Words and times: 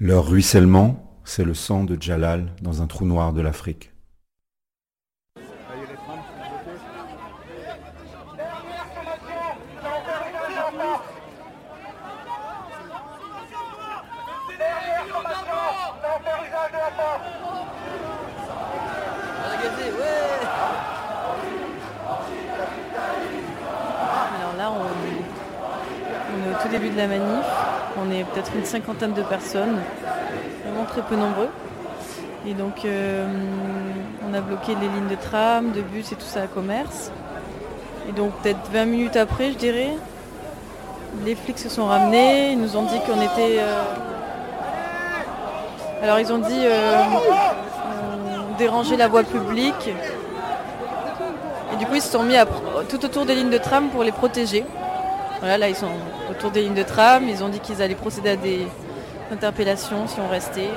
Leur 0.00 0.26
ruissellement, 0.26 1.20
c'est 1.22 1.44
le 1.44 1.54
sang 1.54 1.84
de 1.84 1.96
Djalal 1.98 2.50
dans 2.60 2.82
un 2.82 2.88
trou 2.88 3.04
noir 3.04 3.32
de 3.32 3.40
l'Afrique. 3.40 3.92
Alors 24.40 24.56
là, 24.58 24.72
on, 24.72 24.80
on 26.34 26.50
est 26.50 26.50
au 26.52 26.62
tout 26.62 26.68
début 26.68 26.90
de 26.90 26.96
la 26.96 27.06
manif. 27.06 27.46
On 27.96 28.10
est 28.10 28.24
peut-être 28.24 28.56
de 29.12 29.22
personnes, 29.22 29.76
vraiment 30.64 30.84
très 30.86 31.02
peu 31.02 31.16
nombreux. 31.16 31.50
Et 32.46 32.54
donc, 32.54 32.84
euh, 32.84 33.26
on 34.28 34.34
a 34.34 34.40
bloqué 34.40 34.74
les 34.74 34.88
lignes 34.88 35.08
de 35.08 35.14
tram, 35.16 35.72
de 35.72 35.80
bus 35.80 36.12
et 36.12 36.16
tout 36.16 36.26
ça 36.26 36.42
à 36.42 36.46
commerce. 36.46 37.10
Et 38.08 38.12
donc, 38.12 38.32
peut-être 38.42 38.70
20 38.72 38.84
minutes 38.84 39.16
après, 39.16 39.50
je 39.52 39.56
dirais, 39.56 39.90
les 41.24 41.34
flics 41.34 41.58
se 41.58 41.68
sont 41.68 41.86
ramenés. 41.86 42.52
Ils 42.52 42.60
nous 42.60 42.76
ont 42.76 42.82
dit 42.82 42.98
qu'on 43.06 43.20
était. 43.20 43.58
euh, 43.60 43.82
Alors, 46.02 46.18
ils 46.20 46.30
ont 46.32 46.38
dit 46.38 46.60
euh, 46.64 47.02
on 48.50 48.56
dérangeait 48.58 48.96
la 48.98 49.08
voie 49.08 49.22
publique. 49.22 49.88
Et 51.72 51.76
du 51.76 51.86
coup, 51.86 51.94
ils 51.94 52.02
se 52.02 52.12
sont 52.12 52.22
mis 52.22 52.36
à 52.36 52.44
tout 52.88 53.02
autour 53.04 53.24
des 53.24 53.34
lignes 53.34 53.50
de 53.50 53.58
tram 53.58 53.88
pour 53.88 54.04
les 54.04 54.12
protéger. 54.12 54.64
Voilà, 55.40 55.56
là, 55.58 55.68
ils 55.68 55.76
sont 55.76 55.88
autour 56.30 56.50
des 56.50 56.60
lignes 56.60 56.74
de 56.74 56.82
tram. 56.82 57.26
Ils 57.26 57.42
ont 57.42 57.48
dit 57.48 57.58
qu'ils 57.60 57.80
allaient 57.80 57.94
procéder 57.94 58.30
à 58.30 58.36
des 58.36 58.66
interpellations 59.34 60.06
si 60.06 60.20
on 60.20 60.28
restait. 60.28 60.70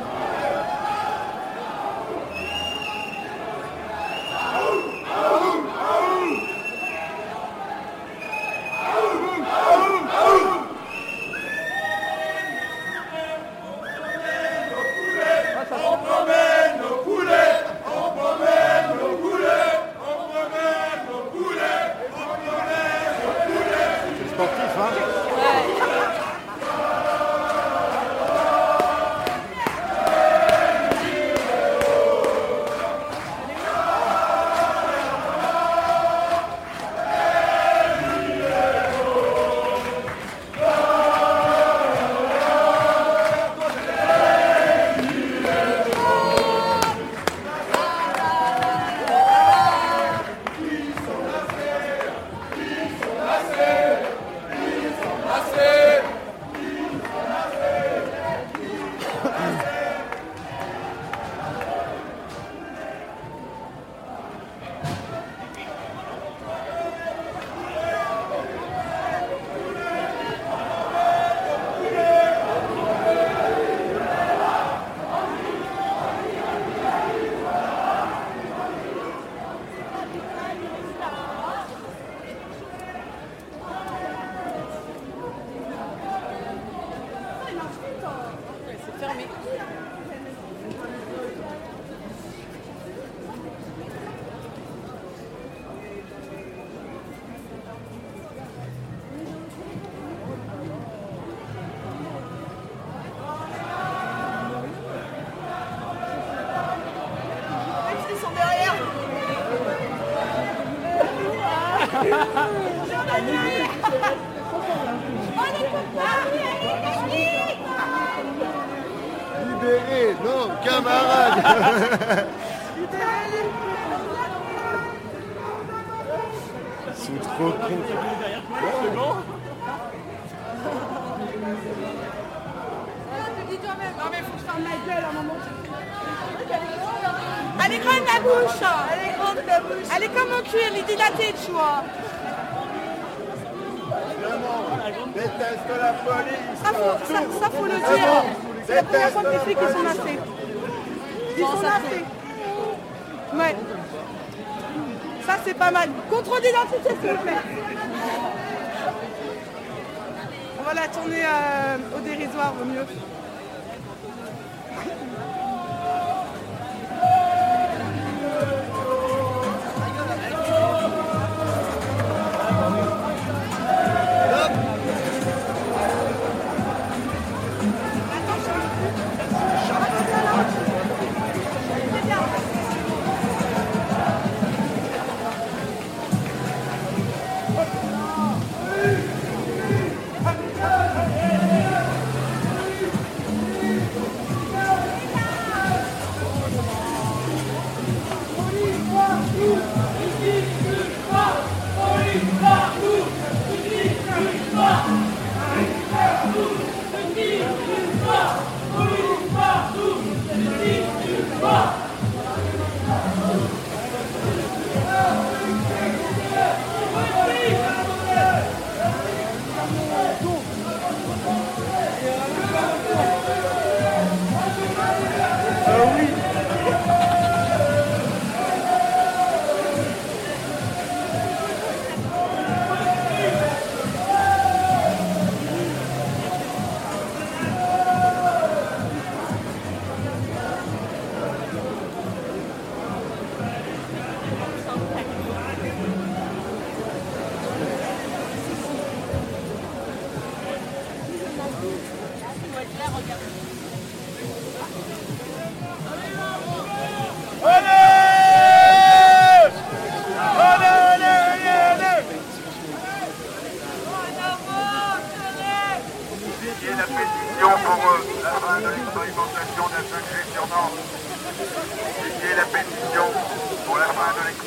Euh, 162.48 162.62
au 162.62 162.66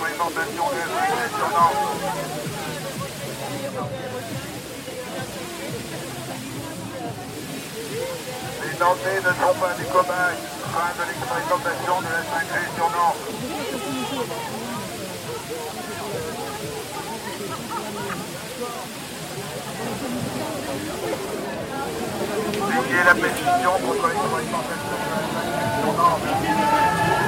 fin 0.00 0.06
de 0.06 0.10
l'expérimentation 0.10 0.64
de 0.70 0.76
la 0.76 0.86
5G 0.86 1.20
sur 1.36 1.48
Nantes. 1.50 1.82
Les 8.62 8.74
Nantais 8.78 9.20
ne 9.20 9.32
sont 9.34 9.56
pas 9.60 9.72
des 9.74 9.84
cobayes. 9.84 10.40
Fin 10.72 10.90
de 10.96 11.04
l'expérimentation 11.06 11.96
de 12.00 12.08
la 12.08 12.22
5G 12.30 12.54
sur 12.76 12.88
Nantes. 12.90 13.22
Signer 22.70 23.04
la 23.04 23.14
pétition 23.14 23.72
contre 23.86 24.06
l'expérimentation 24.08 24.60
de 24.60 25.08
la 25.10 25.24
5G 25.34 25.60
sur 25.82 25.92
Nantes. 25.92 27.19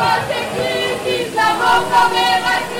você 0.00 0.40
que 0.54 0.98
pisa, 1.04 1.54
vou 1.58 1.82
comer 1.90 2.40
mais 2.40 2.79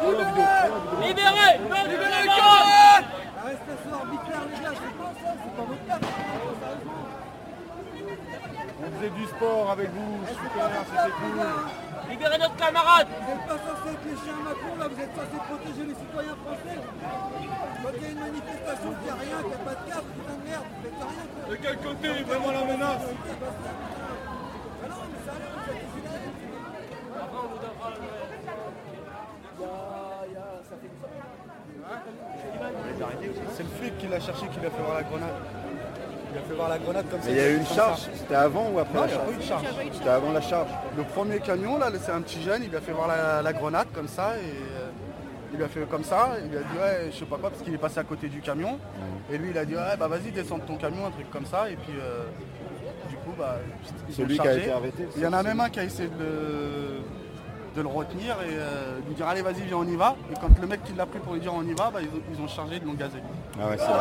Libérez 0.00 1.60
Non, 1.68 1.82
libérez 1.88 2.22
le 2.22 2.28
camarade 2.28 3.04
On 8.82 8.90
faisait 8.96 9.10
du 9.10 9.24
sport 9.26 9.70
avec 9.70 9.90
vous, 9.90 10.24
super, 10.26 10.70
c'était 10.86 11.12
cool. 11.20 12.10
Libérez 12.10 12.38
notre 12.38 12.56
camarade 12.56 13.08
Vous 13.08 13.28
n'êtes 13.28 13.46
pas 13.46 13.58
censé 13.58 13.92
être 13.92 14.04
les 14.04 14.16
chiens 14.16 14.40
Macron, 14.42 14.74
là, 14.78 14.88
vous 14.88 15.00
êtes 15.00 15.14
censé 15.14 15.36
protéger 15.48 15.84
les 15.86 15.94
citoyens 15.94 16.36
français. 16.44 16.78
Quand 17.82 17.92
il 17.94 18.02
y 18.02 18.06
a 18.06 18.10
une 18.10 18.20
manifestation, 18.20 18.90
qu'il 18.90 19.04
n'y 19.04 19.10
a 19.10 19.14
rien, 19.14 19.36
qu'il 19.36 19.48
n'y 19.48 19.54
a 19.54 19.64
pas 19.68 19.76
de 19.76 19.84
cadre, 19.90 20.08
putain 20.16 20.36
de 20.40 20.44
merde, 20.48 20.64
vous 20.70 20.80
faites 20.82 20.96
rien. 20.96 21.24
De 21.50 21.56
quel 21.56 21.76
côté 21.76 22.06
est 22.08 22.24
vraiment 22.24 22.52
la 22.52 22.64
menace 22.64 23.04
Ah 24.82 24.88
non, 24.88 24.96
mais 25.12 25.20
sérieux, 25.28 25.50
vous 25.52 25.60
faites 25.60 25.76
des 25.76 25.98
idées. 26.00 26.20
Qui 34.10 34.16
l'a 34.16 34.20
cherché, 34.20 34.46
qui 34.48 34.56
l'a 34.60 34.70
fait 34.70 34.82
voir 34.82 34.94
la 34.96 35.02
grenade. 35.04 35.34
Il 36.32 36.38
a 36.38 36.42
fait 36.42 36.54
voir 36.54 36.68
la 36.68 36.78
grenade 36.78 37.04
comme 37.10 37.20
ça. 37.22 37.30
Il 37.30 37.36
y 37.36 37.40
a 37.40 37.48
eu 37.50 37.56
une 37.58 37.66
charge, 37.66 38.00
c'était 38.14 38.34
avant 38.34 38.70
ou 38.70 38.78
après 38.80 38.94
Non, 38.98 39.04
la 39.04 39.06
il 39.06 39.10
n'y 39.10 39.14
a 39.14 39.18
charge 39.18 39.26
pas 39.26 39.32
eu 39.32 39.36
de 39.36 39.42
charge. 39.42 39.64
C'était 39.92 40.08
avant 40.08 40.32
la 40.32 40.40
charge. 40.40 40.68
Le 40.96 41.02
premier 41.04 41.38
camion, 41.40 41.78
là, 41.78 41.86
c'est 42.00 42.12
un 42.12 42.20
petit 42.20 42.42
jeune, 42.42 42.62
il 42.64 42.70
lui 42.70 42.76
a 42.76 42.80
fait 42.80 42.92
voir 42.92 43.06
la, 43.08 43.40
la 43.42 43.52
grenade 43.52 43.86
comme 43.94 44.08
ça 44.08 44.34
et 44.36 44.40
euh, 44.50 44.90
il 45.52 45.58
lui 45.58 45.64
a 45.64 45.68
fait 45.68 45.80
comme 45.88 46.04
ça, 46.04 46.30
il 46.42 46.50
lui 46.50 46.56
a 46.56 46.60
dit 46.60 46.78
ouais, 46.80 47.10
je 47.12 47.18
sais 47.18 47.24
pas 47.24 47.36
quoi, 47.36 47.50
parce 47.50 47.62
qu'il 47.62 47.72
est 47.74 47.78
passé 47.78 47.98
à 48.00 48.04
côté 48.04 48.28
du 48.28 48.40
camion. 48.40 48.78
Et 49.32 49.38
lui, 49.38 49.50
il 49.50 49.58
a 49.58 49.64
dit 49.64 49.74
ouais, 49.76 49.96
bah 49.98 50.08
vas-y, 50.08 50.32
descends 50.32 50.58
de 50.58 50.62
ton 50.64 50.76
camion, 50.76 51.06
un 51.06 51.10
truc 51.10 51.30
comme 51.30 51.46
ça. 51.46 51.70
Et 51.70 51.76
puis, 51.76 51.94
euh, 52.00 52.24
du 53.08 53.16
coup, 53.16 53.32
bah, 53.38 53.58
ils 54.08 54.14
Celui 54.14 54.38
ont 54.38 54.42
qui 54.42 54.48
a 54.48 54.52
chargé. 54.52 54.60
été 54.66 54.72
arrêté, 54.72 55.08
Il 55.16 55.22
y 55.22 55.26
en 55.26 55.32
a 55.32 55.42
même 55.42 55.60
un 55.60 55.68
qui 55.70 55.80
a 55.80 55.84
essayé 55.84 56.08
de 56.08 56.14
le, 56.18 57.00
de 57.74 57.82
le 57.82 57.88
retenir 57.88 58.36
et 58.42 58.48
euh, 58.50 59.00
de 59.00 59.06
lui 59.06 59.14
dire 59.14 59.28
allez 59.28 59.42
vas-y 59.42 59.62
viens 59.62 59.76
on 59.76 59.86
y 59.86 59.96
va. 59.96 60.16
Et 60.30 60.34
quand 60.34 60.48
le 60.60 60.66
mec 60.66 60.82
qui 60.84 60.92
l'a 60.94 61.06
pris 61.06 61.20
pour 61.20 61.34
lui 61.34 61.40
dire 61.40 61.54
on 61.54 61.62
y 61.62 61.74
va, 61.74 61.90
bah, 61.90 62.00
ils, 62.02 62.08
ont, 62.08 62.22
ils 62.32 62.40
ont 62.40 62.48
chargé, 62.48 62.76
ils 62.76 62.86
l'ont 62.86 62.94
gazé. 62.94 63.18
Ah 63.60 63.68
ouais, 63.68 63.78
c'est 63.78 63.86
vrai. 63.86 64.00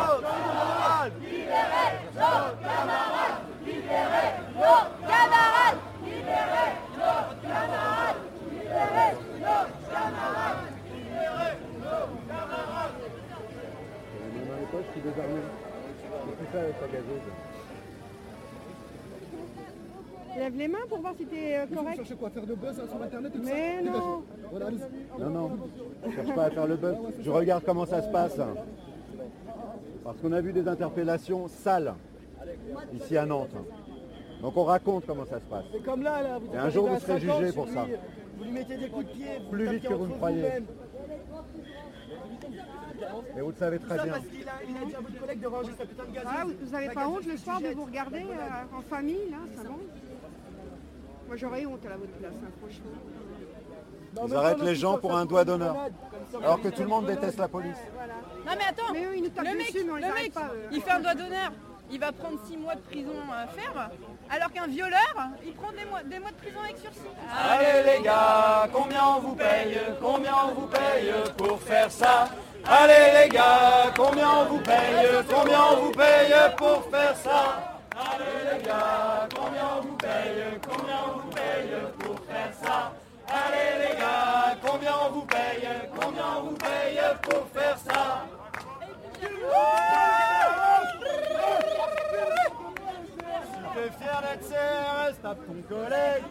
Lève 20.39 20.55
les 20.55 20.67
mains 20.69 20.85
pour 20.87 20.99
voir 20.99 21.13
si 21.17 21.25
t'es 21.25 21.57
euh, 21.57 21.65
Vous 21.69 21.75
correct. 21.75 21.97
cherchez 21.97 22.15
quoi 22.15 22.29
Faire 22.29 22.45
de 22.45 22.55
buzz 22.55 22.79
hein, 22.79 22.87
sur 22.89 23.01
internet 23.03 23.33
tout 23.33 23.41
Mais 23.43 23.83
ça 23.83 23.91
non. 23.91 24.23
Voilà. 24.49 24.69
Non, 25.19 25.29
non, 25.29 25.57
je 26.07 26.15
cherche 26.15 26.33
pas 26.33 26.43
à 26.45 26.49
faire 26.49 26.65
le 26.67 26.77
buzz. 26.77 26.95
Je 27.19 27.29
regarde 27.29 27.63
comment 27.65 27.85
ça 27.85 28.01
se 28.01 28.07
passe. 28.07 28.39
Parce 30.01 30.17
qu'on 30.21 30.31
a 30.31 30.39
vu 30.39 30.53
des 30.53 30.65
interpellations 30.65 31.49
sales 31.49 31.93
ici 32.93 33.17
à 33.17 33.25
Nantes. 33.25 33.55
Donc 34.41 34.55
on 34.55 34.63
raconte 34.63 35.05
comment 35.05 35.25
ça 35.25 35.41
se 35.41 35.45
passe. 35.45 35.65
C'est 35.73 35.83
comme 35.83 36.03
là, 36.03 36.21
là. 36.21 36.39
Vous 36.39 36.53
Et 36.53 36.57
un 36.57 36.69
jour, 36.69 36.87
vous 36.87 36.99
serez 37.01 37.19
50, 37.19 37.39
jugé 37.39 37.51
pour 37.51 37.67
ça. 37.67 37.85
Vous 38.37 38.43
lui 38.45 38.51
mettez 38.51 38.77
des 38.77 38.87
coups 38.87 39.07
de 39.07 39.11
pied. 39.11 39.27
Plus 39.51 39.67
vite 39.67 39.83
que 39.83 39.93
vous 39.93 40.07
ne 40.07 40.13
croyez. 40.13 40.43
Mais 43.35 43.41
vous 43.41 43.49
le 43.49 43.55
savez 43.55 43.79
très 43.79 44.03
bien. 44.03 44.13
Ah, 46.25 46.45
vous 46.61 46.75
avez 46.75 46.87
La 46.87 46.93
pas 46.93 47.09
honte 47.09 47.25
le 47.25 47.37
soir 47.37 47.59
de 47.59 47.67
vous 47.67 47.85
regarder 47.85 48.21
euh, 48.21 48.77
en 48.77 48.81
famille, 48.81 49.29
là, 49.31 49.37
ça 49.55 49.63
va 49.63 49.75
Moi 51.29 51.37
j'aurais 51.37 51.63
honte 51.67 51.85
à 51.85 51.89
la 51.89 51.97
votre 51.97 52.11
place, 52.13 52.33
hein, 52.43 52.49
franchement. 52.59 52.91
Non, 54.15 54.27
Ils 54.27 54.35
arrêtent 54.35 54.63
les 54.63 54.73
gens 54.75 54.97
pour 54.97 55.15
un 55.15 55.25
doigt 55.27 55.45
d'honneur. 55.45 55.75
Alors 56.43 56.59
que 56.59 56.69
tout 56.69 56.81
le 56.81 56.87
monde 56.87 57.05
déteste 57.05 57.37
la 57.37 57.47
police. 57.47 57.77
Non 58.47 58.51
mais 58.57 58.63
attends, 58.67 58.91
Mais 58.93 59.05
eux, 59.05 59.15
ils 59.15 59.21
nous 59.21 59.29
tapent 59.29 59.45
le 59.45 59.55
mec, 59.57 59.71
dessus, 59.71 59.85
mais 59.85 59.91
on 59.91 59.95
les 59.97 60.01
le 60.01 60.07
arrête 60.09 60.23
mec, 60.23 60.33
pas. 60.33 60.49
eux. 60.55 60.67
il 60.71 60.81
fait 60.81 60.89
un 60.89 60.99
doigt 61.01 61.13
d'honneur, 61.13 61.51
il 61.91 61.99
va 61.99 62.11
prendre 62.11 62.39
6 62.47 62.57
mois 62.57 62.73
de 62.73 62.81
prison 62.81 63.11
à 63.31 63.45
faire, 63.45 63.91
alors 64.31 64.51
qu'un 64.51 64.65
violeur, 64.65 65.13
il 65.45 65.53
prend 65.53 65.71
des 65.71 65.85
mois, 65.85 66.01
des 66.03 66.17
mois 66.17 66.31
de 66.31 66.35
prison 66.37 66.59
avec 66.63 66.77
sursis. 66.79 66.99
Allez 67.31 67.97
les 67.97 68.03
gars, 68.03 68.67
combien 68.73 69.05
on 69.15 69.19
vous 69.19 69.35
paye 69.35 69.77
Combien 70.01 70.33
on 70.47 70.53
vous 70.59 70.67
paye 70.67 71.13
pour 71.37 71.61
faire 71.61 71.91
ça? 71.91 72.29
Allez 72.65 73.23
les 73.23 73.29
gars, 73.29 73.93
combien 73.95 74.29
on 74.41 74.45
vous 74.45 74.59
paye 74.61 75.07
Combien 75.31 75.59
on 75.73 75.75
vous 75.83 75.91
paye 75.91 76.33
pour 76.57 76.83
faire 76.89 77.15
ça? 77.17 77.68
Allez 78.19 78.57
les 78.57 78.63
gars, 78.65 79.27
combien 79.33 79.67
on 79.77 79.81
vous 79.81 79.95
paye 79.95 80.59
Combien 80.67 80.95
on 81.07 81.19
vous 81.19 81.29
paye 81.29 81.71
pour 81.99 82.19
faire 82.25 82.53
ça? 82.61 82.91
Allez 83.29 83.87
les 83.87 83.95
gars, 83.97 84.57
combien 84.65 84.91
on 85.05 85.11
vous 85.11 85.25
paye 85.25 85.67
Combien 85.99 86.25
on 86.37 86.41
vous 86.49 86.55
paye 86.55 86.99
pour 87.21 87.47
faire 87.53 87.77
ça? 87.77 88.25
Si 93.45 93.61
t'es 93.73 93.89
fier 93.97 94.21
d'être 94.21 94.49
CRS, 94.49 95.15
tape 95.21 95.39
ton 95.47 95.61
collègue. 95.75 96.23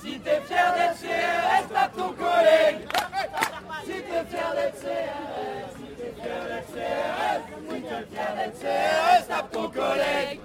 Si 0.00 0.20
t'es 0.20 0.40
fier 0.40 0.74
d'être 0.74 0.98
CRS, 1.00 1.68
tape 1.74 1.96
ton 1.96 2.12
collègue. 2.12 2.88
Si 3.84 3.92
t'es 3.92 4.24
fier 4.24 4.54
d'être 4.54 4.80
CRS, 4.80 5.70
si 5.76 5.86
t'es 5.96 6.12
fier 6.22 6.42
d'être 6.48 6.72
CRS, 6.72 7.40
si 7.68 7.82
t'es 7.82 8.02
fier 8.14 8.30
d'être 8.36 8.58
CRS, 8.60 9.26
tape 9.28 9.50
ton 9.50 9.68
collègue. 9.68 10.40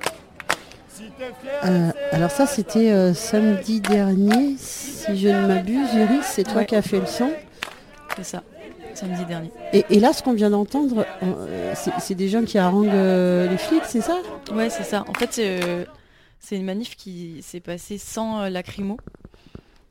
Euh, 1.65 1.91
alors 2.11 2.31
ça 2.31 2.45
c'était 2.45 2.91
euh, 2.91 3.13
samedi 3.13 3.81
dernier, 3.81 4.55
si 4.57 5.17
je 5.17 5.29
ne 5.29 5.47
m'abuse, 5.47 5.93
Iris, 5.93 6.25
c'est 6.25 6.43
toi 6.43 6.57
Ouais. 6.57 6.65
qui 6.65 6.75
as 6.75 6.81
fait 6.81 6.99
le 6.99 7.05
son. 7.05 7.31
C'est 8.15 8.23
ça, 8.23 8.43
samedi 8.93 9.25
dernier. 9.25 9.51
Et, 9.73 9.85
et 9.89 9.99
là 9.99 10.13
ce 10.13 10.21
qu'on 10.21 10.33
vient 10.33 10.49
d'entendre, 10.49 11.05
euh, 11.23 11.73
c'est 11.99 12.15
des 12.15 12.29
gens 12.29 12.43
qui 12.43 12.57
haranguent 12.57 12.85
les 13.49 13.57
flics, 13.57 13.83
c'est 13.85 14.01
ça? 14.01 14.17
Ouais, 14.53 14.69
c'est 14.69 14.83
ça. 14.83 15.03
En 15.07 15.13
fait, 15.13 15.41
c'est 16.39 16.55
une 16.55 16.65
manif 16.65 16.95
qui 16.95 17.41
s'est 17.41 17.59
passée 17.59 17.97
sans 17.97 18.47
lacrymo, 18.49 18.97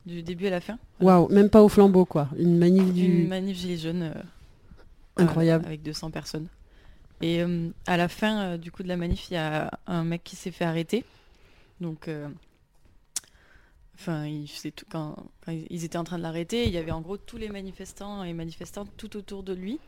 du 0.05 0.21
début 0.23 0.47
à 0.47 0.51
la 0.51 0.61
fin. 0.61 0.77
Waouh, 1.01 1.27
même 1.29 1.49
pas 1.49 1.61
au 1.63 1.69
flambeau 1.69 2.05
quoi, 2.05 2.27
une 2.37 2.57
manif 2.57 2.93
du... 2.93 3.23
Une 3.23 3.27
manif 3.27 3.57
gilet 3.57 3.77
jaune. 3.77 4.13
Incroyable. 5.17 5.65
avec 5.65 5.83
200 5.83 6.09
personnes. 6.11 6.47
Et 7.23 7.41
euh, 7.41 7.69
à 7.87 7.95
la 7.95 8.09
fin 8.09 8.41
euh, 8.41 8.57
du 8.57 8.69
coup 8.71 8.83
de 8.83 8.87
la 8.89 8.97
manif, 8.97 9.29
il 9.31 9.35
y 9.35 9.37
a 9.37 9.71
un 9.87 10.03
mec 10.03 10.23
qui 10.23 10.35
s'est 10.35 10.51
fait 10.51 10.65
arrêter. 10.65 11.05
Donc, 11.79 12.07
euh, 12.09 12.27
enfin, 13.95 14.25
il 14.25 14.47
faisait 14.47 14.71
tout 14.71 14.85
quand, 14.89 15.15
quand 15.45 15.53
ils 15.69 15.83
étaient 15.85 15.97
en 15.97 16.03
train 16.03 16.17
de 16.17 16.23
l'arrêter. 16.23 16.65
Il 16.67 16.73
y 16.73 16.77
avait 16.77 16.91
en 16.91 16.99
gros 17.01 17.15
tous 17.17 17.37
les 17.37 17.47
manifestants 17.49 18.23
et 18.23 18.33
manifestantes 18.33 18.89
tout 18.97 19.15
autour 19.15 19.43
de 19.43 19.53
lui. 19.53 19.79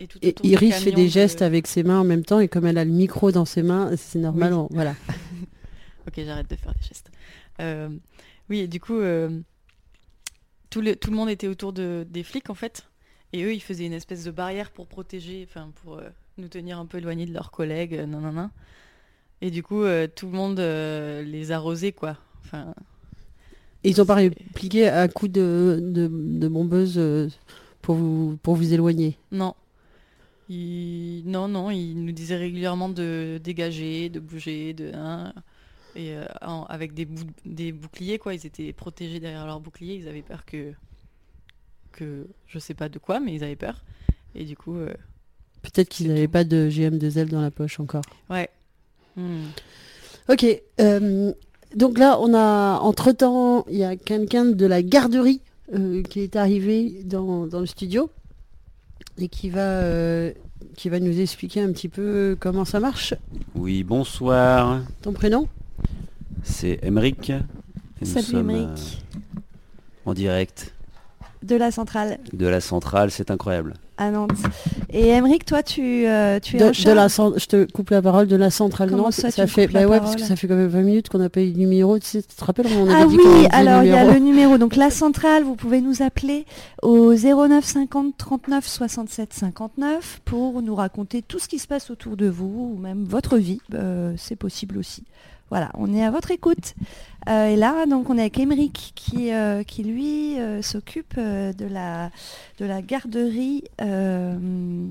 Et, 0.00 0.06
tout 0.06 0.18
Et 0.22 0.34
Iris 0.42 0.74
fait 0.76 0.92
des 0.92 1.04
de- 1.04 1.10
gestes 1.10 1.42
avec 1.42 1.66
ses 1.66 1.82
mains 1.82 2.00
en 2.00 2.04
même 2.04 2.24
temps 2.24 2.40
et 2.40 2.48
comme 2.48 2.66
elle 2.66 2.78
a 2.78 2.84
le 2.84 2.90
micro 2.90 3.30
dans 3.32 3.44
ses 3.44 3.62
mains, 3.62 3.96
c'est 3.96 4.18
normal, 4.18 4.52
Oui. 4.52 4.58
on- 4.60 4.68
voilà. 4.74 4.94
Ok, 6.06 6.14
j'arrête 6.16 6.50
de 6.50 6.56
faire 6.56 6.74
des 6.74 6.82
gestes. 6.82 7.10
Euh, 7.60 7.88
oui, 8.50 8.58
et 8.60 8.68
du 8.68 8.78
coup, 8.78 8.98
euh, 8.98 9.40
tout, 10.70 10.80
le, 10.82 10.94
tout 10.96 11.10
le 11.10 11.16
monde 11.16 11.30
était 11.30 11.48
autour 11.48 11.72
de, 11.72 12.06
des 12.08 12.22
flics, 12.22 12.50
en 12.50 12.54
fait. 12.54 12.86
Et 13.32 13.42
eux, 13.42 13.54
ils 13.54 13.60
faisaient 13.62 13.86
une 13.86 13.92
espèce 13.94 14.22
de 14.24 14.30
barrière 14.30 14.70
pour 14.70 14.86
protéger, 14.86 15.46
enfin, 15.48 15.70
pour 15.82 15.94
euh, 15.96 16.08
nous 16.38 16.48
tenir 16.48 16.78
un 16.78 16.86
peu 16.86 16.98
éloignés 16.98 17.26
de 17.26 17.32
leurs 17.32 17.50
collègues, 17.50 17.94
euh, 17.94 18.06
nanana. 18.06 18.50
Et 19.42 19.50
du 19.50 19.62
coup, 19.62 19.82
euh, 19.82 20.08
tout 20.08 20.26
le 20.26 20.32
monde 20.32 20.60
euh, 20.60 21.22
les 21.22 21.52
arrosait, 21.52 21.92
quoi. 21.92 22.18
Enfin, 22.44 22.74
Et 23.84 23.90
ils 23.90 24.00
ont 24.00 24.06
pas 24.06 24.14
répliqué 24.14 24.88
à 24.88 25.06
coup 25.08 25.28
de, 25.28 25.78
de, 25.82 26.10
euh, 26.96 27.28
pour 27.82 27.94
vous, 27.96 28.38
pour 28.42 28.54
vous 28.56 28.72
éloigner? 28.72 29.18
non. 29.30 29.54
Ils- 30.48 31.24
Non, 31.26 31.48
non, 31.48 31.70
ils 31.70 31.94
nous 32.04 32.12
disaient 32.12 32.36
régulièrement 32.36 32.88
de 32.90 33.40
dégager, 33.42 34.10
de 34.10 34.20
bouger, 34.20 34.74
de... 34.74 34.92
hein, 34.94 35.34
et 35.96 36.16
euh, 36.16 36.26
en- 36.42 36.64
avec 36.66 36.94
des, 36.94 37.06
bou- 37.06 37.24
des 37.46 37.72
boucliers, 37.72 38.18
quoi. 38.18 38.34
Ils 38.34 38.46
étaient 38.46 38.72
protégés 38.74 39.20
derrière 39.20 39.46
leurs 39.46 39.60
boucliers. 39.60 39.96
Ils 39.96 40.08
avaient 40.08 40.22
peur 40.22 40.44
que... 40.46 40.74
que... 41.92 42.26
Je 42.46 42.58
sais 42.58 42.74
pas 42.74 42.88
de 42.88 42.98
quoi, 42.98 43.20
mais 43.20 43.34
ils 43.34 43.44
avaient 43.44 43.56
peur. 43.56 43.84
Et 44.34 44.44
du 44.44 44.56
coup... 44.56 44.76
euh, 44.76 44.94
Peut-être 45.64 45.88
qu'ils 45.88 46.08
n'avaient 46.08 46.28
pas 46.28 46.44
de 46.44 46.68
GM2L 46.70 47.28
dans 47.30 47.40
la 47.40 47.50
poche 47.50 47.80
encore. 47.80 48.04
Ouais. 48.28 48.48
Hmm. 49.16 49.46
Ok. 50.28 50.46
euh, 50.80 51.32
donc 51.74 51.98
là, 51.98 52.18
on 52.20 52.34
a 52.34 52.78
entre-temps, 52.80 53.64
il 53.68 53.78
y 53.78 53.84
a 53.84 53.96
quelqu'un 53.96 54.44
de 54.44 54.66
la 54.66 54.82
garderie 54.82 55.40
euh, 55.74 56.02
qui 56.02 56.20
est 56.20 56.36
arrivé 56.36 57.00
dans, 57.04 57.46
dans 57.46 57.60
le 57.60 57.66
studio 57.66 58.10
et 59.18 59.28
qui 59.28 59.48
va, 59.48 59.60
euh, 59.60 60.32
qui 60.76 60.88
va 60.88 61.00
nous 61.00 61.18
expliquer 61.18 61.62
un 61.62 61.72
petit 61.72 61.88
peu 61.88 62.36
comment 62.38 62.64
ça 62.64 62.78
marche. 62.78 63.14
Oui, 63.54 63.82
bonsoir. 63.82 64.82
Ton 65.02 65.12
prénom? 65.12 65.48
C'est 66.42 66.78
Emeric. 66.82 67.32
Salut, 68.02 68.36
Emeric. 68.40 69.02
en 70.04 70.12
direct 70.12 70.73
de 71.44 71.56
la 71.56 71.70
centrale 71.70 72.18
de 72.32 72.46
la 72.46 72.60
centrale, 72.60 73.10
c'est 73.10 73.30
incroyable. 73.30 73.74
à 73.96 74.10
Nantes. 74.10 74.30
Et 74.90 75.08
Emeric, 75.08 75.44
toi, 75.44 75.62
tu, 75.62 76.06
euh, 76.06 76.40
tu 76.40 76.56
es 76.56 76.58
de, 76.58 76.84
de 76.84 76.90
la 76.92 77.08
je 77.08 77.46
te 77.46 77.70
coupe 77.70 77.90
la 77.90 78.00
parole 78.02 78.26
de 78.26 78.36
la 78.36 78.50
centrale 78.50 78.90
Comment 78.90 79.04
Nantes. 79.04 79.12
ça, 79.12 79.46
fait, 79.46 79.66
bah 79.68 79.86
ouais, 79.86 79.98
parce 80.00 80.16
que 80.16 80.22
ça 80.22 80.36
fait 80.36 80.48
quand 80.48 80.56
même 80.56 80.68
20 80.68 80.82
minutes 80.82 81.08
qu'on 81.08 81.18
n'a 81.18 81.28
pas 81.28 81.40
eu 81.42 81.50
de 81.50 81.58
numéro. 81.58 81.98
Tu, 81.98 82.06
sais, 82.06 82.22
tu 82.22 82.34
te 82.34 82.44
rappelles 82.44 82.66
on 82.76 82.88
Ah 82.90 83.06
oui, 83.06 83.18
alors 83.50 83.82
il 83.82 83.90
y 83.90 83.92
a 83.92 84.10
le 84.12 84.18
numéro. 84.18 84.58
Donc 84.58 84.76
la 84.76 84.90
centrale, 84.90 85.44
vous 85.44 85.54
pouvez 85.56 85.80
nous 85.80 86.02
appeler 86.02 86.46
au 86.82 87.14
09 87.14 87.64
50 87.64 88.16
39 88.16 88.66
67 88.66 89.32
59 89.32 90.20
pour 90.24 90.62
nous 90.62 90.74
raconter 90.74 91.22
tout 91.22 91.38
ce 91.38 91.48
qui 91.48 91.58
se 91.58 91.66
passe 91.66 91.90
autour 91.90 92.16
de 92.16 92.26
vous 92.28 92.74
ou 92.74 92.80
même 92.80 93.04
votre 93.04 93.36
vie. 93.36 93.60
Euh, 93.74 94.14
C'est 94.16 94.36
possible 94.36 94.78
aussi. 94.78 95.04
Voilà, 95.50 95.70
on 95.74 95.92
est 95.94 96.04
à 96.04 96.10
votre 96.10 96.30
écoute. 96.30 96.74
Euh, 97.28 97.48
et 97.48 97.56
là, 97.56 97.86
donc, 97.86 98.10
on 98.10 98.16
est 98.18 98.22
avec 98.22 98.38
Émeric 98.38 98.92
qui, 98.94 99.32
euh, 99.32 99.62
qui 99.62 99.82
lui 99.82 100.38
euh, 100.38 100.62
s'occupe 100.62 101.16
de, 101.16 101.66
la, 101.66 102.10
de 102.58 102.64
la 102.64 102.82
garderie. 102.82 103.64
je 103.78 104.86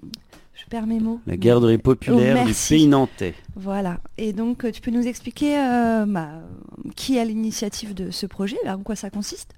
perds 0.70 0.88
mes 0.88 1.00
mots. 1.00 1.20
La 1.28 1.38
garderie 1.38 1.78
populaire 1.78 2.38
Oh, 2.38 2.42
du 2.42 2.46
merci. 2.48 2.74
pays 2.76 2.88
nantais. 2.88 3.36
Voilà. 3.56 4.00
Et 4.18 4.34
donc, 4.34 4.70
tu 4.72 4.82
peux 4.82 4.92
nous 4.92 5.08
expliquer 5.08 5.56
bah, 6.08 6.30
qui 6.96 7.20
a 7.20 7.26
l'initiative 7.26 7.94
de 7.94 8.12
ce 8.12 8.26
projet, 8.26 8.58
là, 8.64 8.78
en 8.78 8.82
quoi 8.82 8.96
ça 8.96 9.10
consiste? 9.10 9.54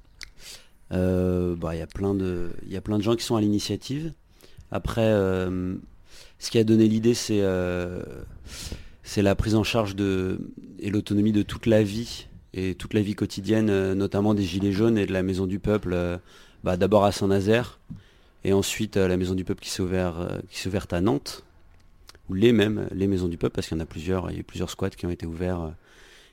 Bah, 0.92 1.74
il 1.74 1.80
y 1.80 1.82
a 1.82 1.88
plein 1.88 2.14
de, 2.14 2.52
il 2.66 2.72
y 2.74 2.78
a 2.78 2.82
plein 2.82 2.98
de 2.98 3.04
gens 3.04 3.16
qui 3.16 3.24
sont 3.24 3.36
à 3.36 3.42
l'initiative. 3.42 4.14
Après, 4.72 5.12
ce 6.40 6.50
qui 6.50 6.58
a 6.58 6.64
donné 6.64 6.88
l'idée, 6.88 7.14
c'est 7.14 7.44
c'est 9.04 9.22
la 9.22 9.36
prise 9.36 9.56
en 9.56 9.64
charge 9.64 9.96
de 9.96 10.40
et 10.86 10.92
l'autonomie 10.92 11.32
de 11.32 11.42
toute 11.42 11.65
la 11.65 11.82
vie 11.82 12.27
et 12.54 12.75
toute 12.75 12.94
la 12.94 13.01
vie 13.01 13.15
quotidienne, 13.15 13.72
euh, 13.72 13.96
notamment 13.96 14.36
des 14.36 14.44
gilets 14.44 14.72
jaunes 14.72 15.00
et 15.00 15.08
de 15.08 15.13
la 15.13 15.24
Maison 15.24 15.48
du 15.48 15.58
Peuple. 15.58 15.94
euh, 15.94 16.18
bah, 16.63 16.77
D'abord 16.77 17.06
à 17.06 17.12
Saint-Nazaire 17.12 17.80
et 18.44 18.54
ensuite 18.54 18.96
euh, 18.96 19.08
la 19.08 19.18
Maison 19.18 19.34
du 19.34 19.44
Peuple 19.44 19.63
qui 19.63 19.72
s'est 19.72 19.82
ouverte, 19.82 20.94
à 20.94 21.01
Nantes 21.01 21.44
ou 22.30 22.36
les 22.36 22.54
mêmes, 22.54 22.88
les 22.92 23.08
Maisons 23.08 23.27
du 23.27 23.38
Peuple, 23.38 23.56
parce 23.56 23.68
qu'il 23.68 23.75
y 23.75 23.80
en 23.80 23.84
a 23.84 23.88
plusieurs, 23.88 24.30
il 24.30 24.36
y 24.36 24.38
a 24.38 24.39
eu 24.42 24.44
plusieurs 24.44 24.70
squats 24.70 24.92
qui 24.92 25.08
ont 25.08 25.10
été 25.10 25.25
ouverts 25.25 25.74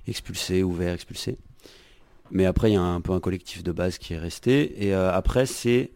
expulsés, 0.06 0.62
ouverts, 0.62 0.92
expulsés. 0.92 1.38
Mais 2.30 2.44
après, 2.44 2.71
il 2.71 2.75
y 2.75 2.76
a 2.76 2.82
un 2.82 3.00
peu 3.00 3.12
un 3.12 3.21
collectif 3.21 3.62
de 3.62 3.73
base 3.73 3.97
qui 3.97 4.12
est 4.12 4.18
resté. 4.18 4.87
Et 4.87 4.94
après, 4.94 5.44
c'est 5.44 5.90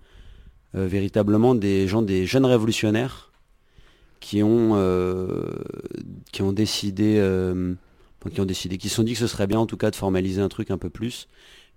véritablement 0.75 1.55
des 1.55 1.89
gens, 1.89 2.03
des 2.03 2.27
jeunes 2.27 2.45
révolutionnaires 2.45 3.33
qui 4.21 4.43
ont, 4.43 4.77
qui 6.31 6.43
ont 6.43 6.53
décidé, 6.53 7.19
qui 8.31 8.41
ont 8.41 8.45
décidé, 8.47 8.79
qui 8.79 8.89
se 8.89 8.97
sont 8.97 9.03
dit 9.03 9.13
que 9.13 9.19
ce 9.19 9.27
serait 9.27 9.47
bien 9.47 9.59
en 9.59 9.67
tout 9.67 9.77
cas 9.77 9.91
de 9.91 9.97
formaliser 9.97 10.41
un 10.41 10.49
truc 10.49 10.71
un 10.71 10.79
peu 10.79 10.91
plus, 10.91 11.29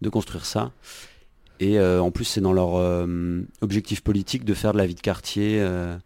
de 0.01 0.09
construire 0.09 0.45
ça. 0.45 0.71
Et 1.59 1.77
euh, 1.77 2.01
en 2.01 2.11
plus, 2.11 2.25
c'est 2.25 2.41
dans 2.41 2.53
leur 2.53 2.75
euh, 2.75 3.41
objectif 3.61 4.01
politique 4.01 4.45
de 4.45 4.53
faire 4.53 4.71
de 4.73 4.77
la 4.77 4.87
vie 4.87 4.95
de 4.95 5.01
quartier 5.01 5.59
euh, 5.59 5.97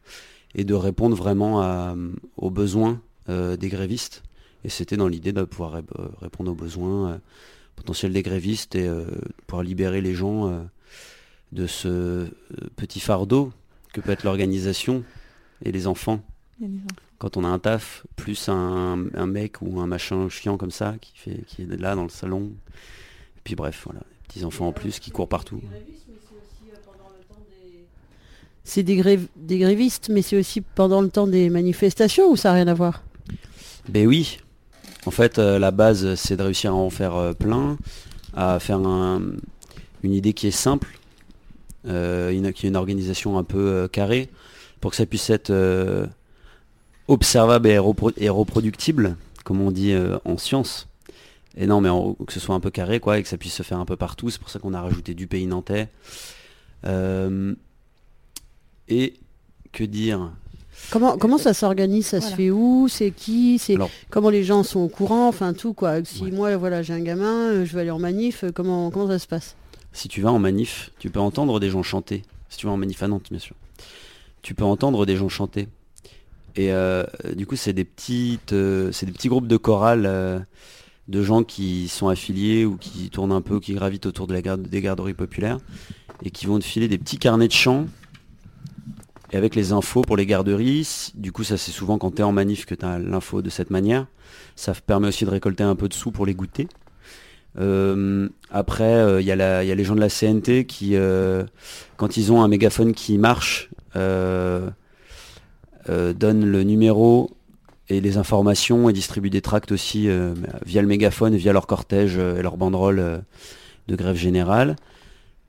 et 0.55 0.63
de 0.63 0.73
répondre 0.73 1.15
vraiment 1.15 1.95
aux 2.37 2.49
besoins 2.49 3.01
des 3.27 3.69
grévistes. 3.69 4.23
Et 4.63 4.69
c'était 4.69 4.97
dans 4.97 5.07
l'idée 5.07 5.33
de 5.33 5.43
pouvoir 5.43 5.81
rép- 5.81 6.19
répondre 6.21 6.51
aux 6.51 6.55
besoins 6.55 7.19
potentiels 7.75 8.13
des 8.13 8.21
grévistes 8.21 8.75
et 8.75 8.89
pouvoir 9.47 9.63
libérer 9.63 10.01
les 10.01 10.13
gens 10.13 10.63
de 11.51 11.67
ce 11.67 12.27
petit 12.75 12.99
fardeau 12.99 13.51
que 13.93 14.01
peut 14.01 14.11
être 14.11 14.23
l'organisation. 14.23 15.03
Et 15.65 15.71
les 15.71 15.87
enfants. 15.87 16.21
Quand 17.23 17.37
on 17.37 17.45
a 17.45 17.47
un 17.47 17.57
taf, 17.57 18.05
plus 18.17 18.49
un, 18.49 19.05
un 19.13 19.25
mec 19.27 19.61
ou 19.61 19.79
un 19.79 19.87
machin 19.87 20.27
chiant 20.27 20.57
comme 20.57 20.71
ça 20.71 20.95
qui, 20.99 21.13
fait, 21.15 21.39
qui 21.47 21.61
est 21.61 21.79
là 21.79 21.95
dans 21.95 22.03
le 22.03 22.09
salon. 22.09 22.51
Et 23.37 23.39
puis 23.45 23.55
bref, 23.55 23.83
voilà, 23.85 24.01
petits 24.27 24.43
enfants 24.43 24.67
en 24.67 24.73
plus 24.73 24.99
qui 24.99 25.09
courent 25.09 25.29
partout. 25.29 25.61
C'est 28.65 28.83
des, 28.83 28.97
grève- 28.97 29.27
des 29.37 29.57
grévistes, 29.57 30.09
mais 30.09 30.21
c'est 30.21 30.37
aussi 30.37 30.59
pendant 30.59 30.99
le 30.99 31.07
temps 31.07 31.25
des 31.25 31.49
manifestations 31.49 32.29
ou 32.29 32.35
ça 32.35 32.49
n'a 32.49 32.55
rien 32.55 32.67
à 32.67 32.73
voir? 32.73 33.03
Ben 33.87 34.05
oui. 34.05 34.39
En 35.05 35.11
fait, 35.11 35.39
euh, 35.39 35.59
la 35.59 35.71
base, 35.71 36.15
c'est 36.15 36.35
de 36.35 36.43
réussir 36.43 36.71
à 36.71 36.75
en 36.75 36.89
faire 36.89 37.15
euh, 37.15 37.31
plein, 37.31 37.77
à 38.33 38.59
faire 38.59 38.79
un- 38.79 39.21
une 40.03 40.13
idée 40.13 40.33
qui 40.33 40.47
est 40.47 40.51
simple, 40.51 40.99
euh, 41.87 42.31
une, 42.31 42.51
qui 42.51 42.65
est 42.65 42.69
une 42.69 42.75
organisation 42.75 43.37
un 43.37 43.45
peu 43.45 43.59
euh, 43.65 43.87
carrée, 43.87 44.29
pour 44.81 44.91
que 44.91 44.97
ça 44.97 45.05
puisse 45.05 45.29
être 45.29 45.51
euh, 45.51 46.05
observable 47.07 47.67
et, 47.67 47.77
repro- 47.77 48.13
et 48.17 48.29
reproductible, 48.29 49.17
comme 49.43 49.61
on 49.61 49.71
dit 49.71 49.91
euh, 49.93 50.17
en 50.25 50.37
science. 50.37 50.87
Et 51.55 51.67
non, 51.67 51.81
mais 51.81 51.89
en- 51.89 52.13
que 52.13 52.33
ce 52.33 52.39
soit 52.39 52.55
un 52.55 52.59
peu 52.59 52.71
carré, 52.71 52.99
quoi, 52.99 53.19
et 53.19 53.23
que 53.23 53.29
ça 53.29 53.37
puisse 53.37 53.53
se 53.53 53.63
faire 53.63 53.79
un 53.79 53.85
peu 53.85 53.95
partout. 53.95 54.29
C'est 54.29 54.39
pour 54.39 54.49
ça 54.49 54.59
qu'on 54.59 54.73
a 54.73 54.81
rajouté 54.81 55.13
du 55.13 55.27
pays 55.27 55.45
nantais. 55.45 55.89
Euh, 56.85 57.53
et 58.89 59.13
que 59.71 59.83
dire? 59.83 60.31
Comment, 60.89 61.17
comment 61.17 61.37
ça 61.37 61.53
s'organise? 61.53 62.07
Ça 62.07 62.19
se 62.21 62.33
fait 62.35 62.49
où? 62.49 62.87
C'est 62.89 63.11
qui? 63.11 63.57
C'est 63.59 63.77
comment 64.09 64.29
les 64.29 64.43
gens 64.43 64.63
sont 64.63 64.79
au 64.81 64.87
courant? 64.89 65.27
Enfin 65.27 65.53
tout 65.53 65.73
quoi. 65.73 66.03
Si 66.03 66.23
moi 66.31 66.57
voilà 66.57 66.81
j'ai 66.81 66.93
un 66.93 66.99
gamin, 66.99 67.51
euh, 67.51 67.65
je 67.65 67.73
vais 67.73 67.81
aller 67.81 67.91
en 67.91 67.99
manif, 67.99 68.43
comment 68.53 68.89
comment 68.91 69.07
ça 69.07 69.19
se 69.19 69.27
passe? 69.27 69.55
Si 69.93 70.07
tu 70.09 70.21
vas 70.21 70.31
en 70.31 70.39
manif, 70.39 70.91
tu 70.99 71.09
peux 71.09 71.19
entendre 71.19 71.59
des 71.59 71.69
gens 71.69 71.83
chanter. 71.83 72.23
Si 72.49 72.57
tu 72.57 72.65
vas 72.65 72.71
en 72.73 72.77
manif 72.77 73.01
à 73.03 73.07
Nantes, 73.07 73.27
bien 73.29 73.39
sûr. 73.39 73.55
Tu 74.41 74.55
peux 74.55 74.65
entendre 74.65 75.05
des 75.05 75.15
gens 75.15 75.29
chanter. 75.29 75.67
Et 76.55 76.71
euh, 76.71 77.03
du 77.35 77.45
coup, 77.47 77.55
c'est 77.55 77.73
des 77.73 77.83
petites, 77.85 78.53
euh, 78.53 78.91
c'est 78.91 79.05
des 79.05 79.11
petits 79.11 79.27
groupes 79.29 79.47
de 79.47 79.57
chorales 79.57 80.05
euh, 80.05 80.39
de 81.07 81.23
gens 81.23 81.43
qui 81.43 81.87
sont 81.87 82.07
affiliés 82.09 82.63
ou 82.65 82.77
qui 82.77 83.09
tournent 83.09 83.31
un 83.31 83.41
peu, 83.41 83.59
qui 83.59 83.73
gravitent 83.73 84.05
autour 84.05 84.27
de 84.27 84.33
la 84.33 84.41
garde, 84.41 84.61
des 84.61 84.81
garderies 84.81 85.15
populaires 85.15 85.57
et 86.23 86.29
qui 86.29 86.45
vont 86.45 86.59
te 86.59 86.63
filer 86.63 86.87
des 86.87 86.97
petits 86.97 87.17
carnets 87.17 87.47
de 87.47 87.53
chant 87.53 87.87
et 89.31 89.37
avec 89.37 89.55
les 89.55 89.71
infos 89.71 90.03
pour 90.03 90.15
les 90.15 90.27
garderies. 90.27 91.11
Du 91.15 91.31
coup, 91.31 91.43
ça 91.43 91.57
c'est 91.57 91.71
souvent 91.71 91.97
quand 91.97 92.11
tu 92.11 92.17
es 92.21 92.23
en 92.23 92.31
manif 92.31 92.65
que 92.67 92.75
tu 92.75 92.85
as 92.85 92.99
l'info 92.99 93.41
de 93.41 93.49
cette 93.49 93.71
manière. 93.71 94.05
Ça 94.55 94.73
permet 94.73 95.07
aussi 95.07 95.25
de 95.25 95.31
récolter 95.31 95.63
un 95.63 95.75
peu 95.75 95.89
de 95.89 95.93
sous 95.95 96.11
pour 96.11 96.27
les 96.27 96.35
goûter. 96.35 96.67
Euh, 97.59 98.29
après, 98.51 98.93
euh, 98.93 99.21
il 99.21 99.27
y, 99.27 99.31
a 99.31 99.35
la- 99.35 99.63
il 99.63 99.67
y 99.67 99.71
a 99.71 99.75
les 99.75 99.83
gens 99.83 99.95
de 99.95 99.99
la 99.99 100.09
CNT 100.09 100.65
qui, 100.65 100.95
euh, 100.95 101.43
quand 101.97 102.15
ils 102.17 102.31
ont 102.31 102.43
un 102.43 102.47
mégaphone 102.47 102.93
qui 102.93 103.17
marche, 103.17 103.69
euh, 105.89 106.13
donnent 106.13 106.45
le 106.45 106.63
numéro 106.63 107.31
et 107.89 107.99
les 107.99 108.17
informations 108.17 108.87
et 108.87 108.93
distribuent 108.93 109.29
des 109.29 109.41
tracts 109.41 109.73
aussi 109.73 110.07
euh, 110.07 110.33
via 110.65 110.81
le 110.81 110.87
mégaphone, 110.87 111.35
via 111.35 111.51
leur 111.51 111.67
cortège 111.67 112.17
euh, 112.17 112.39
et 112.39 112.41
leur 112.41 112.55
banderole 112.55 113.23
de 113.87 113.95
grève 113.95 114.15
générale. 114.15 114.77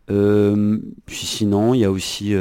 Puis 0.09 1.27
sinon, 1.27 1.73
il 1.73 1.81
y 1.81 1.85
a 1.85 1.91
aussi 1.91 2.35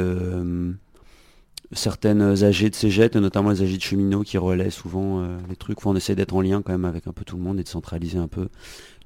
certaines 1.72 2.20
AG 2.20 2.68
de 2.68 2.74
cégep, 2.74 3.14
notamment 3.14 3.50
les 3.50 3.62
AG 3.62 3.76
de 3.76 3.80
cheminots 3.80 4.22
qui 4.22 4.36
relaient 4.36 4.70
souvent 4.70 5.26
les 5.48 5.56
trucs. 5.56 5.80
Faut 5.80 5.88
on 5.88 5.96
essaie 5.96 6.14
d'être 6.14 6.34
en 6.34 6.42
lien 6.42 6.60
quand 6.60 6.72
même 6.72 6.84
avec 6.84 7.06
un 7.06 7.12
peu 7.12 7.24
tout 7.24 7.36
le 7.36 7.42
monde 7.42 7.58
et 7.58 7.62
de 7.62 7.68
centraliser 7.68 8.18
un 8.18 8.28
peu 8.28 8.48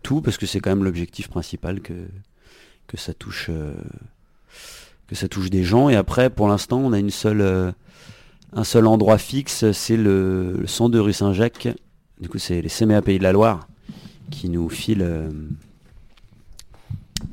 tout 0.02 0.22
parce 0.22 0.38
que 0.38 0.46
c'est 0.46 0.58
quand 0.58 0.70
même 0.70 0.82
l'objectif 0.82 1.28
principal 1.28 1.80
que, 1.80 1.92
que 2.88 2.96
ça 2.96 3.14
touche 3.14 3.48
que 5.06 5.14
ça 5.14 5.28
touche 5.28 5.50
des 5.50 5.62
gens. 5.62 5.88
Et 5.88 5.94
après, 5.94 6.28
pour 6.28 6.48
l'instant, 6.48 6.78
on 6.78 6.92
a 6.92 6.98
une 6.98 7.10
seule 7.10 7.74
un 8.52 8.64
seul 8.64 8.86
endroit 8.86 9.18
fixe, 9.18 9.70
c'est 9.72 9.96
le, 9.96 10.54
le 10.60 10.66
centre 10.66 10.90
de 10.90 10.98
rue 10.98 11.12
Saint-Jacques. 11.12 11.68
Du 12.20 12.28
coup, 12.28 12.38
c'est 12.38 12.60
les 12.60 12.68
CMA 12.68 13.02
Pays 13.02 13.18
de 13.18 13.22
la 13.22 13.32
Loire 13.32 13.68
qui 14.30 14.48
nous 14.48 14.68
filent 14.68 15.02
euh, 15.02 15.28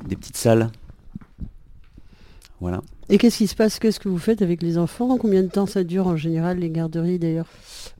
des 0.08 0.16
petites 0.16 0.36
salles. 0.36 0.70
Voilà. 2.60 2.80
Et 3.08 3.18
qu'est-ce 3.18 3.38
qui 3.38 3.46
se 3.46 3.54
passe? 3.54 3.78
Qu'est-ce 3.78 4.00
que 4.00 4.08
vous 4.08 4.18
faites 4.18 4.42
avec 4.42 4.62
les 4.62 4.78
enfants? 4.78 5.16
Combien 5.18 5.42
de 5.42 5.48
temps 5.48 5.66
ça 5.66 5.84
dure 5.84 6.06
en 6.06 6.16
général 6.16 6.58
les 6.58 6.70
garderies 6.70 7.18
d'ailleurs? 7.18 7.46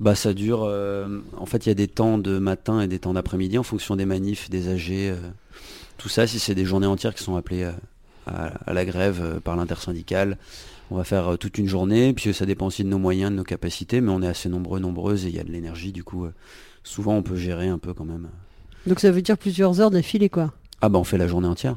Bah 0.01 0.15
ça 0.15 0.33
dure. 0.33 0.65
euh, 0.65 1.21
en 1.37 1.47
fait, 1.47 1.67
il 1.67 1.69
y 1.69 1.73
a 1.73 1.75
des 1.75 1.89
temps 1.89 2.19
de 2.19 2.39
matin 2.39 2.81
et 2.81 2.89
des 2.89 2.99
temps 2.99 3.13
d'après-midi 3.15 3.59
en 3.59 3.63
fonction 3.63 3.97
des 3.97 4.07
manifs, 4.07 4.51
des 4.51 4.69
AG, 4.69 4.91
euh, 4.91 5.17
tout 5.99 6.09
ça. 6.09 6.27
Si 6.27 6.39
c'est 6.39 6.55
des 6.55 6.65
journées 6.65 6.87
entières 6.87 7.15
qui 7.15 7.23
sont 7.23 7.37
appelées 7.37 7.65
à, 7.65 7.75
à 8.67 8.73
la 8.73 8.85
grève 8.85 9.41
par 9.45 9.57
l'intersyndicale, 9.57 10.39
on 10.91 10.97
va 10.97 11.05
faire 11.05 11.29
euh, 11.33 11.37
toute 11.37 11.59
une 11.59 11.69
journée. 11.69 12.13
Puis 12.13 12.33
ça 12.35 12.47
dépend 12.47 12.67
aussi 12.67 12.85
de 12.85 12.89
nos 12.89 12.99
moyens, 12.99 13.31
de 13.31 13.37
nos 13.37 13.45
capacités, 13.45 14.01
mais 14.01 14.11
on 14.13 14.23
est 14.23 14.27
assez 14.29 14.49
nombreux, 14.49 14.79
nombreuses 14.81 15.25
et 15.27 15.29
il 15.29 15.35
y 15.35 15.41
a 15.41 15.45
de 15.45 15.51
l'énergie. 15.53 15.93
Du 15.93 16.05
coup, 16.05 16.25
euh, 16.25 16.33
souvent 16.85 17.15
on 17.15 17.23
peut 17.23 17.37
gérer 17.37 17.69
un 17.69 17.79
peu 17.79 17.93
quand 17.95 18.05
même. 18.05 18.29
Donc 18.87 19.01
ça 19.01 19.11
veut 19.11 19.23
dire 19.23 19.37
plusieurs 19.39 19.81
heures 19.81 19.91
d'affilée 19.91 20.29
quoi. 20.29 20.53
Ah 20.81 20.89
bah 20.89 20.99
on 20.99 21.05
fait 21.05 21.19
la 21.19 21.27
journée 21.27 21.49
entière. 21.49 21.77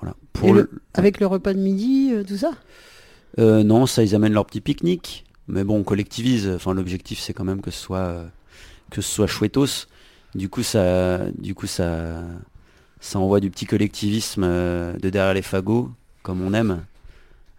Voilà. 0.00 0.14
Et 0.20 0.26
Pour 0.38 0.54
le- 0.54 0.62
le- 0.72 0.80
Avec 0.94 1.20
le 1.20 1.26
repas 1.26 1.54
de 1.54 1.58
midi, 1.58 2.10
euh, 2.12 2.22
tout 2.22 2.36
ça? 2.36 2.50
Euh, 3.38 3.62
non, 3.64 3.86
ça 3.86 4.02
ils 4.02 4.14
amènent 4.14 4.32
leur 4.32 4.46
petit 4.46 4.60
pique-nique. 4.60 5.24
Mais 5.48 5.62
bon, 5.64 5.78
on 5.78 5.82
collectivise. 5.84 6.48
Enfin, 6.48 6.74
l'objectif 6.74 7.18
c'est 7.20 7.32
quand 7.32 7.44
même 7.44 7.60
que 7.60 7.70
ce 7.70 7.78
soit 7.80 7.98
euh, 7.98 8.26
que 8.90 9.00
ce 9.00 9.10
soit 9.12 9.26
chouettos. 9.26 9.86
Du 10.34 10.48
coup, 10.50 10.62
ça, 10.62 11.20
du 11.38 11.54
coup, 11.54 11.66
ça, 11.66 12.22
ça 13.00 13.18
envoie 13.18 13.40
du 13.40 13.50
petit 13.50 13.64
collectivisme 13.64 14.42
de 14.42 15.08
derrière 15.10 15.32
les 15.32 15.40
fagots, 15.42 15.90
comme 16.22 16.42
on 16.42 16.52
aime, 16.52 16.84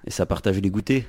et 0.08 0.10
ça 0.10 0.26
partage 0.26 0.60
les 0.60 0.70
goûters. 0.70 1.04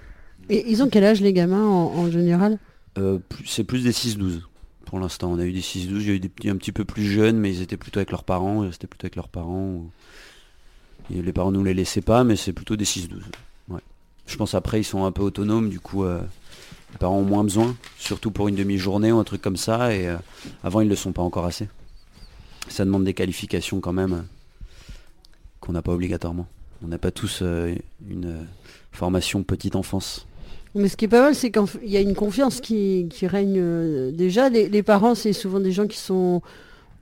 Et 0.51 0.71
ils 0.71 0.83
ont 0.83 0.89
quel 0.89 1.05
âge 1.05 1.21
les 1.21 1.33
gamins 1.33 1.65
en, 1.65 1.95
en 1.95 2.11
général? 2.11 2.59
Euh, 2.99 3.19
c'est 3.47 3.65
plus 3.65 3.85
des 3.85 3.93
6-12 3.93 4.41
pour 4.85 4.99
l'instant. 4.99 5.31
On 5.31 5.39
a 5.39 5.45
eu 5.45 5.53
des 5.53 5.61
6-12, 5.61 6.01
il 6.01 6.07
y 6.07 6.11
a 6.11 6.15
eu 6.15 6.21
des 6.21 6.29
petits 6.29 6.51
un 6.51 6.57
petit 6.57 6.73
peu 6.73 6.85
plus 6.85 7.05
jeunes, 7.05 7.39
mais 7.39 7.51
ils 7.53 7.63
étaient 7.63 7.77
plutôt 7.77 8.01
avec 8.01 8.11
leurs 8.11 8.25
parents. 8.25 8.65
Ils 8.65 8.69
restaient 8.69 8.89
plutôt 8.89 9.05
avec 9.05 9.15
leurs 9.15 9.29
parents. 9.29 9.85
et 11.15 11.23
les 11.23 11.33
parents 11.33 11.53
nous 11.53 11.63
les 11.63 11.75
laissaient 11.75 12.01
pas, 12.01 12.25
mais 12.25 12.35
c'est 12.35 12.53
plutôt 12.53 12.75
des 12.75 12.85
6-12. 12.85 13.21
Ouais. 13.69 13.81
Je 14.27 14.37
pense 14.37 14.55
après 14.55 14.81
ils 14.81 14.85
sont 14.85 15.05
un 15.05 15.13
peu 15.13 15.23
autonomes, 15.23 15.69
du 15.69 15.79
coup 15.79 16.03
euh, 16.03 16.21
les 16.93 16.99
parents 16.99 17.19
ont 17.19 17.25
moins 17.25 17.45
besoin, 17.45 17.77
surtout 17.99 18.33
pour 18.33 18.49
une 18.49 18.57
demi-journée 18.57 19.13
ou 19.13 19.19
un 19.19 19.25
truc 19.25 19.43
comme 19.43 19.57
ça. 19.57 19.95
Et 19.95 20.09
euh, 20.09 20.17
avant 20.65 20.81
ils 20.81 20.89
le 20.89 20.97
sont 20.97 21.13
pas 21.13 21.23
encore 21.23 21.45
assez. 21.45 21.69
Ça 22.69 22.85
demande 22.85 23.05
des 23.05 23.15
qualifications 23.15 23.81
quand 23.81 23.93
même 23.93 24.27
qu'on 25.61 25.73
n'a 25.73 25.83
pas 25.83 25.93
obligatoirement. 25.93 26.49
On 26.85 26.89
n'a 26.89 26.99
pas 26.99 27.11
tous 27.11 27.41
euh, 27.43 27.75
une 28.09 28.27
euh, 28.27 28.43
formation 28.93 29.43
petite 29.43 29.77
enfance. 29.77 30.27
Mais 30.75 30.89
ce 30.89 30.97
qui 30.97 31.07
est 31.07 31.09
pas 31.09 31.23
mal, 31.23 31.35
c'est 31.35 31.51
qu'il 31.51 31.67
y 31.91 31.97
a 31.97 32.01
une 32.01 32.15
confiance 32.15 32.61
qui, 32.61 33.07
qui 33.11 33.27
règne 33.27 33.57
euh, 33.59 34.13
déjà. 34.13 34.49
Les, 34.49 34.69
les 34.69 34.83
parents, 34.83 35.15
c'est 35.15 35.33
souvent 35.33 35.61
des 35.61 35.73
gens 35.73 35.87
qui 35.87 35.97
sont 35.99 36.43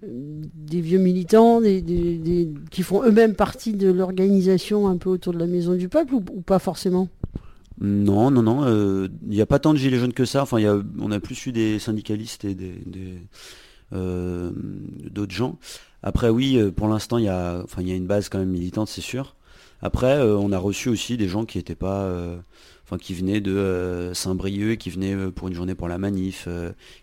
des 0.03 0.81
vieux 0.81 0.99
militants, 0.99 1.61
des, 1.61 1.81
des- 1.83 2.19
des- 2.19 2.49
qui 2.71 2.83
font 2.83 3.03
eux-mêmes 3.03 3.35
partie 3.35 3.73
de 3.73 3.91
l'organisation 3.91 4.89
un 4.89 4.97
peu 4.99 5.11
autour 5.11 5.33
de 5.33 5.39
la 5.39 5.47
Maison 5.47 5.75
du 5.75 5.89
Peuple 5.89 6.15
ou, 6.15 6.25
ou 6.33 6.41
pas 6.43 6.59
forcément? 6.59 7.09
Non, 7.81 8.31
non, 8.31 8.43
non. 8.43 8.65
euh, 8.65 9.09
Il 9.25 9.35
n'y 9.35 9.41
a 9.41 9.47
pas 9.47 9.59
tant 9.59 9.73
de 9.73 9.79
gilets 9.79 9.99
jaunes 9.99 10.13
que 10.13 10.25
ça. 10.25 10.43
Enfin, 10.43 10.59
il 10.59 10.63
y 10.65 10.69
a- 10.69 10.81
on 11.01 11.11
a 11.11 11.21
plus 11.21 11.47
eu 11.47 11.53
des 11.53 11.79
syndicalistes 11.79 12.45
et 12.45 12.55
des, 12.55 12.75
euh, 13.93 14.51
d'autres 15.11 15.35
gens. 15.35 15.59
Après, 16.03 16.29
oui, 16.29 16.59
pour 16.73 16.89
l'instant, 16.89 17.19
il 17.19 17.25
y 17.25 17.29
a, 17.29 17.61
enfin, 17.65 17.83
il 17.83 17.89
y 17.89 17.93
a 17.93 17.97
une 17.97 18.07
base 18.07 18.29
quand 18.29 18.39
même 18.39 18.51
militante, 18.51 18.89
c'est 18.89 19.01
sûr. 19.01 19.36
Après, 19.83 20.19
euh, 20.19 20.37
on 20.37 20.53
a 20.53 20.59
reçu 20.59 20.89
aussi 20.89 21.17
des 21.17 21.29
gens 21.29 21.45
qui 21.45 21.59
étaient 21.59 21.75
pas, 21.75 22.03
euh, 22.03 22.39
enfin, 22.85 22.99
qui 22.99 23.15
venaient 23.15 23.41
de 23.41 23.55
euh, 23.55 24.15
Saint-Brieuc, 24.15 24.79
qui 24.79 24.91
venaient 24.91 25.31
pour 25.31 25.49
une 25.49 25.55
journée 25.55 25.75
pour 25.75 25.89
la 25.89 25.99
manif, 25.99 26.49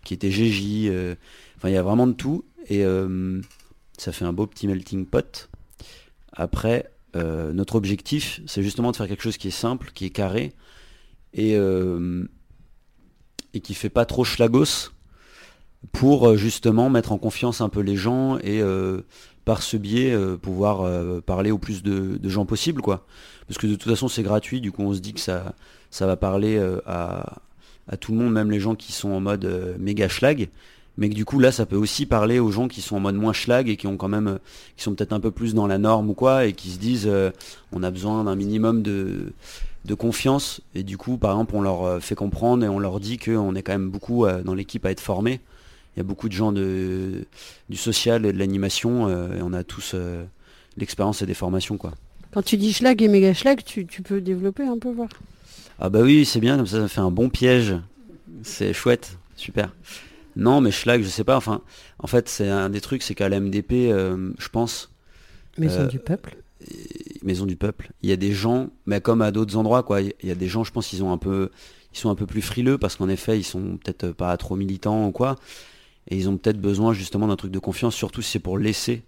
qui 0.04 0.14
étaient 0.14 0.32
GJ. 0.32 0.90
Enfin, 1.58 1.70
il 1.70 1.74
y 1.74 1.78
a 1.78 1.84
vraiment 1.84 2.08
de 2.08 2.14
tout. 2.14 2.46
Et 2.70 2.84
ça 3.98 4.12
fait 4.12 4.26
un 4.26 4.34
beau 4.34 4.48
petit 4.48 4.68
melting 4.68 5.06
pot. 5.06 5.50
Après, 6.32 6.92
notre 7.16 7.76
objectif, 7.76 8.42
c'est 8.48 8.64
justement 8.64 8.92
de 8.92 8.96
faire 8.96 9.08
quelque 9.08 9.24
chose 9.24 9.38
qui 9.38 9.50
est 9.50 9.52
simple, 9.52 9.92
qui 9.94 10.06
est 10.06 10.10
carré, 10.10 10.54
et, 11.34 11.54
et 13.54 13.60
qui 13.60 13.74
fait 13.74 13.90
pas 13.90 14.06
trop 14.06 14.24
schlagos, 14.24 14.92
pour 15.92 16.38
justement 16.38 16.90
mettre 16.90 17.12
en 17.12 17.18
confiance 17.18 17.60
un 17.60 17.68
peu 17.68 17.82
les 17.82 17.98
gens 17.98 18.40
et 18.40 18.62
par 19.46 19.62
ce 19.62 19.78
biais 19.78 20.14
euh, 20.14 20.38
pouvoir 20.38 20.82
euh, 20.82 21.22
parler 21.22 21.52
au 21.52 21.58
plus 21.58 21.84
de, 21.84 22.18
gens 22.30 22.46
possible 22.46 22.82
quoi. 22.82 23.06
Parce 23.48 23.58
que 23.58 23.68
de 23.68 23.76
toute 23.76 23.90
façon 23.90 24.08
c'est 24.08 24.24
gratuit, 24.24 24.62
du 24.62 24.72
coup 24.72 24.84
on 24.84 24.94
se 24.94 25.00
dit 25.00 25.14
que 25.14 25.20
ça, 25.20 25.54
ça 25.92 26.06
va 26.06 26.16
parler 26.16 26.58
euh, 26.58 26.80
à, 26.86 27.42
tout 28.00 28.14
le 28.14 28.18
monde, 28.18 28.32
même 28.32 28.50
les 28.50 28.60
gens 28.60 28.76
qui 28.76 28.94
sont 28.94 29.10
en 29.10 29.20
mode 29.20 29.76
méga 29.80 30.08
schlag. 30.08 30.50
Mais 30.96 31.10
que 31.10 31.16
du 31.16 31.26
coup 31.26 31.40
là 31.40 31.52
ça 31.52 31.66
peut 31.66 31.76
aussi 31.76 32.06
parler 32.06 32.40
aux 32.40 32.52
gens 32.52 32.68
qui 32.68 32.82
sont 32.82 32.98
en 32.98 33.00
mode 33.00 33.16
moins 33.16 33.34
schlag 33.34 33.68
et 33.68 33.78
qui 33.78 33.88
ont 33.88 33.98
quand 33.98 34.08
même 34.08 34.38
qui 34.78 34.84
sont 34.84 34.94
peut-être 34.94 35.12
un 35.12 35.20
peu 35.20 35.32
plus 35.32 35.56
dans 35.56 35.66
la 35.66 35.80
norme 35.80 36.12
ou 36.12 36.14
quoi 36.14 36.46
et 36.46 36.54
qui 36.54 36.70
se 36.70 36.78
disent 36.78 37.10
on 37.72 37.82
a 37.82 37.90
besoin 37.90 38.24
d'un 38.24 38.36
minimum 38.36 38.84
de, 38.84 39.34
confiance 39.98 40.62
et 40.76 40.84
du 40.84 40.98
coup 40.98 41.18
par 41.18 41.32
exemple 41.32 41.56
on 41.56 41.62
leur 41.62 42.00
fait 42.00 42.14
comprendre 42.14 42.64
et 42.64 42.70
on 42.70 42.78
leur 42.78 43.00
dit 43.00 43.18
qu'on 43.18 43.56
est 43.56 43.64
quand 43.64 43.72
même 43.72 43.90
beaucoup 43.90 44.28
dans 44.46 44.54
l'équipe 44.54 44.86
à 44.86 44.92
être 44.92 45.02
formés. 45.02 45.42
Il 45.96 46.00
y 46.00 46.02
a 46.02 46.04
beaucoup 46.04 46.28
de 46.28 46.34
gens 46.34 46.52
de, 46.52 47.26
du 47.70 47.78
social 47.78 48.26
et 48.26 48.34
de 48.34 48.38
l'animation 48.38 49.08
euh, 49.08 49.38
et 49.38 49.42
on 49.42 49.54
a 49.54 49.64
tous 49.64 49.92
euh, 49.94 50.24
l'expérience 50.78 51.22
et 51.22 51.26
des 51.26 51.34
formations 51.34 51.78
quoi. 51.78 51.94
Quand 52.32 52.42
tu 52.42 52.58
dis 52.58 52.74
schlag 52.74 53.02
et 53.02 53.08
méga 53.08 53.34
schlag, 53.34 53.64
tu, 53.64 53.86
tu 53.86 54.02
peux 54.02 54.20
développer 54.20 54.64
un 54.64 54.80
peu, 54.80 54.92
voir. 54.92 55.10
Ah 55.80 55.90
bah 55.90 56.02
oui, 56.02 56.26
c'est 56.26 56.40
bien, 56.40 56.58
comme 56.58 56.66
ça 56.66 56.82
ça 56.82 56.88
fait 56.88 57.02
un 57.02 57.12
bon 57.12 57.30
piège. 57.30 57.76
C'est 58.42 58.74
chouette, 58.74 59.18
super. 59.36 59.72
Non, 60.36 60.62
mais 60.62 60.72
Schlag, 60.72 61.04
je 61.04 61.08
sais 61.08 61.24
pas, 61.24 61.38
enfin, 61.38 61.62
en 62.00 62.08
fait, 62.08 62.28
c'est 62.28 62.50
un 62.50 62.70
des 62.70 62.82
trucs, 62.82 63.04
c'est 63.04 63.16
qu'à 63.16 63.30
la 63.30 63.40
MDP, 63.40 63.74
euh, 63.92 64.32
je 64.40 64.50
pense... 64.50 64.92
Maison 65.58 65.86
du 65.86 66.00
peuple. 66.00 66.38
Maison 67.22 67.46
du 67.46 67.56
peuple. 67.56 67.92
Il 68.02 68.10
y 68.10 68.14
a 68.14 68.16
des 68.16 68.32
gens, 68.32 68.70
mais 68.88 69.00
comme 69.00 69.22
à 69.22 69.32
d'autres 69.32 69.56
endroits, 69.56 69.84
quoi, 69.84 70.02
il 70.02 70.14
y 70.24 70.32
a 70.32 70.36
des 70.36 70.48
gens, 70.48 70.64
je 70.64 70.72
pense, 70.72 70.94
ils 70.94 71.04
ont 71.04 71.12
un 71.12 71.18
peu... 71.18 71.50
Ils 71.94 72.00
sont 72.00 72.10
un 72.10 72.16
peu 72.16 72.26
plus 72.26 72.42
frileux 72.42 72.80
parce 72.80 72.96
qu'en 72.96 73.08
effet, 73.08 73.38
ils 73.38 73.44
sont 73.44 73.78
peut-être 73.78 74.08
pas 74.14 74.36
trop 74.38 74.56
militants 74.56 75.06
ou 75.06 75.12
quoi. 75.12 75.36
Et 76.10 76.18
ils 76.18 76.30
ont 76.30 76.38
peut-être 76.38 76.60
besoin 76.62 76.94
justement 76.94 77.28
d'un 77.28 77.36
truc 77.36 77.52
de 77.52 77.60
confiance, 77.60 77.96
surtout 77.96 78.22
si 78.22 78.32
c'est 78.32 78.40
pour 78.40 78.58
laisser 78.58 79.04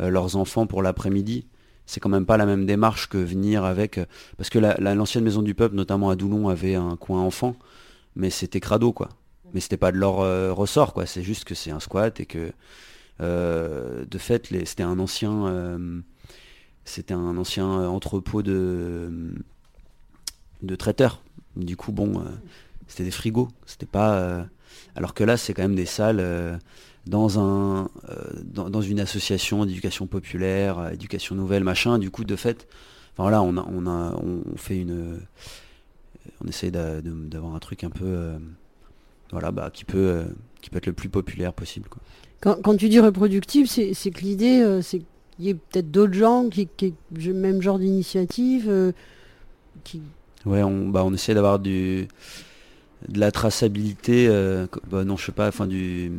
euh, 0.00 0.08
leurs 0.10 0.36
enfants 0.36 0.66
pour 0.66 0.82
l'après-midi. 0.82 1.46
C'est 1.86 2.00
quand 2.00 2.08
même 2.10 2.26
pas 2.26 2.36
la 2.36 2.46
même 2.46 2.66
démarche 2.66 3.08
que 3.08 3.18
venir 3.18 3.64
avec 3.64 3.98
euh, 3.98 4.04
parce 4.36 4.50
que 4.50 4.58
la- 4.58 4.76
la- 4.78 4.94
l'ancienne 4.94 5.24
maison 5.24 5.42
du 5.42 5.54
peuple 5.54 5.74
notamment 5.74 6.10
à 6.10 6.16
Doulon 6.16 6.48
avait 6.48 6.74
un 6.74 6.96
coin 6.96 7.20
enfant 7.22 7.56
mais 8.14 8.30
c'était 8.30 8.60
crado 8.60 8.92
quoi. 8.92 9.08
Mais 9.54 9.60
c'était 9.60 9.78
pas 9.78 9.90
de 9.92 9.96
leur 9.96 10.20
euh, 10.20 10.52
ressort 10.52 10.92
quoi. 10.92 11.06
C'est 11.06 11.22
juste 11.22 11.44
que 11.44 11.54
c'est 11.54 11.70
un 11.70 11.80
squat 11.80 12.20
et 12.20 12.26
que 12.26 12.52
euh, 13.20 14.04
de 14.04 14.18
fait 14.18 14.46
c'était 14.66 14.82
un 14.82 14.98
ancien 14.98 15.46
euh, 15.46 16.00
c'était 16.84 17.14
un 17.14 17.36
ancien 17.38 17.80
euh, 17.80 17.86
entrepôt 17.88 18.42
de 18.42 19.32
de 20.62 20.76
traiteurs. 20.76 21.22
Du 21.56 21.76
coup 21.76 21.92
bon 21.92 22.22
c'était 22.86 23.04
des 23.04 23.10
frigos. 23.10 23.48
C'était 23.66 23.86
pas 23.86 24.46
alors 24.98 25.14
que 25.14 25.22
là 25.22 25.36
c'est 25.36 25.54
quand 25.54 25.62
même 25.62 25.76
des 25.76 25.86
salles 25.86 26.18
euh, 26.18 26.56
dans 27.06 27.38
un 27.38 27.88
euh, 28.10 28.14
dans, 28.42 28.68
dans 28.68 28.82
une 28.82 28.98
association 28.98 29.64
d'éducation 29.64 30.08
populaire 30.08 30.78
euh, 30.80 30.90
éducation 30.90 31.36
nouvelle 31.36 31.62
machin 31.62 32.00
du 32.00 32.10
coup 32.10 32.24
de 32.24 32.34
fait 32.34 32.66
enfin 33.12 33.22
voilà 33.22 33.40
on 33.42 33.56
a 33.56 33.64
on 33.72 33.86
a 33.86 34.16
on 34.16 34.56
fait 34.56 34.80
une 34.80 35.20
on 36.42 36.46
de- 36.46 37.00
d'avoir 37.28 37.54
un 37.54 37.60
truc 37.60 37.84
un 37.84 37.90
peu 37.90 38.04
euh, 38.04 38.38
voilà 39.30 39.52
bah 39.52 39.70
qui 39.72 39.84
peut 39.84 40.24
qui 40.60 40.68
peut 40.68 40.78
être 40.78 40.86
le 40.86 40.92
plus 40.92 41.08
populaire 41.08 41.52
possible 41.52 41.88
quoi. 41.88 42.02
Quand, 42.40 42.60
quand 42.60 42.76
tu 42.76 42.88
dis 42.88 43.00
reproductive, 43.00 43.66
c'est 43.66 44.10
que 44.12 44.20
l'idée, 44.20 44.80
c'est 44.80 44.98
qu'il 44.98 45.44
y 45.44 45.48
ait 45.48 45.54
peut-être 45.54 45.90
d'autres 45.90 46.12
gens 46.12 46.48
qui, 46.48 46.68
qui 46.76 46.86
aient 46.86 46.94
le 47.12 47.34
même 47.34 47.60
genre 47.60 47.80
d'initiative, 47.80 48.92
qui... 49.82 50.02
Ouais, 50.46 50.62
on, 50.62 50.88
bah, 50.88 51.02
on 51.04 51.12
essaie 51.12 51.34
d'avoir 51.34 51.58
du 51.58 52.06
de 53.06 53.20
la 53.20 53.30
traçabilité, 53.30 54.26
euh, 54.28 54.66
bah, 54.90 55.04
non, 55.04 55.16
je 55.16 55.26
sais 55.26 55.32
pas, 55.32 55.48
enfin 55.48 55.66
du 55.66 56.10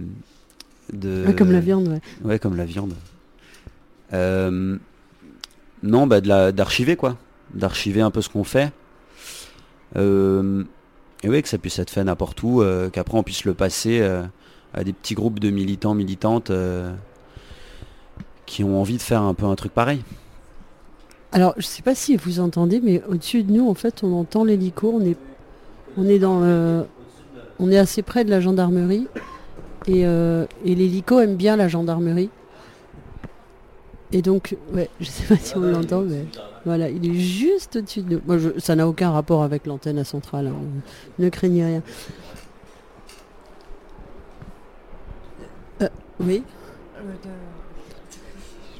de 0.93 1.25
Ouais, 1.27 1.35
comme 1.35 1.51
la 1.51 1.59
viande, 1.59 1.87
ouais. 1.87 2.01
Ouais, 2.23 2.39
comme 2.39 2.55
la 2.55 2.65
viande. 2.65 2.93
Euh, 4.13 4.77
non, 5.83 6.07
bah 6.07 6.19
de 6.19 6.27
la 6.27 6.51
d'archiver 6.51 6.95
quoi, 6.95 7.17
d'archiver 7.53 8.01
un 8.01 8.11
peu 8.11 8.21
ce 8.21 8.29
qu'on 8.29 8.43
fait. 8.43 8.71
Euh, 9.95 10.63
et 11.23 11.29
ouais, 11.29 11.41
que 11.41 11.49
ça 11.49 11.57
puisse 11.57 11.79
être 11.79 11.89
fait 11.89 12.03
n'importe 12.03 12.41
où, 12.43 12.63
qu'après 12.91 13.17
on 13.17 13.23
puisse 13.23 13.45
le 13.45 13.53
passer 13.53 14.01
à 14.73 14.83
des 14.83 14.93
petits 14.93 15.15
groupes 15.15 15.39
de 15.39 15.49
militants, 15.49 15.93
militantes 15.93 16.51
qui 18.45 18.63
ont 18.63 18.79
envie 18.79 18.97
de 18.97 19.01
faire 19.01 19.21
un 19.21 19.33
peu 19.33 19.45
un 19.45 19.55
truc 19.55 19.73
pareil. 19.73 20.01
Alors, 21.31 21.53
je 21.57 21.65
sais 21.65 21.83
pas 21.83 21.93
si 21.93 22.15
vous 22.15 22.39
entendez, 22.39 22.81
mais 22.81 23.03
au-dessus 23.07 23.43
de 23.43 23.51
nous, 23.51 23.69
en 23.69 23.75
fait, 23.75 24.03
on 24.03 24.13
entend 24.13 24.43
l'hélico. 24.43 24.91
On 24.95 25.05
est, 25.05 25.15
on 25.99 26.07
est 26.07 26.19
dans, 26.19 26.39
le- 26.39 26.85
on 27.59 27.71
est 27.71 27.77
assez 27.77 28.01
près 28.01 28.23
de 28.23 28.29
la 28.29 28.39
gendarmerie, 28.39 29.07
et, 29.87 30.05
euh, 30.05 30.45
et 30.65 30.75
l'hélico 30.75 31.19
aime 31.19 31.35
bien 31.35 31.55
la 31.55 31.67
gendarmerie. 31.67 32.29
Et 34.11 34.21
donc, 34.21 34.55
ouais, 34.73 34.89
je 34.99 35.05
sais 35.05 35.25
pas 35.25 35.37
si 35.37 35.55
on 35.57 35.61
l'entend, 35.61 36.01
mais 36.01 36.25
voilà, 36.65 36.89
il 36.89 37.05
est 37.09 37.13
juste 37.19 37.75
au-dessus 37.77 38.01
de 38.01 38.15
nous. 38.15 38.21
Moi, 38.25 38.37
ça 38.57 38.75
n'a 38.75 38.87
aucun 38.87 39.11
rapport 39.11 39.43
avec 39.43 39.65
l'antenne 39.67 39.97
à 39.99 40.03
centrale. 40.03 40.47
hein. 40.47 40.53
Ne 41.19 41.29
craignez 41.29 41.65
rien. 41.65 41.81
Euh, 45.81 45.87
oui. 46.19 46.43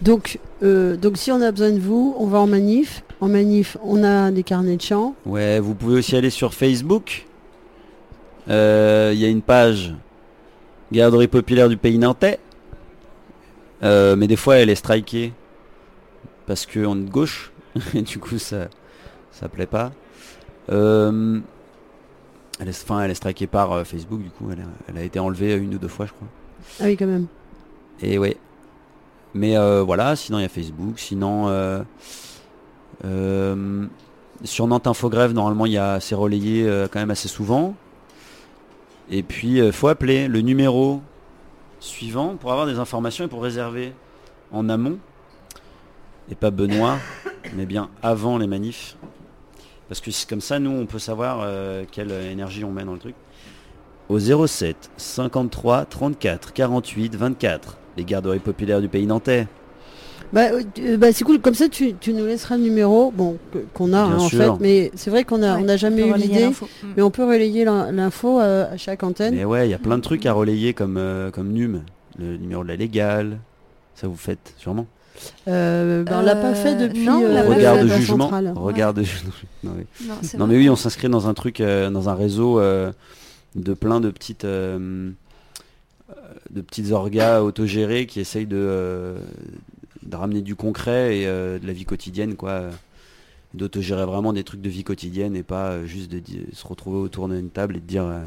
Donc, 0.02 0.40
euh, 0.64 0.96
donc 0.96 1.18
si 1.18 1.32
on 1.32 1.42
a 1.42 1.52
besoin 1.52 1.72
de 1.72 1.80
vous, 1.80 2.16
on 2.18 2.28
va 2.28 2.40
en 2.40 2.48
manif. 2.48 3.04
En 3.22 3.28
manif, 3.28 3.78
on 3.84 4.04
a 4.04 4.32
des 4.32 4.44
carnets 4.44 4.78
de 4.78 4.82
chant. 4.82 5.14
Ouais, 5.26 5.60
vous 5.60 5.76
pouvez 5.76 5.96
aussi 5.96 6.16
aller 6.16 6.30
sur 6.30 6.54
Facebook. 6.54 7.26
Euh, 8.50 9.12
Il 9.14 9.20
y 9.20 9.26
a 9.26 9.28
une 9.28 9.42
page 9.42 9.94
Garderie 10.92 11.28
populaire 11.28 11.70
du 11.70 11.78
pays 11.78 11.98
nantais. 11.98 12.40
Euh, 13.84 14.16
mais 14.16 14.28
des 14.28 14.36
fois, 14.36 14.58
elle 14.58 14.70
est 14.70 14.76
strikée 14.76 15.34
parce 16.48 16.66
qu'on 16.66 16.98
est 16.98 17.04
de 17.06 17.10
gauche. 17.10 17.52
Et 17.94 18.02
du 18.02 18.20
coup, 18.20 18.38
ça 18.38 18.70
ça 19.32 19.48
plaît 19.50 19.68
pas. 19.68 19.92
Euh, 20.70 21.40
elle 22.60 22.68
est, 22.68 22.84
enfin, 22.84 23.02
elle 23.04 23.12
est 23.12 23.16
strikée 23.16 23.48
par 23.48 23.86
Facebook. 23.86 24.22
Du 24.22 24.30
coup, 24.30 24.50
elle 24.52 24.62
a, 24.62 24.68
elle 24.88 24.98
a 24.98 25.04
été 25.04 25.20
enlevée 25.20 25.56
une 25.56 25.76
ou 25.76 25.78
deux 25.78 25.88
fois, 25.88 26.06
je 26.06 26.14
crois. 26.14 26.28
Ah 26.80 26.86
oui, 26.86 26.98
quand 26.98 27.06
même. 27.06 27.28
Et 28.02 28.18
ouais. 28.18 28.38
Mais 29.34 29.58
euh, 29.58 29.84
voilà, 29.84 30.16
sinon 30.16 30.40
il 30.40 30.44
y 30.44 30.46
a 30.46 30.50
Facebook. 30.50 31.00
Sinon, 31.00 31.48
euh, 31.48 31.84
euh, 33.06 33.86
sur 34.44 34.68
Nantes 34.68 34.88
Infogrève, 34.88 35.34
normalement, 35.34 35.66
il 35.66 35.74
y 35.74 35.78
a 35.78 36.00
c'est 36.00 36.16
relayé 36.16 36.68
quand 36.92 37.00
même 37.00 37.12
assez 37.12 37.28
souvent. 37.28 37.76
Et 39.12 39.24
puis, 39.24 39.60
euh, 39.60 39.72
faut 39.72 39.88
appeler 39.88 40.28
le 40.28 40.42
numéro 40.42 41.02
suivant 41.80 42.36
pour 42.36 42.52
avoir 42.52 42.68
des 42.68 42.78
informations 42.80 43.26
et 43.26 43.28
pour 43.28 43.42
réserver 43.42 43.94
en 44.52 44.70
amont. 44.70 45.00
Et 46.32 46.36
pas 46.36 46.52
Benoît, 46.52 46.98
mais 47.56 47.66
bien 47.66 47.90
avant 48.02 48.38
les 48.38 48.48
manifs. 48.48 48.98
Parce 49.88 50.02
que 50.02 50.12
c'est 50.12 50.30
comme 50.30 50.42
ça, 50.42 50.60
nous, 50.60 50.72
on 50.72 50.86
peut 50.86 51.00
savoir 51.00 51.48
quelle 51.92 52.12
énergie 52.12 52.64
on 52.64 52.72
met 52.72 52.84
dans 52.84 52.94
le 52.94 53.00
truc. 53.00 53.16
Au 54.08 54.20
07 54.20 54.92
53 54.98 55.86
34 55.86 56.54
48 56.54 57.16
24, 57.16 57.78
les 58.00 58.06
garderies 58.06 58.40
populaires 58.40 58.82
du 58.82 58.88
pays 58.88 59.06
nantais. 59.06 59.46
Bah, 60.32 60.42
euh, 60.54 60.98
bah, 60.98 61.12
c'est 61.12 61.24
cool, 61.24 61.40
comme 61.40 61.56
ça 61.56 61.68
tu, 61.70 61.96
tu 62.00 62.14
nous 62.14 62.26
laisseras 62.26 62.56
le 62.56 62.64
numéro 62.64 63.12
bon, 63.12 63.38
qu'on 63.74 63.94
a 63.94 64.00
hein, 64.02 64.18
en 64.20 64.30
fait, 64.30 64.50
mais 64.60 64.92
c'est 64.96 65.10
vrai 65.10 65.24
qu'on 65.24 65.42
a, 65.42 65.56
Ouais, 65.56 65.62
on 65.62 65.66
n'a 65.66 65.76
jamais 65.78 66.08
eu 66.08 66.14
l'idée. 66.14 66.48
Mm. 66.50 66.88
mais 66.96 67.02
on 67.02 67.10
peut 67.10 67.24
relayer 67.26 67.66
l'in- 67.66 67.92
l'info 67.92 68.40
euh, 68.40 68.72
à 68.72 68.78
chaque 68.78 69.02
antenne. 69.04 69.36
Mais 69.36 69.44
ouais, 69.46 69.68
il 69.68 69.72
y 69.72 69.74
a 69.74 69.80
plein 69.80 69.98
de 69.98 70.04
trucs 70.04 70.26
à 70.28 70.34
relayer 70.34 70.74
comme, 70.74 70.98
euh, 70.98 71.32
comme 71.32 71.52
NUM, 71.52 71.82
le 72.20 72.38
numéro 72.38 72.64
de 72.64 72.68
la 72.70 72.76
légale. 72.76 73.40
Ça 73.96 74.08
vous 74.08 74.16
faites 74.16 74.54
sûrement. 74.58 74.86
Euh, 75.48 76.04
bah, 76.04 76.20
on 76.20 76.22
l'a 76.22 76.36
pas 76.36 76.54
fait 76.54 76.76
Euh, 76.76 76.88
depuis 76.88 77.06
non, 77.06 77.22
euh, 77.24 77.44
Regard 77.50 77.78
de 77.84 77.88
jugement. 77.88 78.32
Regard 78.56 78.94
de 78.94 79.04
jugement. 79.04 79.32
Non, 79.64 79.72
oui. 79.78 79.86
Non, 80.38 80.48
mais 80.48 80.56
oui, 80.56 80.70
on 80.70 80.76
s'inscrit 80.78 81.10
dans 81.10 81.28
un 81.28 81.34
truc, 81.34 81.60
euh, 81.60 81.90
dans 81.90 82.08
un 82.08 82.14
réseau 82.14 82.60
euh, 82.62 82.94
de 83.56 83.74
plein 83.74 84.00
de 84.00 84.10
petites, 84.12 84.46
euh, 84.46 84.78
euh, 84.78 85.10
de 86.50 86.62
petites 86.62 86.92
orgas 86.92 87.42
autogérés 87.42 88.06
qui 88.06 88.20
essayent 88.20 88.48
de, 88.48 88.58
euh, 88.58 89.20
ramener 90.12 90.42
du 90.42 90.56
concret 90.56 91.20
et 91.20 91.28
euh, 91.28 91.60
de 91.60 91.68
la 91.68 91.74
vie 91.74 91.86
quotidienne, 91.86 92.36
quoi. 92.36 92.70
D'autogérer 93.56 94.06
vraiment 94.06 94.32
des 94.32 94.44
trucs 94.44 94.62
de 94.62 94.70
vie 94.70 94.84
quotidienne 94.84 95.36
et 95.36 95.42
pas 95.42 95.72
euh, 95.72 95.86
juste 95.86 96.12
de 96.12 96.22
se 96.54 96.68
retrouver 96.68 97.00
autour 97.00 97.28
d'une 97.28 97.50
table 97.50 97.78
et 97.78 97.80
de 97.80 97.86
dire 97.86 98.06
euh, 98.06 98.24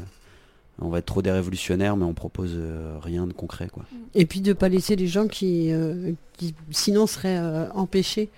on 0.81 0.89
va 0.89 0.99
être 0.99 1.05
trop 1.05 1.21
des 1.21 1.31
révolutionnaires 1.31 1.95
mais 1.95 2.05
on 2.05 2.13
propose 2.13 2.53
euh, 2.55 2.97
rien 3.01 3.27
de 3.27 3.33
concret, 3.33 3.69
quoi. 3.71 3.85
Et 4.15 4.25
puis 4.25 4.41
de 4.41 4.53
pas 4.53 4.69
laisser 4.69 4.95
les 4.95 5.07
gens 5.07 5.27
qui, 5.27 5.71
euh, 5.71 6.11
sinon 6.71 7.07
seraient 7.07 7.37
euh, 7.37 7.69
empêchés 7.71 8.29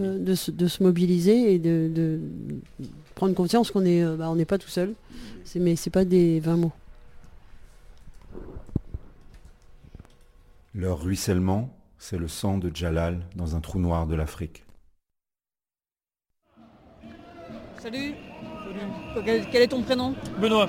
euh, 0.00 0.18
de, 0.18 0.34
se, 0.34 0.82
mobiliser 0.82 1.54
et 1.54 1.58
de, 1.58 2.20
prendre 3.14 3.34
conscience 3.34 3.70
qu'on 3.70 3.84
euh, 3.84 4.16
bah, 4.16 4.32
n'est 4.34 4.44
pas 4.44 4.58
tout 4.58 4.68
seul. 4.68 4.94
Mais 5.56 5.76
c'est 5.76 5.90
pas 5.90 6.04
des 6.04 6.40
20 6.40 6.56
mots. 6.56 6.72
Leur 10.74 11.02
ruissellement, 11.02 11.68
c'est 11.98 12.16
le 12.16 12.28
sang 12.28 12.56
de 12.56 12.74
Jalal 12.74 13.20
dans 13.36 13.56
un 13.56 13.60
trou 13.60 13.78
noir 13.78 14.06
de 14.06 14.14
l'Afrique. 14.14 14.64
Salut. 17.78 18.14
Quel, 19.24 19.46
quel 19.50 19.62
est 19.62 19.68
ton 19.68 19.82
prénom? 19.82 20.14
Benoît. 20.40 20.68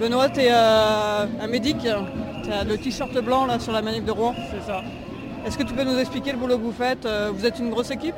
Benoît, 0.00 0.30
tu 0.30 0.40
es 0.40 0.50
un 0.50 1.46
médic, 1.48 1.76
tu 1.80 2.50
as 2.50 2.64
le 2.64 2.78
t-shirt 2.78 3.12
blanc 3.22 3.44
là 3.44 3.58
sur 3.58 3.72
la 3.72 3.82
manif 3.82 4.04
de 4.06 4.10
Rouen. 4.10 4.34
C'est 4.50 4.66
ça. 4.66 4.82
Est-ce 5.44 5.58
que 5.58 5.64
tu 5.64 5.74
peux 5.74 5.84
nous 5.84 5.98
expliquer 5.98 6.32
le 6.32 6.38
boulot 6.38 6.56
que 6.56 6.62
vous 6.62 6.72
faites? 6.72 7.04
Euh, 7.04 7.30
Vous 7.34 7.44
êtes 7.44 7.58
une 7.58 7.68
grosse 7.70 7.90
équipe? 7.90 8.14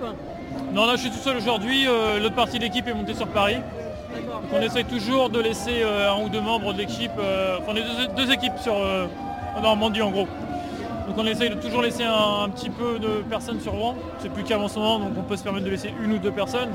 Non, 0.72 0.84
là 0.86 0.94
je 0.94 1.00
suis 1.00 1.10
tout 1.10 1.16
seul 1.16 1.38
aujourd'hui. 1.38 1.88
euh, 1.88 2.20
L'autre 2.20 2.36
partie 2.36 2.58
de 2.58 2.64
l'équipe 2.64 2.86
est 2.86 2.94
montée 2.94 3.14
sur 3.14 3.26
Paris. 3.28 3.56
Donc, 4.14 4.44
on 4.52 4.60
essaye 4.60 4.84
toujours 4.84 5.30
de 5.30 5.40
laisser 5.40 5.82
euh, 5.82 6.12
un 6.12 6.22
ou 6.22 6.28
deux 6.28 6.42
membres 6.42 6.72
de 6.74 6.78
l'équipe. 6.78 7.10
euh, 7.18 7.58
enfin, 7.58 7.72
on 7.72 7.76
est 7.76 7.82
deux, 7.82 8.14
deux 8.26 8.30
équipes 8.32 8.56
sur, 8.62 8.76
euh, 8.76 9.06
en 9.56 9.62
Normandie 9.62 10.02
en 10.02 10.10
gros. 10.10 10.28
Donc 11.06 11.16
on 11.18 11.26
essaye 11.26 11.50
de 11.50 11.54
toujours 11.56 11.82
laisser 11.82 12.04
un, 12.04 12.44
un 12.44 12.48
petit 12.48 12.70
peu 12.70 12.98
de 12.98 13.22
personnes 13.28 13.60
sur 13.60 13.72
Rouen. 13.72 13.94
C'est 14.18 14.30
plus 14.32 14.42
en 14.54 14.68
ce 14.68 14.78
moment, 14.78 14.98
donc 15.00 15.10
on 15.18 15.22
peut 15.22 15.36
se 15.36 15.42
permettre 15.42 15.66
de 15.66 15.70
laisser 15.70 15.92
une 16.02 16.12
ou 16.14 16.18
deux 16.18 16.30
personnes. 16.32 16.70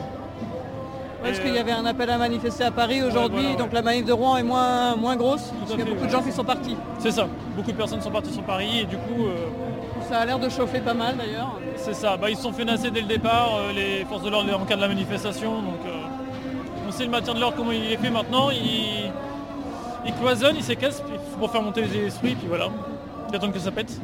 Est-ce 1.26 1.42
Et, 1.42 1.44
qu'il 1.44 1.54
y 1.54 1.58
avait 1.58 1.72
un 1.74 1.86
appel 1.86 2.10
à 2.10 2.18
manifester 2.18 2.64
à 2.64 2.72
Paris 2.72 3.02
aujourd'hui, 3.04 3.42
voilà, 3.42 3.50
ouais. 3.50 3.58
donc 3.58 3.74
la 3.74 3.82
manif 3.82 4.06
de 4.06 4.14
Rouen 4.14 4.38
est 4.38 4.44
moins, 4.44 4.96
moins 4.96 5.18
grosse 5.18 5.52
Parce 5.60 5.72
qu'il 5.72 5.80
y 5.80 5.82
a 5.82 5.86
fait, 5.86 5.92
beaucoup 5.92 6.06
de 6.06 6.06
ouais. 6.06 6.12
gens 6.18 6.24
qui 6.24 6.32
sont 6.32 6.46
partis. 6.46 6.78
C'est 7.00 7.12
ça. 7.12 7.28
Beaucoup 7.58 7.72
de 7.72 7.78
personnes 7.78 8.02
sont 8.02 8.12
parties 8.12 8.32
sur 8.32 8.44
Paris 8.44 8.80
et 8.82 8.86
du 8.86 8.96
coup, 8.96 9.26
euh, 9.26 9.36
Ça 10.08 10.20
a 10.20 10.26
l'air 10.26 10.40
de 10.40 10.48
chauffer 10.48 10.80
pas 10.80 10.94
mal 10.94 11.18
d'ailleurs. 11.18 11.60
c'est 11.76 11.94
ça. 11.94 12.16
Bah, 12.16 12.30
ils 12.30 12.38
se 12.38 12.44
sont 12.44 12.54
fait 12.54 12.64
nasser 12.64 12.90
dès 12.90 13.02
le 13.02 13.08
départ, 13.08 13.50
euh, 13.58 13.74
les 13.74 14.06
forces 14.06 14.24
de 14.24 14.30
l'ordre 14.30 14.58
en 14.58 14.66
cas 14.66 14.78
de 14.78 14.82
la 14.82 14.88
manifestation. 14.88 15.62
Donc 15.62 15.80
euh, 15.86 16.88
on 16.88 16.92
sait 16.92 17.04
le 17.04 17.10
maintien 17.12 17.34
de 17.34 17.40
l'ordre 17.42 17.58
comment 17.58 17.72
il 17.74 17.92
est 17.92 17.98
fait 17.98 18.10
maintenant. 18.12 18.50
Il, 18.52 19.12
il 20.06 20.14
cloisonne, 20.14 20.56
il 20.56 20.64
s'écasse 20.64 21.04
pour 21.38 21.52
faire 21.52 21.62
monter 21.62 21.82
les 21.82 22.06
esprits, 22.08 22.36
puis 22.36 22.48
voilà. 22.48 22.68
Il 23.30 23.36
attend 23.36 23.52
que 23.52 23.60
ça 23.60 23.72
pète. 23.72 24.00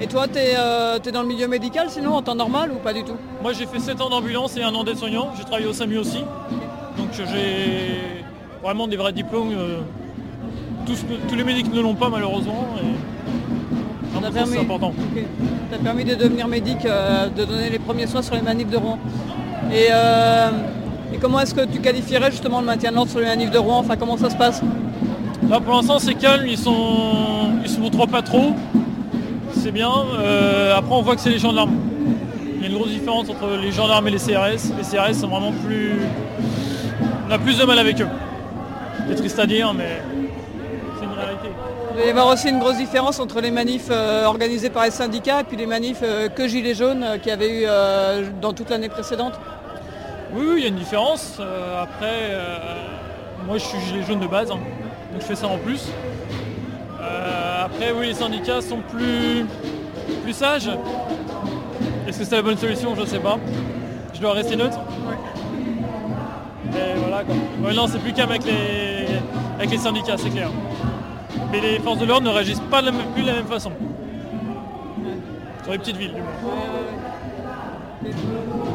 Et 0.00 0.06
toi, 0.06 0.26
tu 0.26 0.38
es, 0.38 1.12
dans 1.12 1.22
le 1.22 1.28
milieu 1.28 1.46
médical 1.46 1.88
sinon 1.88 2.14
en 2.14 2.22
temps 2.22 2.34
normal 2.34 2.72
ou 2.72 2.76
pas 2.76 2.92
du 2.92 3.04
tout 3.04 3.16
Moi 3.42 3.52
j'ai 3.52 3.66
fait 3.66 3.78
7 3.78 4.00
ans 4.00 4.10
d'ambulance 4.10 4.56
et 4.56 4.62
un 4.62 4.74
an 4.74 4.82
d'aide-soignant. 4.82 5.30
J'ai 5.36 5.44
travaillé 5.44 5.66
au 5.66 5.72
SAMU 5.72 5.98
aussi. 5.98 6.24
Donc 6.96 7.08
j'ai 7.12 8.24
vraiment 8.62 8.88
des 8.88 8.96
vrais 8.96 9.12
diplômes. 9.12 9.52
euh, 9.52 9.80
tous, 10.86 11.04
tous 11.28 11.34
les 11.34 11.44
médics 11.44 11.72
ne 11.72 11.80
l'ont 11.80 11.94
pas 11.94 12.08
malheureusement. 12.08 12.66
Et... 12.82 14.22
Ça 14.22 14.44
c'est 14.46 14.58
important. 14.58 14.88
Ok. 14.88 15.22
Ça 15.70 15.76
t'a 15.76 15.82
permis 15.82 16.04
de 16.04 16.14
devenir 16.14 16.48
médic, 16.48 16.84
euh, 16.84 17.28
de 17.28 17.44
donner 17.44 17.70
les 17.70 17.78
premiers 17.78 18.06
soins 18.06 18.22
sur 18.22 18.34
les 18.34 18.42
manifs 18.42 18.70
de 18.70 18.76
Rouen. 18.76 18.98
Et, 19.72 19.88
euh, 19.90 20.50
et 21.12 21.18
comment 21.18 21.40
est-ce 21.40 21.54
que 21.54 21.64
tu 21.64 21.80
qualifierais 21.80 22.30
justement 22.30 22.60
le 22.60 22.66
maintien 22.66 22.90
de 22.90 22.96
l'ordre 22.96 23.10
sur 23.10 23.20
les 23.20 23.26
manifs 23.26 23.50
de 23.50 23.58
Rouen? 23.58 23.78
Enfin, 23.78 23.96
comment 23.96 24.16
ça 24.16 24.30
se 24.30 24.36
passe? 24.36 24.62
Là 25.48 25.60
pour 25.60 25.74
l'instant 25.74 25.98
c'est 25.98 26.14
calme, 26.14 26.46
ils 26.46 26.58
sont 26.58 27.41
ils 27.62 27.68
se 27.68 27.78
montrent 27.80 28.06
pas 28.06 28.22
trop. 28.22 28.54
C'est 29.54 29.72
bien. 29.72 29.90
Euh, 30.18 30.76
après 30.76 30.94
on 30.94 31.02
voit 31.02 31.14
que 31.14 31.20
c'est 31.20 31.30
les 31.30 31.38
gendarmes. 31.38 31.74
Il 32.56 32.62
y 32.62 32.64
a 32.64 32.68
une 32.68 32.74
grosse 32.76 32.90
différence 32.90 33.28
entre 33.28 33.56
les 33.60 33.72
gendarmes 33.72 34.08
et 34.08 34.10
les 34.10 34.18
CRS. 34.18 34.72
Les 34.76 34.84
CRS 34.84 35.14
sont 35.14 35.28
vraiment 35.28 35.52
plus. 35.52 35.92
On 37.28 37.32
a 37.32 37.38
plus 37.38 37.58
de 37.58 37.64
mal 37.64 37.78
avec 37.78 38.00
eux. 38.00 38.08
C'est 39.08 39.16
triste 39.16 39.38
à 39.38 39.46
dire 39.46 39.72
mais 39.74 40.00
c'est 40.98 41.04
une 41.04 41.12
réalité. 41.12 41.48
Il 41.90 41.96
doit 41.96 42.06
y 42.06 42.10
avoir 42.10 42.28
aussi 42.28 42.48
une 42.48 42.58
grosse 42.58 42.76
différence 42.76 43.20
entre 43.20 43.40
les 43.40 43.50
manifs 43.50 43.88
euh, 43.90 44.24
organisés 44.24 44.70
par 44.70 44.84
les 44.84 44.90
syndicats 44.90 45.40
et 45.40 45.44
puis 45.44 45.56
les 45.56 45.66
manifs 45.66 46.00
euh, 46.02 46.28
que 46.28 46.48
Gilets 46.48 46.74
jaunes 46.74 47.02
euh, 47.02 47.18
qu'il 47.18 47.28
y 47.28 47.32
avait 47.32 47.62
eu 47.62 47.66
dans 48.40 48.52
toute 48.52 48.70
l'année 48.70 48.88
précédente. 48.88 49.34
Oui, 50.34 50.46
oui, 50.48 50.54
il 50.56 50.62
y 50.62 50.64
a 50.64 50.68
une 50.68 50.76
différence. 50.76 51.36
Euh, 51.40 51.82
après, 51.82 52.30
euh, 52.30 52.56
moi 53.46 53.58
je 53.58 53.64
suis 53.64 53.78
gilet 53.80 54.02
jaune 54.02 54.20
de 54.20 54.26
base, 54.26 54.50
hein. 54.50 54.58
donc 55.12 55.20
je 55.20 55.26
fais 55.26 55.34
ça 55.34 55.46
en 55.46 55.58
plus. 55.58 55.90
Euh, 57.02 57.51
après, 57.74 57.92
oui, 57.92 58.06
les 58.08 58.14
syndicats 58.14 58.60
sont 58.60 58.78
plus, 58.90 59.44
plus 60.22 60.32
sages. 60.32 60.70
Est-ce 62.06 62.18
que 62.18 62.24
c'est 62.24 62.36
la 62.36 62.42
bonne 62.42 62.56
solution? 62.56 62.94
Je 62.94 63.00
ne 63.02 63.06
sais 63.06 63.18
pas. 63.18 63.38
Je 64.14 64.20
dois 64.20 64.32
rester 64.32 64.56
neutre? 64.56 64.78
Et 66.74 66.98
voilà 66.98 67.22
quoi. 67.24 67.34
Ouais, 67.64 67.74
non, 67.74 67.86
c'est 67.86 67.98
plus 67.98 68.12
calme 68.12 68.30
avec 68.30 68.44
les, 68.44 69.06
avec 69.58 69.70
les 69.70 69.78
syndicats, 69.78 70.16
c'est 70.16 70.30
clair. 70.30 70.48
Mais 71.50 71.60
les 71.60 71.78
forces 71.78 71.98
de 71.98 72.06
l'ordre 72.06 72.26
ne 72.26 72.32
réagissent 72.32 72.62
pas 72.70 72.80
de 72.80 72.86
la 72.86 72.92
même- 72.92 73.06
plus 73.14 73.22
de 73.22 73.26
la 73.28 73.34
même 73.34 73.46
façon. 73.46 73.72
Sur 75.62 75.72
les 75.72 75.78
petites 75.78 75.96
villes, 75.96 76.14
du 76.14 76.20
moins. 76.20 78.12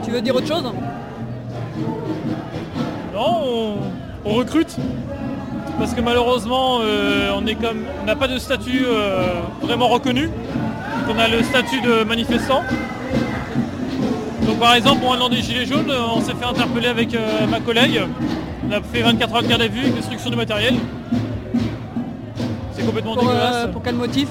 Tu 0.03 0.11
veux 0.11 0.21
dire 0.21 0.35
autre 0.35 0.47
chose? 0.47 0.63
Non, 0.63 0.73
on, 3.15 3.73
on 4.25 4.33
recrute. 4.35 4.75
Parce 5.77 5.93
que 5.93 6.01
malheureusement, 6.01 6.79
euh, 6.81 7.31
on 7.35 7.45
est 7.45 7.55
comme, 7.55 7.83
on 8.01 8.05
n'a 8.05 8.15
pas 8.15 8.27
de 8.27 8.37
statut 8.39 8.85
euh, 8.85 9.41
vraiment 9.61 9.87
reconnu. 9.87 10.23
Donc 10.25 11.15
on 11.15 11.19
a 11.19 11.27
le 11.27 11.43
statut 11.43 11.81
de 11.81 12.03
manifestant. 12.03 12.63
Donc 14.45 14.59
par 14.59 14.73
exemple, 14.73 15.01
pour 15.01 15.13
un 15.13 15.19
an 15.21 15.29
des 15.29 15.41
Gilets 15.41 15.65
jaunes, 15.65 15.89
euh, 15.91 16.01
on 16.15 16.21
s'est 16.21 16.33
fait 16.33 16.45
interpeller 16.45 16.87
avec 16.87 17.13
euh, 17.13 17.45
ma 17.49 17.59
collègue. 17.59 18.01
On 18.67 18.71
a 18.71 18.81
fait 18.81 19.01
24 19.01 19.35
heures 19.35 19.43
de 19.43 19.47
garde 19.47 19.61
à 19.61 19.67
vue, 19.67 19.89
destruction 19.91 20.29
du 20.31 20.35
matériel. 20.35 20.75
C'est 22.73 22.85
complètement 22.85 23.13
pour, 23.13 23.23
dégueulasse. 23.23 23.67
pour 23.71 23.83
quel 23.83 23.95
motif? 23.95 24.27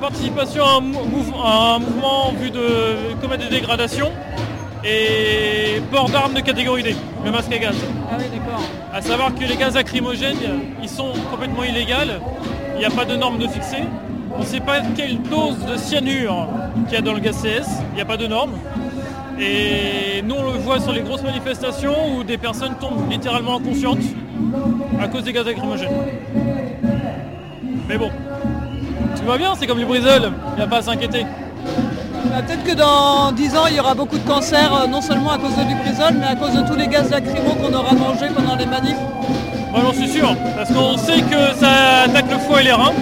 Participation 0.00 0.64
à 0.64 0.76
un, 0.78 0.80
mou- 0.80 0.98
à 1.44 1.74
un 1.74 1.78
mouvement 1.78 2.28
en 2.28 2.32
vue 2.32 2.50
de 2.50 3.14
commettre 3.22 3.44
des 3.48 3.54
dégradations 3.60 4.10
et 4.84 5.80
port 5.90 6.08
d'armes 6.10 6.34
de 6.34 6.40
catégorie 6.40 6.82
D, 6.82 6.94
le 7.24 7.30
masque 7.30 7.52
à 7.52 7.58
gaz. 7.58 7.74
Ah 8.10 8.16
oui, 8.18 8.24
d'accord. 8.32 8.62
À 8.92 9.00
savoir 9.00 9.34
que 9.34 9.44
les 9.44 9.56
gaz 9.56 9.74
lacrymogènes, 9.74 10.36
ils 10.82 10.88
sont 10.88 11.12
complètement 11.30 11.64
illégaux, 11.64 12.12
il 12.74 12.78
n'y 12.78 12.84
a 12.84 12.90
pas 12.90 13.04
de 13.04 13.16
normes 13.16 13.38
de 13.38 13.48
fixer. 13.48 13.84
On 14.36 14.40
ne 14.40 14.44
sait 14.44 14.60
pas 14.60 14.80
quelle 14.96 15.22
dose 15.22 15.58
de 15.64 15.76
cyanure 15.76 16.48
qu'il 16.86 16.94
y 16.94 16.96
a 16.96 17.00
dans 17.00 17.12
le 17.12 17.20
gaz 17.20 17.36
CS, 17.42 17.68
il 17.92 17.96
n'y 17.96 18.02
a 18.02 18.04
pas 18.04 18.16
de 18.16 18.26
normes. 18.26 18.58
Et 19.40 20.22
nous 20.22 20.34
on 20.34 20.52
le 20.52 20.58
voit 20.58 20.80
sur 20.80 20.92
les 20.92 21.00
grosses 21.00 21.22
manifestations 21.22 22.16
où 22.16 22.24
des 22.24 22.38
personnes 22.38 22.74
tombent 22.80 23.10
littéralement 23.10 23.56
inconscientes 23.56 24.04
à 25.00 25.08
cause 25.08 25.24
des 25.24 25.32
gaz 25.32 25.46
lacrymogènes. 25.46 25.88
Mais 27.88 27.96
bon, 27.96 28.10
tout 29.16 29.24
va 29.24 29.38
bien, 29.38 29.54
c'est 29.54 29.66
comme 29.66 29.78
les 29.78 29.84
brisoles, 29.84 30.32
il 30.52 30.56
n'y 30.56 30.62
a 30.62 30.66
pas 30.66 30.78
à 30.78 30.82
s'inquiéter. 30.82 31.24
Bah, 32.30 32.42
Peut-être 32.46 32.64
que 32.64 32.72
dans 32.74 33.32
10 33.32 33.56
ans, 33.56 33.66
il 33.70 33.76
y 33.76 33.80
aura 33.80 33.94
beaucoup 33.94 34.18
de 34.18 34.26
cancers, 34.28 34.72
euh, 34.74 34.86
non 34.86 35.00
seulement 35.00 35.30
à 35.32 35.38
cause 35.38 35.52
du 35.54 35.74
brisol, 35.74 36.14
mais 36.18 36.26
à 36.26 36.34
cause 36.34 36.52
de 36.54 36.66
tous 36.66 36.76
les 36.76 36.88
gaz 36.88 37.10
lacrymaux 37.10 37.54
qu'on 37.54 37.72
aura 37.72 37.92
mangés 37.94 38.28
pendant 38.34 38.56
les 38.56 38.66
manifs. 38.66 38.96
Moi 39.70 39.80
j'en 39.82 39.92
suis 39.92 40.08
sûr, 40.08 40.34
parce 40.56 40.70
qu'on 40.72 40.96
sait 40.96 41.20
que 41.22 41.58
ça 41.58 42.02
attaque 42.06 42.30
le 42.30 42.38
foie 42.38 42.60
et 42.60 42.64
les 42.64 42.72
reins. 42.72 42.92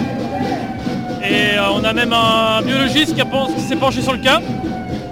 Et 1.23 1.57
euh, 1.57 1.61
on 1.75 1.83
a 1.83 1.93
même 1.93 2.13
un 2.13 2.61
biologiste 2.63 3.15
qui, 3.15 3.21
a 3.21 3.25
pen- 3.25 3.47
qui 3.55 3.61
s'est 3.63 3.75
penché 3.75 4.01
sur 4.01 4.13
le 4.13 4.19
cas, 4.19 4.39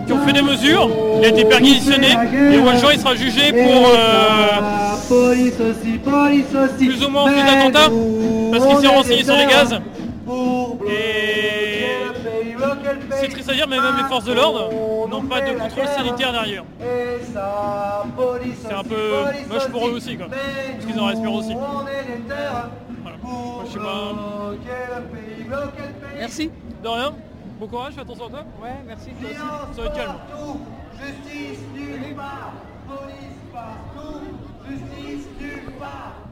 qui 0.06 0.13
ont 0.13 0.19
fait 0.26 0.34
des 0.34 0.41
mesures, 0.41 0.89
il 1.19 1.26
a 1.26 1.30
été 1.30 1.45
perquisitionné, 1.45 2.08
et 2.54 2.58
au 2.58 2.80
jour 2.80 2.91
il 2.93 3.00
sera 3.00 3.15
jugé 3.15 3.52
pour 3.54 3.88
euh, 3.88 4.60
plus 6.88 7.04
ou 7.06 7.10
moins 7.10 7.24
en 7.24 7.28
fait 7.28 7.43
d'attentat, 7.45 7.89
parce 8.52 8.65
qu'il 8.65 8.78
s'est 8.78 8.88
renseigné 8.95 9.24
sur 9.24 9.36
les 9.36 9.45
gaz. 9.45 9.80
C'est 13.21 13.29
triste 13.29 13.49
à 13.49 13.53
dire, 13.53 13.67
mais 13.67 13.79
même 13.79 13.97
les 13.97 14.03
forces 14.03 14.25
de 14.25 14.34
l'ordre 14.34 14.69
n'ont 15.07 15.23
pas 15.23 15.41
de 15.41 15.57
contrôle 15.57 15.88
sanitaire 15.88 16.31
derrière. 16.31 16.63
C'est 18.63 18.73
un 18.73 18.84
peu 18.84 19.25
moche 19.49 19.67
pour 19.71 19.88
eux 19.88 19.91
aussi, 19.91 20.17
quoi. 20.17 20.27
Parce 20.27 20.86
qu'ils 20.86 20.99
en 20.99 21.05
respirent 21.05 21.34
aussi. 21.34 21.53
Voilà. 21.53 23.17
Moi, 23.23 23.63
je 23.65 23.71
sais 23.71 23.79
pas. 23.79 24.13
Merci. 26.17 26.51
De 26.84 26.88
rien. 26.88 27.13
Bon 27.60 27.67
courage, 27.67 27.93
fais 27.93 28.01
attention 28.01 28.25
à 28.25 28.29
toi. 28.29 28.43
Ouais, 28.62 28.75
merci. 28.88 29.12
Toi 29.12 29.29
aussi. 29.29 29.39
Ça 29.75 29.81
va 29.81 29.88
être 29.88 29.95
calme. 29.95 30.15
Justice 30.99 31.60
nulle 31.75 32.15
part, 32.15 32.53
police 32.88 33.38
partout, 33.53 34.21
justice 34.67 35.27
nulle 35.39 35.71
part. 35.79 36.30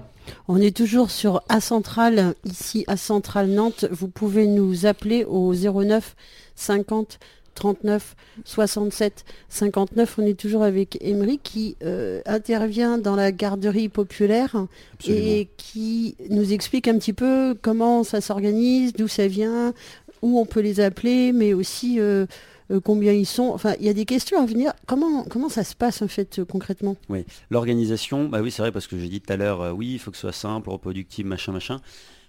On 0.51 0.59
est 0.59 0.75
toujours 0.75 1.11
sur 1.11 1.43
A 1.47 1.61
Centrale, 1.61 2.33
ici 2.43 2.83
à 2.87 2.97
Centrale 2.97 3.49
Nantes. 3.49 3.85
Vous 3.91 4.07
pouvez 4.07 4.47
nous 4.47 4.87
appeler 4.87 5.23
au 5.23 5.53
09 5.53 6.15
50 6.55 7.19
39 7.53 8.15
67 8.45 9.25
59. 9.49 10.17
On 10.17 10.25
est 10.25 10.33
toujours 10.33 10.63
avec 10.63 10.97
Emery 11.01 11.37
qui 11.37 11.77
euh, 11.83 12.21
intervient 12.25 12.97
dans 12.97 13.15
la 13.15 13.31
garderie 13.31 13.89
populaire 13.89 14.65
et 15.07 15.49
qui 15.57 16.15
nous 16.31 16.51
explique 16.51 16.87
un 16.87 16.97
petit 16.97 17.13
peu 17.13 17.55
comment 17.61 18.03
ça 18.03 18.19
s'organise, 18.19 18.93
d'où 18.93 19.07
ça 19.07 19.27
vient, 19.27 19.75
où 20.23 20.39
on 20.39 20.47
peut 20.47 20.61
les 20.61 20.79
appeler, 20.79 21.31
mais 21.31 21.53
aussi 21.53 21.99
euh, 21.99 22.25
euh, 22.71 22.79
combien 22.79 23.13
ils 23.13 23.25
sont. 23.25 23.49
Enfin, 23.49 23.73
il 23.79 23.85
y 23.85 23.89
a 23.89 23.93
des 23.93 24.05
questions 24.05 24.41
à 24.41 24.45
venir. 24.45 24.73
Comment, 24.85 25.23
comment 25.23 25.49
ça 25.49 25.63
se 25.63 25.75
passe 25.75 26.01
en 26.01 26.07
fait 26.07 26.39
euh, 26.39 26.45
concrètement? 26.45 26.95
Oui, 27.09 27.25
l'organisation, 27.49 28.29
bah 28.29 28.41
oui, 28.41 28.51
c'est 28.51 28.61
vrai 28.61 28.71
parce 28.71 28.87
que 28.87 28.97
j'ai 28.97 29.07
dit 29.07 29.21
tout 29.21 29.33
à 29.33 29.37
l'heure, 29.37 29.61
euh, 29.61 29.71
oui, 29.71 29.93
il 29.93 29.99
faut 29.99 30.11
que 30.11 30.17
ce 30.17 30.21
soit 30.21 30.31
simple, 30.31 30.69
reproductible, 30.69 31.29
machin, 31.29 31.51
machin, 31.51 31.79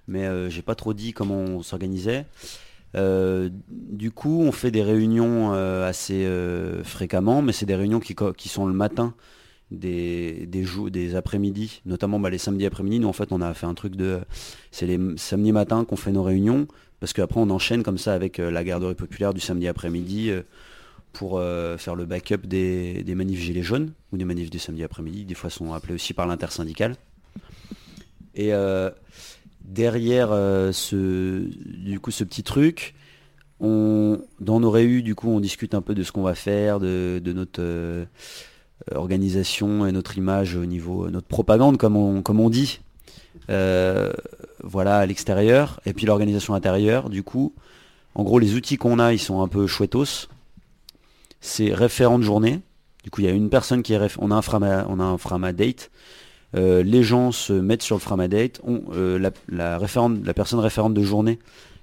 mais 0.09 0.51
j'ai 0.51 0.63
pas 0.63 0.75
trop 0.75 0.93
dit 0.93 1.13
comment 1.13 1.39
on 1.39 1.63
s'organisait. 1.63 2.27
Du 2.95 4.11
coup, 4.11 4.41
on 4.43 4.51
fait 4.51 4.73
des 4.73 4.83
réunions 4.83 5.53
assez 5.53 6.29
fréquemment, 6.83 7.43
mais 7.43 7.53
c'est 7.53 7.67
des 7.67 7.77
réunions 7.77 8.01
qui, 8.01 8.17
qui 8.37 8.49
sont 8.49 8.67
le 8.67 8.73
matin 8.73 9.15
des, 9.71 10.47
des 10.47 10.65
des 10.91 11.15
après-midi, 11.15 11.83
notamment 11.87 12.19
bah, 12.19 12.31
les 12.31 12.39
samedis 12.39 12.67
après-midi. 12.67 13.01
Nous, 13.01 13.09
en 13.09 13.13
fait, 13.13 13.33
on 13.33 13.41
a 13.41 13.55
fait 13.55 13.67
un 13.67 13.75
truc 13.75 13.97
de, 13.97 14.21
c'est 14.71 14.87
les 14.87 14.99
samedis 15.17 15.53
matins 15.53 15.85
qu'on 15.85 15.97
fait 15.97 16.13
nos 16.13 16.23
réunions, 16.23 16.67
parce 16.99 17.13
qu'après 17.13 17.41
on 17.41 17.51
enchaîne 17.51 17.83
comme 17.83 17.99
ça 17.99 18.13
avec 18.15 18.39
euh, 18.39 18.51
la 18.51 18.63
garderie 18.65 18.95
populaire 18.95 19.35
du 19.35 19.41
samedi 19.41 19.67
après-midi. 19.67 20.31
euh, 20.31 20.43
pour 21.13 21.39
euh, 21.39 21.77
faire 21.77 21.97
le 21.97 22.05
backup 22.05 22.47
des, 22.47 23.03
manifs 23.17 23.41
gilets 23.41 23.65
jaunes 23.65 23.91
ou 24.13 24.17
des 24.17 24.25
manifs 24.25 24.49
du 24.49 24.61
samedi 24.61 24.85
après-midi. 24.85 25.25
Des 25.25 25.35
fois 25.35 25.51
sont 25.51 25.73
appelés 25.73 25.95
aussi 25.95 26.15
par 26.15 26.25
l'intersyndicale. 26.29 26.95
Et 28.37 28.53
derrière 29.65 30.29
ce, 30.73 31.43
du 31.83 31.99
coup, 31.99 32.13
ce 32.13 32.23
petit 32.23 32.45
truc, 32.45 32.95
on, 33.59 34.21
dans 34.39 34.61
nos 34.61 34.71
réus, 34.71 35.03
du 35.03 35.17
coup, 35.17 35.31
on 35.31 35.41
discute 35.41 35.75
un 35.75 35.83
peu 35.83 35.97
de 35.97 36.05
ce 36.05 36.13
qu'on 36.13 36.23
va 36.23 36.37
faire, 36.37 36.79
de, 36.79 37.21
notre 37.27 37.61
organisation 38.95 39.87
et 39.87 39.93
notre 39.93 40.19
image 40.19 40.57
au 40.57 40.65
niveau, 40.67 41.09
notre 41.11 41.27
propagande, 41.27 41.77
comme 41.77 41.97
on, 41.97 42.23
comme 42.23 42.41
on 42.41 42.51
dit. 42.51 42.81
Euh, 43.49 44.13
voilà, 44.63 44.99
à 44.99 45.07
l'extérieur. 45.07 45.81
Et 45.87 45.93
puis 45.93 46.07
l'organisation 46.07 46.55
intérieure, 46.55 47.11
du 47.11 47.23
coup, 47.23 47.55
en 48.15 48.23
gros, 48.25 48.39
les 48.39 48.55
outils 48.55 48.77
qu'on 48.77 48.99
a, 48.99 49.13
ils 49.13 49.19
sont 49.19 49.43
un 49.43 49.49
peu 49.49 49.67
chouettos. 49.67 50.29
C'est 51.41 51.73
référent 51.73 52.19
de 52.19 52.25
journée. 52.25 52.61
Du 53.05 53.11
coup, 53.11 53.21
il 53.23 53.25
y 53.25 53.31
a 53.31 53.33
une 53.33 53.49
personne 53.49 53.83
qui 53.83 53.93
est 53.95 53.99
réf- 53.99 54.17
on 54.19 54.31
a 54.31 54.35
un 54.35 54.43
frama, 54.43 54.87
on 54.89 55.01
a 55.01 55.05
un 55.05 55.17
framadate. 55.17 55.91
Euh, 56.57 56.83
les 56.83 57.03
gens 57.03 57.33
se 57.33 57.53
mettent 57.53 57.83
sur 57.83 57.97
le 57.97 58.01
framadate. 58.01 58.61
On, 58.65 58.83
euh, 58.93 59.19
la, 59.19 59.31
la 59.49 59.79
référente, 59.79 60.19
la 60.25 60.35
personne 60.35 60.59
référente 60.59 60.95
de 60.95 61.03
journée, 61.03 61.39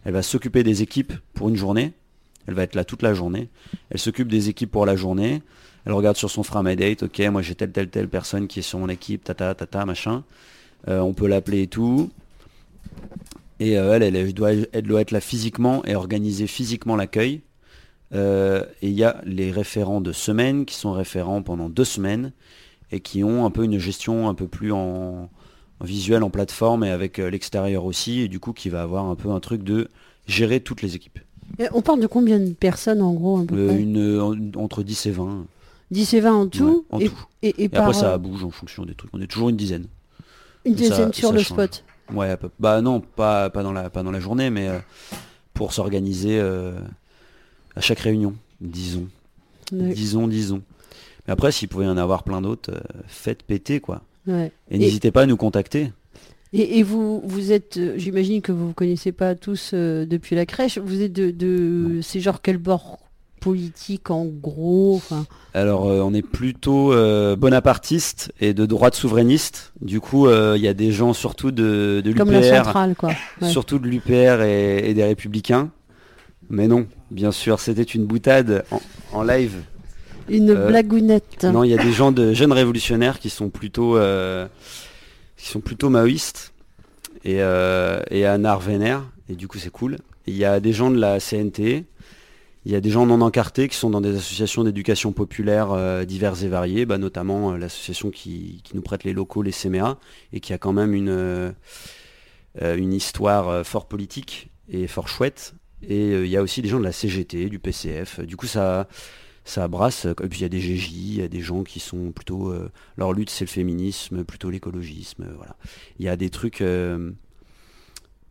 elle 0.05 0.13
va 0.13 0.21
s'occuper 0.21 0.63
des 0.63 0.81
équipes 0.83 1.13
pour 1.33 1.49
une 1.49 1.55
journée. 1.55 1.93
Elle 2.47 2.53
va 2.53 2.63
être 2.63 2.75
là 2.75 2.85
toute 2.85 3.01
la 3.01 3.13
journée. 3.13 3.49
Elle 3.89 3.99
s'occupe 3.99 4.27
des 4.27 4.49
équipes 4.49 4.71
pour 4.71 4.85
la 4.85 4.95
journée. 4.95 5.41
Elle 5.87 5.93
regarde 5.93 6.17
sur 6.17 6.29
son 6.29 6.43
framadate. 6.43 7.03
Ok, 7.03 7.17
moi 7.31 7.41
j'ai 7.41 7.55
telle 7.55 7.71
telle 7.71 7.87
telle 7.87 8.09
personne 8.09 8.47
qui 8.47 8.59
est 8.59 8.61
sur 8.61 8.77
mon 8.77 8.89
équipe. 8.89 9.23
Tata 9.23 9.55
tata 9.55 9.85
machin. 9.85 10.25
Euh, 10.89 10.99
on 10.99 11.13
peut 11.13 11.27
l'appeler 11.27 11.61
et 11.61 11.67
tout. 11.67 12.09
Et 13.61 13.77
euh, 13.79 13.93
elle, 13.95 14.03
elle, 14.03 14.17
elle 14.17 14.33
doit, 14.33 14.51
elle 14.51 14.83
doit 14.83 14.99
être 14.99 15.11
là 15.11 15.21
physiquement 15.21 15.85
et 15.85 15.95
organiser 15.95 16.45
physiquement 16.45 16.97
l'accueil. 16.97 17.39
Euh, 18.13 18.65
et 18.81 18.89
il 18.89 18.95
y 18.95 19.05
a 19.05 19.21
les 19.23 19.49
référents 19.49 20.01
de 20.01 20.11
semaine 20.11 20.65
qui 20.65 20.75
sont 20.75 20.91
référents 20.91 21.41
pendant 21.41 21.69
deux 21.69 21.85
semaines 21.85 22.33
et 22.91 22.99
qui 22.99 23.23
ont 23.23 23.45
un 23.45 23.49
peu 23.49 23.63
une 23.63 23.79
gestion 23.79 24.27
un 24.27 24.33
peu 24.33 24.47
plus 24.47 24.73
en, 24.73 25.29
en 25.79 25.85
visuel, 25.85 26.21
en 26.21 26.29
plateforme 26.29 26.83
et 26.83 26.89
avec 26.89 27.17
l'extérieur 27.17 27.85
aussi. 27.85 28.19
Et 28.19 28.27
du 28.27 28.41
coup, 28.41 28.51
qui 28.51 28.67
va 28.67 28.81
avoir 28.81 29.05
un 29.05 29.15
peu 29.15 29.29
un 29.29 29.39
truc 29.39 29.63
de 29.63 29.87
gérer 30.27 30.59
toutes 30.59 30.81
les 30.81 30.97
équipes. 30.97 31.19
On 31.71 31.81
parle 31.81 32.01
de 32.01 32.07
combien 32.07 32.39
de 32.39 32.51
personnes 32.51 33.01
en 33.01 33.13
gros 33.13 33.39
à 33.39 33.45
peu 33.45 33.67
près? 33.67 33.79
une, 33.79 34.51
entre 34.57 34.83
10 34.83 35.05
et 35.05 35.11
20. 35.11 35.47
10 35.91 36.13
et 36.15 36.19
20 36.19 36.33
en 36.33 36.47
tout 36.47 36.85
en 36.89 36.99
et, 36.99 37.09
tout. 37.09 37.25
et- 37.41 37.47
et 37.49 37.63
Et 37.65 37.69
par, 37.69 37.85
après, 37.87 37.93
ça 37.99 38.13
euh, 38.13 38.17
bouge 38.17 38.43
en 38.43 38.49
fonction 38.51 38.85
des 38.85 38.93
trucs. 38.95 39.09
On 39.13 39.21
est 39.21 39.27
toujours 39.27 39.49
une 39.49 39.55
dizaine. 39.57 39.87
Une 40.65 40.75
ça- 40.77 40.81
dizaine 40.89 41.13
sur 41.13 41.29
ça 41.29 41.33
le 41.33 41.39
change. 41.41 41.53
spot. 41.67 41.83
Ouais, 42.13 42.35
peu- 42.37 42.49
bah 42.59 42.81
non, 42.81 42.99
pas, 43.01 43.49
pas, 43.49 43.63
dans 43.63 43.71
la, 43.73 43.89
pas 43.89 44.03
dans 44.03 44.11
la 44.11 44.19
journée, 44.19 44.49
mais 44.49 44.67
euh, 44.67 44.79
pour 45.53 45.73
s'organiser 45.73 46.39
euh, 46.39 46.77
à 47.75 47.81
chaque 47.81 47.99
réunion, 47.99 48.35
disons. 48.61 49.07
Disons, 49.71 50.27
disons. 50.27 50.61
Mais 51.27 51.33
après, 51.33 51.51
s'il 51.51 51.67
pouvait 51.67 51.85
y 51.85 51.89
en 51.89 51.97
avoir 51.97 52.23
plein 52.23 52.41
d'autres, 52.41 52.71
euh, 52.73 52.79
faites 53.07 53.43
péter, 53.43 53.79
quoi. 53.81 54.01
Ouais. 54.27 54.51
Et, 54.71 54.77
n'hésitez 54.77 55.11
pas 55.11 55.23
à 55.23 55.25
nous 55.25 55.35
contacter. 55.37 55.91
Et, 56.53 56.79
et 56.79 56.83
vous, 56.83 57.21
vous 57.25 57.51
êtes, 57.51 57.77
j'imagine 57.97 58.41
que 58.41 58.53
vous 58.53 58.67
vous 58.67 58.73
connaissez 58.73 59.11
pas 59.11 59.35
tous 59.35 59.73
depuis 59.73 60.35
la 60.37 60.45
crèche. 60.45 60.77
Vous 60.77 61.01
êtes 61.01 61.11
de, 61.11 61.31
de 61.31 61.99
c'est 62.01 62.21
genre 62.21 62.41
quel 62.41 62.57
bord 62.57 62.99
politique 63.47 64.11
en 64.11 64.25
gros. 64.25 65.01
Alors, 65.53 65.87
euh, 65.87 66.01
on 66.01 66.13
est 66.13 66.21
plutôt 66.21 66.91
euh, 66.91 67.35
bonapartiste 67.37 68.33
et 68.41 68.53
de 68.53 68.65
droite 68.65 68.93
souverainiste. 68.95 69.71
Du 69.81 70.01
coup, 70.01 70.27
euh, 70.27 70.55
il 70.57 70.61
y 70.61 70.67
a 70.67 70.73
des 70.73 70.91
gens 70.91 71.13
surtout 71.13 71.51
de, 71.51 72.01
de 72.03 72.09
l'UPR. 72.09 72.17
Comme 72.17 72.31
la 72.31 72.43
centrale, 72.43 72.95
quoi. 72.95 73.11
Ouais. 73.41 73.49
Surtout 73.49 73.79
de 73.79 73.87
l'UPR 73.87 74.41
et, 74.41 74.89
et 74.89 74.93
des 74.93 75.03
républicains. 75.03 75.71
Mais 76.49 76.67
non, 76.67 76.87
bien 77.09 77.31
sûr, 77.31 77.59
c'était 77.59 77.83
une 77.83 78.05
boutade 78.05 78.65
en, 78.71 78.81
en 79.13 79.23
live. 79.23 79.55
une 80.27 80.53
blagounette. 80.53 81.45
Non, 81.45 81.63
il 81.63 81.69
y 81.69 81.73
a 81.73 81.81
des 81.81 81.93
gens 81.93 82.11
de 82.11 82.33
jeunes 82.33 82.53
révolutionnaires 82.53 83.19
qui 83.19 83.29
sont 83.29 83.49
plutôt, 83.49 83.97
qui 85.37 85.47
sont 85.47 85.61
plutôt 85.61 85.89
maoïstes 85.89 86.53
et, 87.23 87.37
et 88.11 88.25
anards 88.25 88.59
vénères. 88.59 89.03
Et 89.29 89.35
du 89.35 89.47
coup, 89.47 89.57
c'est 89.57 89.71
cool. 89.71 89.97
Il 90.25 90.35
y 90.35 90.45
a 90.45 90.59
des 90.59 90.73
gens 90.73 90.91
de 90.91 90.97
la 90.99 91.19
CNT. 91.19 91.85
Il 92.67 92.73
y 92.73 92.75
a 92.75 92.81
des 92.81 92.89
gens 92.89 93.05
non 93.05 93.21
encartés 93.21 93.69
qui 93.69 93.77
sont 93.77 93.89
dans 93.89 94.01
des 94.01 94.17
associations 94.17 94.65
d'éducation 94.65 95.13
populaire 95.13 95.71
euh, 95.71 96.03
diverses 96.03 96.43
et 96.43 96.49
variées, 96.49 96.85
bah, 96.85 96.97
notamment 96.97 97.53
euh, 97.53 97.57
l'association 97.57 98.11
qui, 98.11 98.59
qui 98.65 98.75
nous 98.75 98.81
prête 98.81 99.05
les 99.05 99.13
locaux, 99.13 99.41
les 99.41 99.53
CMA, 99.53 99.97
et 100.33 100.41
qui 100.41 100.51
a 100.51 100.57
quand 100.57 100.73
même 100.73 100.93
une, 100.93 101.07
euh, 101.07 101.53
une 102.59 102.91
histoire 102.91 103.65
fort 103.65 103.87
politique 103.87 104.49
et 104.67 104.85
fort 104.87 105.07
chouette. 105.07 105.53
Et 105.81 106.09
il 106.09 106.27
y 106.27 106.35
a 106.35 106.41
aussi 106.41 106.61
des 106.61 106.67
gens 106.67 106.79
de 106.79 106.83
la 106.83 106.91
CGT, 106.91 107.47
du 107.47 107.57
PCF. 107.57 108.19
Du 108.19 108.35
coup, 108.35 108.47
ça, 108.47 108.89
ça 109.45 109.69
brasse. 109.69 110.03
Et 110.03 110.27
puis 110.27 110.39
il 110.39 110.41
y 110.41 110.45
a 110.45 110.49
des 110.49 110.59
GJ, 110.59 110.91
il 110.91 111.15
y 111.19 111.21
a 111.21 111.29
des 111.29 111.39
gens 111.39 111.63
qui 111.63 111.79
sont 111.79 112.11
plutôt... 112.11 112.53
leur 112.97 113.13
lutte, 113.13 113.29
c'est 113.29 113.45
le 113.45 113.49
féminisme, 113.49 114.25
plutôt 114.25 114.49
l'écologisme. 114.49 115.25
voilà. 115.37 115.55
Il 115.99 116.05
y 116.05 116.09
a 116.09 116.17
des 116.17 116.29
trucs... 116.29 116.61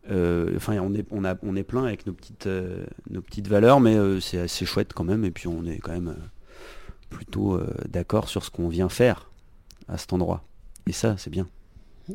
euh, 0.09 0.53
Enfin, 0.55 0.77
on 0.79 0.93
est, 0.93 1.05
on, 1.11 1.23
a, 1.25 1.35
on 1.43 1.55
est 1.55 1.63
plein 1.63 1.83
avec 1.85 2.05
nos 2.07 2.13
petites, 2.13 2.47
euh, 2.47 2.85
nos 3.09 3.21
petites 3.21 3.47
valeurs, 3.47 3.79
mais 3.79 3.95
euh, 3.95 4.19
c'est 4.19 4.39
assez 4.39 4.65
chouette 4.65 4.93
quand 4.93 5.03
même. 5.03 5.25
Et 5.25 5.31
puis 5.31 5.47
on 5.47 5.65
est 5.65 5.77
quand 5.79 5.93
même 5.93 6.15
plutôt 7.09 7.59
d'accord 7.89 8.27
sur 8.27 8.43
ce 8.43 8.51
qu'on 8.51 8.67
vient 8.67 8.89
faire 8.89 9.29
à 9.87 9.97
cet 9.97 10.11
endroit. 10.13 10.43
Et 10.87 10.91
ça, 10.91 11.15
c'est 11.17 11.29
bien. 11.29 11.47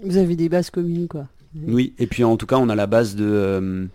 Vous 0.03 0.17
avez 0.17 0.37
des 0.37 0.49
bases 0.49 0.71
communes, 0.71 1.09
quoi. 1.09 1.29
Oui, 1.67 1.95
et 1.99 2.07
puis 2.07 2.25
en 2.25 2.37
tout 2.37 2.47
cas, 2.47 2.57
on 2.57 2.69
a 2.69 2.75
la 2.75 2.87
base 2.87 3.15
de. 3.15 3.27
euh, 3.27 3.87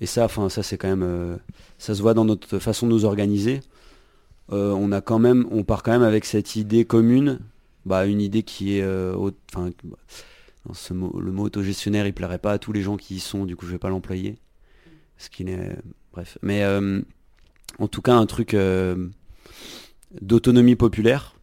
et 0.00 0.06
ça, 0.06 0.24
enfin, 0.24 0.48
ça 0.48 0.62
c'est 0.62 0.76
quand 0.78 0.88
même. 0.88 1.02
euh, 1.02 1.36
ça 1.78 1.94
se 1.94 2.02
voit 2.02 2.14
dans 2.14 2.24
notre 2.24 2.58
façon 2.58 2.86
de 2.86 2.92
nous 2.92 3.04
organiser. 3.04 3.60
Euh, 4.52 4.72
on 4.72 4.92
a 4.92 5.00
quand 5.00 5.18
même, 5.18 5.46
on 5.50 5.64
part 5.64 5.82
quand 5.82 5.92
même 5.92 6.02
avec 6.02 6.24
cette 6.24 6.54
idée 6.56 6.84
commune, 6.84 7.40
bah, 7.86 8.06
une 8.06 8.20
idée 8.20 8.42
qui 8.42 8.78
est, 8.78 8.84
enfin, 8.84 9.70
mot, 10.90 11.18
le 11.20 11.32
mot 11.32 11.44
autogestionnaire, 11.44 12.06
il 12.06 12.12
plairait 12.12 12.38
pas 12.38 12.52
à 12.52 12.58
tous 12.58 12.72
les 12.72 12.82
gens 12.82 12.96
qui 12.96 13.16
y 13.16 13.20
sont, 13.20 13.44
du 13.44 13.56
coup, 13.56 13.66
je 13.66 13.72
vais 13.72 13.78
pas 13.78 13.90
l'employer, 13.90 14.36
ce 15.18 15.30
qu'il 15.30 15.48
est, 15.48 15.76
bref. 16.12 16.38
Mais 16.42 16.62
euh, 16.62 17.02
en 17.78 17.88
tout 17.88 18.02
cas, 18.02 18.14
un 18.14 18.26
truc 18.26 18.54
euh, 18.54 19.08
d'autonomie 20.20 20.76
populaire, 20.76 21.36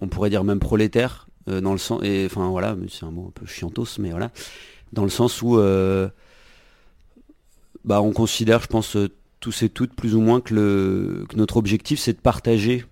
on 0.00 0.08
pourrait 0.08 0.30
dire 0.30 0.44
même 0.44 0.60
prolétaire, 0.60 1.28
euh, 1.48 1.60
dans 1.60 1.72
le 1.72 1.78
sens, 1.78 2.02
et 2.04 2.26
enfin 2.26 2.48
voilà, 2.50 2.76
c'est 2.88 3.04
un 3.04 3.10
mot 3.10 3.26
un 3.28 3.32
peu 3.38 3.46
chiantos, 3.46 3.98
mais 3.98 4.10
voilà, 4.10 4.30
dans 4.92 5.04
le 5.04 5.10
sens 5.10 5.42
où 5.42 5.56
bah, 7.84 8.02
on 8.02 8.12
considère, 8.12 8.60
je 8.60 8.66
pense, 8.66 8.96
tous 9.40 9.62
et 9.62 9.68
toutes 9.68 9.94
plus 9.94 10.14
ou 10.14 10.20
moins 10.20 10.40
que, 10.40 10.54
le, 10.54 11.24
que 11.28 11.36
notre 11.36 11.56
objectif 11.56 12.00
c'est 12.00 12.14
de 12.14 12.20
partager 12.20 12.84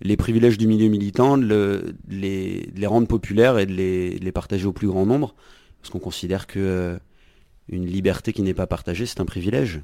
les 0.00 0.16
privilèges 0.16 0.58
du 0.58 0.66
milieu 0.66 0.88
militant, 0.88 1.38
de, 1.38 1.44
le- 1.44 1.94
de 2.06 2.16
les, 2.16 2.86
rendre 2.86 3.08
populaires 3.08 3.58
et 3.58 3.66
de 3.66 3.72
les, 3.72 4.32
partager 4.32 4.66
au 4.66 4.72
plus 4.72 4.88
grand 4.88 5.06
nombre, 5.06 5.34
parce 5.80 5.90
qu'on 5.90 5.98
considère 5.98 6.46
que 6.46 6.58
euh, 6.58 6.98
une 7.68 7.86
liberté 7.86 8.32
qui 8.32 8.42
n'est 8.42 8.54
pas 8.54 8.66
partagée, 8.66 9.06
c'est 9.06 9.20
un 9.20 9.24
privilège. 9.26 9.80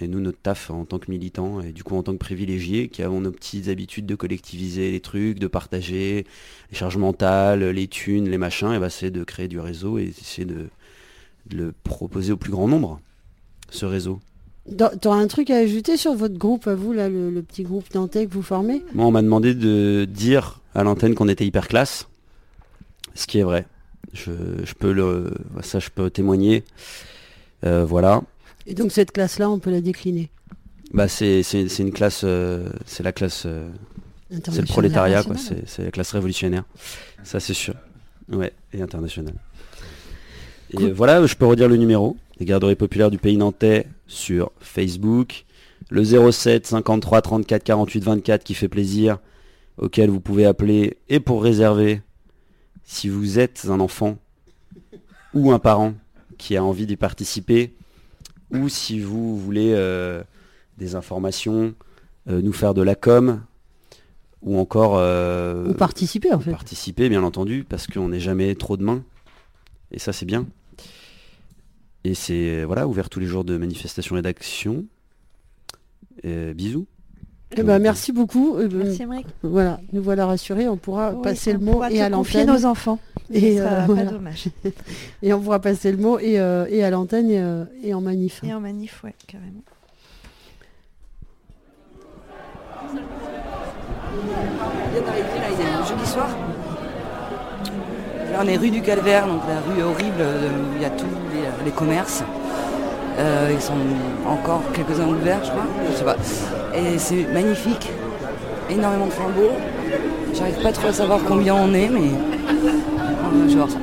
Et 0.00 0.06
nous, 0.06 0.20
notre 0.20 0.38
taf 0.40 0.70
en 0.70 0.84
tant 0.84 1.00
que 1.00 1.10
militants, 1.10 1.60
et 1.60 1.72
du 1.72 1.82
coup 1.82 1.96
en 1.96 2.04
tant 2.04 2.12
que 2.12 2.18
privilégiés, 2.18 2.88
qui 2.88 3.02
avons 3.02 3.20
nos 3.20 3.32
petites 3.32 3.66
habitudes 3.66 4.06
de 4.06 4.14
collectiviser 4.14 4.92
les 4.92 5.00
trucs, 5.00 5.40
de 5.40 5.48
partager 5.48 6.24
les 6.70 6.76
charges 6.76 6.96
mentales, 6.96 7.64
les 7.64 7.88
thunes, 7.88 8.28
les 8.28 8.38
machins, 8.38 8.72
et 8.72 8.78
bah, 8.78 8.90
c'est 8.90 9.10
de 9.10 9.24
créer 9.24 9.48
du 9.48 9.58
réseau 9.58 9.98
et 9.98 10.04
essayer 10.04 10.44
de 10.44 10.68
le 11.50 11.72
proposer 11.82 12.32
au 12.32 12.36
plus 12.36 12.52
grand 12.52 12.68
nombre, 12.68 13.00
ce 13.70 13.86
réseau. 13.86 14.20
T'auras 15.00 15.16
un 15.16 15.26
truc 15.26 15.50
à 15.50 15.56
ajouter 15.56 15.96
sur 15.96 16.14
votre 16.14 16.36
groupe, 16.36 16.66
à 16.66 16.74
vous, 16.74 16.92
là, 16.92 17.08
le, 17.08 17.30
le 17.30 17.42
petit 17.42 17.62
groupe 17.62 17.92
nantais 17.94 18.26
que 18.26 18.32
vous 18.34 18.42
formez? 18.42 18.82
Moi, 18.94 19.06
on 19.06 19.10
m'a 19.10 19.22
demandé 19.22 19.54
de 19.54 20.04
dire 20.04 20.60
à 20.74 20.82
l'antenne 20.82 21.14
qu'on 21.14 21.28
était 21.28 21.46
hyper 21.46 21.68
classe, 21.68 22.06
ce 23.14 23.26
qui 23.26 23.38
est 23.38 23.42
vrai. 23.42 23.66
Je, 24.12 24.30
je 24.64 24.74
peux 24.74 24.92
le, 24.92 25.32
ça, 25.62 25.78
je 25.78 25.88
peux 25.90 26.10
témoigner. 26.10 26.64
Euh, 27.64 27.84
voilà. 27.84 28.22
Et 28.66 28.74
donc 28.74 28.92
cette 28.92 29.12
classe-là, 29.12 29.48
on 29.50 29.58
peut 29.58 29.70
la 29.70 29.80
décliner? 29.80 30.30
Bah, 30.92 31.08
c'est, 31.08 31.42
une 31.78 31.92
classe, 31.92 32.22
euh, 32.24 32.70
c'est 32.86 33.02
la 33.02 33.12
classe, 33.12 33.44
euh, 33.46 33.68
c'est 34.30 34.60
le 34.60 34.66
prolétariat, 34.66 35.22
quoi. 35.22 35.36
C'est, 35.36 35.84
la 35.84 35.90
classe 35.90 36.12
révolutionnaire. 36.12 36.64
Ça, 37.24 37.40
c'est 37.40 37.54
sûr. 37.54 37.74
Ouais, 38.30 38.52
et 38.72 38.82
internationale. 38.82 39.34
Et 40.70 40.76
Cool. 40.76 40.92
voilà, 40.92 41.26
je 41.26 41.34
peux 41.34 41.46
redire 41.46 41.68
le 41.68 41.76
numéro 41.76 42.16
des 42.38 42.44
garderies 42.44 42.76
populaires 42.76 43.10
du 43.10 43.18
pays 43.18 43.36
nantais 43.36 43.86
sur 44.06 44.52
Facebook. 44.60 45.44
Le 45.90 46.04
07 46.04 46.66
53 46.66 47.22
34 47.22 47.64
48 47.64 48.04
24 48.04 48.44
qui 48.44 48.54
fait 48.54 48.68
plaisir, 48.68 49.18
auquel 49.78 50.10
vous 50.10 50.20
pouvez 50.20 50.44
appeler 50.44 50.98
et 51.08 51.20
pour 51.20 51.42
réserver 51.42 52.02
si 52.84 53.08
vous 53.08 53.38
êtes 53.38 53.66
un 53.68 53.80
enfant 53.80 54.18
ou 55.34 55.52
un 55.52 55.58
parent 55.58 55.94
qui 56.36 56.56
a 56.56 56.64
envie 56.64 56.86
d'y 56.86 56.96
participer 56.96 57.74
ou 58.50 58.68
si 58.68 59.00
vous 59.00 59.38
voulez 59.38 59.72
euh, 59.74 60.22
des 60.78 60.94
informations, 60.94 61.74
euh, 62.28 62.40
nous 62.40 62.52
faire 62.52 62.74
de 62.74 62.82
la 62.82 62.94
com 62.94 63.42
ou 64.42 64.58
encore 64.58 64.96
euh, 64.96 65.68
Ou 65.68 65.74
participer, 65.74 66.32
en 66.32 66.40
fait. 66.40 66.50
participer 66.50 67.08
bien 67.08 67.22
entendu 67.24 67.64
parce 67.68 67.86
qu'on 67.86 68.08
n'est 68.08 68.20
jamais 68.20 68.54
trop 68.54 68.76
de 68.76 68.84
mains 68.84 69.02
et 69.90 69.98
ça 69.98 70.12
c'est 70.12 70.26
bien 70.26 70.46
et 72.08 72.14
c'est 72.14 72.64
voilà 72.64 72.88
ouvert 72.88 73.10
tous 73.10 73.20
les 73.20 73.26
jours 73.26 73.44
de 73.44 73.56
manifestations 73.58 74.16
et 74.16 74.22
d'actions 74.22 74.84
Euh, 76.24 76.54
bisous 76.54 76.86
Eh 77.56 77.62
ben, 77.62 77.78
merci 77.78 78.12
beaucoup. 78.12 78.56
Ben, 78.56 78.68
Merci, 78.72 79.02
Émeric. 79.02 79.26
Voilà, 79.42 79.78
nous 79.92 80.02
voilà 80.02 80.26
rassurés. 80.26 80.68
On 80.68 80.76
pourra 80.76 81.12
Oui, 81.12 81.22
passer 81.22 81.50
on 81.54 81.58
le 81.58 81.64
mot 81.64 81.84
et 81.84 82.00
à 82.00 82.10
confier 82.10 82.40
l'antenne. 82.44 82.60
nos 82.62 82.66
enfants. 82.66 82.98
Et, 83.30 83.60
euh, 83.60 83.86
pas 83.86 84.04
dommage. 84.04 84.48
et 85.22 85.32
on 85.34 85.40
pourra 85.40 85.60
passer 85.60 85.92
le 85.92 85.98
mot 85.98 86.18
et, 86.18 86.40
euh, 86.40 86.64
et 86.70 86.82
à 86.82 86.90
l'antenne 86.90 87.30
et, 87.30 87.38
euh, 87.40 87.64
et 87.82 87.92
en 87.94 88.00
manif. 88.00 88.40
Et 88.42 88.52
en 88.54 88.60
manif, 88.60 89.04
ouais, 89.04 89.14
carrément. 89.26 89.62
On 92.90 94.92
vient 94.92 95.02
d'arriver, 95.02 95.38
là, 95.38 95.48
il 95.52 95.60
est 95.60 95.88
jeudi 95.88 96.06
soir. 96.10 96.28
Là, 98.27 98.27
on 98.40 98.46
est 98.46 98.56
rue 98.56 98.70
du 98.70 98.80
Calvaire, 98.82 99.26
donc 99.26 99.42
la 99.48 99.60
rue 99.60 99.82
horrible 99.82 100.20
euh, 100.20 100.48
il 100.76 100.82
y 100.82 100.84
a 100.84 100.90
tous 100.90 101.06
les, 101.32 101.64
les 101.64 101.70
commerces. 101.70 102.22
Euh, 103.18 103.50
ils 103.52 103.60
sont 103.60 103.72
encore 104.26 104.62
quelques-uns 104.72 105.08
ouverts, 105.08 105.40
je 105.42 105.50
crois. 105.50 105.66
Je 105.90 105.96
sais 105.96 106.04
pas. 106.04 106.16
Et 106.74 106.98
c'est 106.98 107.26
magnifique. 107.32 107.90
Énormément 108.70 109.06
de 109.06 109.12
flambeaux. 109.12 109.56
J'arrive 110.34 110.62
pas 110.62 110.72
trop 110.72 110.88
à 110.88 110.92
savoir 110.92 111.18
combien 111.26 111.54
on 111.54 111.74
est, 111.74 111.88
mais 111.88 112.10
euh, 112.10 113.42
je 113.44 113.48
vais 113.48 113.54
voir 113.56 113.70
ça. 113.70 113.78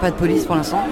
Pas 0.00 0.10
de 0.12 0.16
police 0.16 0.44
pour 0.44 0.54
l'instant. 0.54 0.84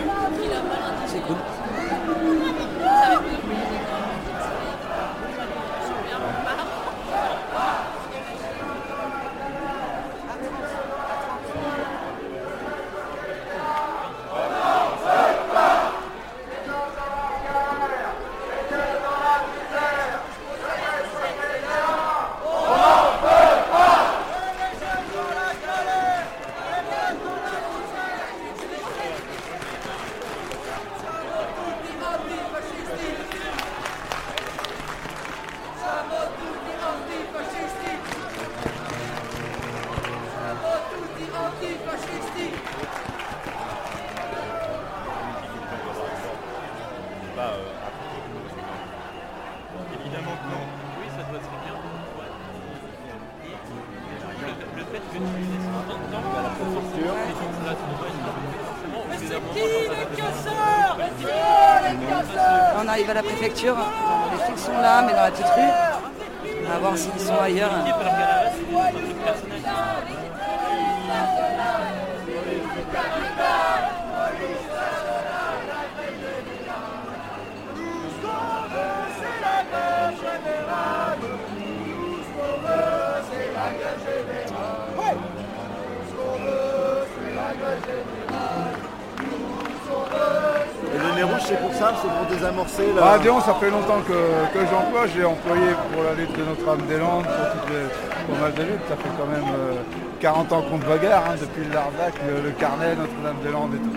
Désamorcer 92.37 92.93
la... 92.95 93.13
Ah, 93.13 93.19
Déon, 93.19 93.41
ça 93.41 93.55
fait 93.55 93.71
longtemps 93.71 94.01
que, 94.07 94.13
que 94.59 94.67
j'emploie. 94.71 95.07
Je 95.07 95.19
l'ai 95.19 95.25
employé 95.25 95.67
pour 95.93 96.03
la 96.05 96.15
lutte 96.15 96.33
de 96.37 96.45
Notre-Dame-des-Landes, 96.45 97.25
pour 97.27 97.71
les, 97.71 98.35
pas 98.35 98.41
mal 98.43 98.55
de 98.55 98.63
luttes. 98.63 98.87
Ça 98.89 98.97
fait 98.97 99.09
quand 99.19 99.27
même 99.27 99.55
euh, 99.59 99.75
40 100.21 100.53
ans 100.53 100.63
qu'on 100.63 100.79
te 100.79 100.87
bagarre, 100.87 101.25
hein, 101.31 101.35
depuis 101.41 101.65
le 101.65 101.73
Larzac, 101.75 102.15
le, 102.27 102.43
le 102.43 102.51
carnet, 102.53 102.95
Notre-Dame-des-Landes 102.97 103.75
et 103.75 103.79
tout. 103.79 103.97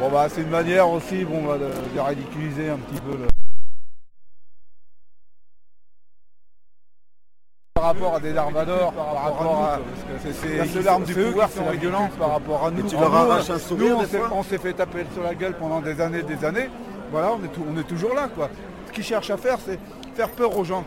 Bon, 0.00 0.08
bah, 0.10 0.26
c'est 0.28 0.42
une 0.42 0.50
manière 0.50 0.88
aussi 0.90 1.24
bon, 1.24 1.42
bah, 1.46 1.58
de, 1.58 1.68
de 1.96 2.00
ridiculiser 2.00 2.70
un 2.70 2.76
petit 2.78 3.00
peu 3.00 3.12
le. 3.12 3.26
Par 7.74 7.84
rapport 7.94 8.14
à 8.14 8.20
des 8.20 8.32
Darvadors, 8.32 8.92
par 8.92 9.24
rapport 9.24 9.64
à. 9.64 9.78
C'est 10.22 10.32
c'est- 10.32 10.56
La 10.56 10.64
c'est 10.64 10.70
seule 10.70 10.82
eux 10.84 10.88
arme 10.88 11.02
qui 11.04 11.14
du 11.14 11.22
pouvoir, 11.24 11.48
sont 11.50 11.54
c'est 11.66 11.72
la 11.72 11.80
violence. 11.80 12.10
par 12.18 12.30
rapport 12.32 12.66
à 12.66 12.70
nous. 12.70 12.80
Et 12.80 12.88
tu 12.88 12.96
En 12.96 13.00
leur 13.00 13.10
nous, 13.10 13.16
arraches 13.16 13.50
un 13.50 13.58
sourire, 13.58 13.96
on 14.32 14.42
s'est 14.44 14.58
fait 14.58 14.72
taper 14.72 15.04
sur 15.12 15.22
la 15.22 15.34
gueule 15.34 15.54
pendant 15.58 15.80
des 15.80 16.00
années 16.00 16.22
des 16.22 16.44
années. 16.44 16.70
Voilà, 17.12 17.30
on 17.34 17.76
est, 17.76 17.84
toujours 17.84 18.14
là. 18.14 18.26
quoi. 18.34 18.48
Ce 18.86 18.92
qu'ils 18.92 19.04
cherchent 19.04 19.28
à 19.28 19.36
faire, 19.36 19.58
c'est 19.62 19.78
faire 20.14 20.30
peur 20.30 20.56
aux 20.56 20.64
gens. 20.64 20.82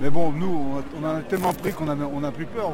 Mais 0.00 0.10
bon, 0.10 0.32
nous, 0.32 0.82
on 1.00 1.04
a, 1.04 1.12
en 1.12 1.16
a 1.18 1.20
tellement 1.22 1.52
pris 1.52 1.72
qu'on 1.72 1.84
n'a 1.84 1.94
on 2.12 2.24
a 2.24 2.32
plus 2.32 2.46
peur. 2.46 2.72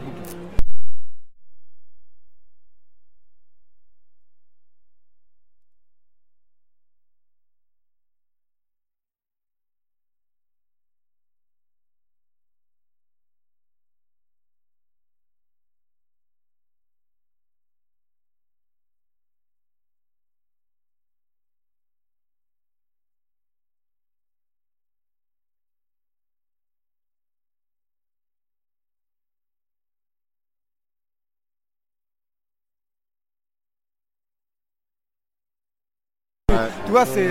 C'est 37.05 37.29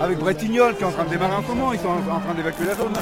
avec 0.00 0.18
Bretignol 0.18 0.76
qui 0.76 0.82
est 0.82 0.86
en 0.86 0.90
train 0.90 1.04
de 1.04 1.10
démarrer 1.10 1.36
un 1.36 1.42
comment, 1.42 1.72
ils 1.72 1.78
sont 1.78 1.88
en, 1.88 2.16
en 2.16 2.20
train 2.20 2.34
d'évacuer 2.34 2.66
la 2.66 2.74
zone. 2.74 2.92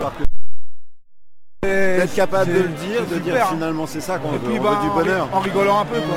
Vouloir 0.00 0.12
que- 0.16 0.24
D'être 1.98 2.14
capable 2.14 2.52
de 2.52 2.58
le 2.60 2.68
dire, 2.68 3.06
de 3.06 3.18
dire 3.18 3.48
finalement 3.48 3.86
c'est 3.86 4.00
ça 4.00 4.18
qu'on 4.18 4.30
veut, 4.30 4.38
puis 4.38 4.58
on 4.58 4.62
bah, 4.62 4.80
veut 4.82 4.88
du 4.88 4.94
bonheur. 4.94 5.28
En 5.32 5.40
rigolant 5.40 5.80
un 5.80 5.84
peu 5.84 6.00
quoi. 6.00 6.16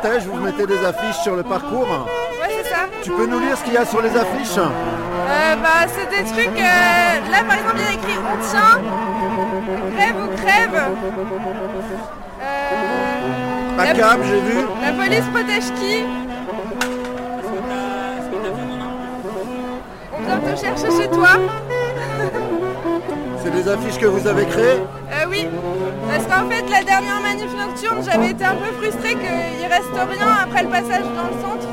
Cortège, 0.00 0.24
vous 0.26 0.38
mettez 0.40 0.66
des 0.66 0.84
affiches 0.84 1.16
sur 1.22 1.34
le 1.36 1.42
parcours. 1.42 1.86
Ouais, 1.88 2.48
c'est 2.62 2.68
ça. 2.70 2.80
Tu 3.02 3.10
peux 3.10 3.26
nous 3.26 3.40
lire 3.40 3.56
ce 3.56 3.64
qu'il 3.64 3.72
y 3.74 3.76
a 3.76 3.84
sur 3.84 4.00
les 4.02 4.10
affiches 4.16 4.56
Euh, 4.58 5.56
bah, 5.62 5.86
c'est 5.86 6.08
des 6.10 6.24
trucs. 6.30 6.58
euh, 6.60 7.30
Là, 7.30 7.42
par 7.46 7.56
exemple, 7.56 7.76
il 7.76 7.84
y 7.84 7.88
a 7.88 7.92
écrit 7.92 8.18
On 8.32 8.36
tient, 8.48 8.80
crève 9.96 10.16
ou 10.22 10.28
crève. 10.36 10.74
Euh, 12.42 13.78
À 13.78 13.84
la- 13.84 13.94
j'ai 14.24 14.40
vu. 14.40 14.58
La 14.82 14.92
police 14.92 15.24
Potechki. 15.32 16.04
On 20.12 20.22
vient 20.24 20.38
te 20.38 20.60
chercher 20.60 20.90
chez 21.02 21.08
toi. 21.10 21.28
C'est 23.42 23.50
des 23.52 23.68
affiches 23.68 23.98
que 23.98 24.06
vous 24.06 24.26
avez 24.26 24.44
créées 24.46 24.80
Euh, 25.12 25.26
oui, 25.30 25.46
parce 26.18 26.26
qu'en 26.40 26.48
fait, 26.50 26.64
la 26.68 26.82
dernière 26.82 27.20
manif 27.20 27.54
nocturne, 27.54 28.02
j'avais 28.04 28.30
été 28.30 28.44
un 28.44 28.56
peu 28.56 28.72
frustrée 28.80 29.14
qu'il 29.14 29.66
reste 29.66 29.94
rien 29.94 30.26
après 30.42 30.64
le 30.64 30.68
passage 30.68 31.04
dans 31.14 31.28
le 31.30 31.38
centre. 31.40 31.68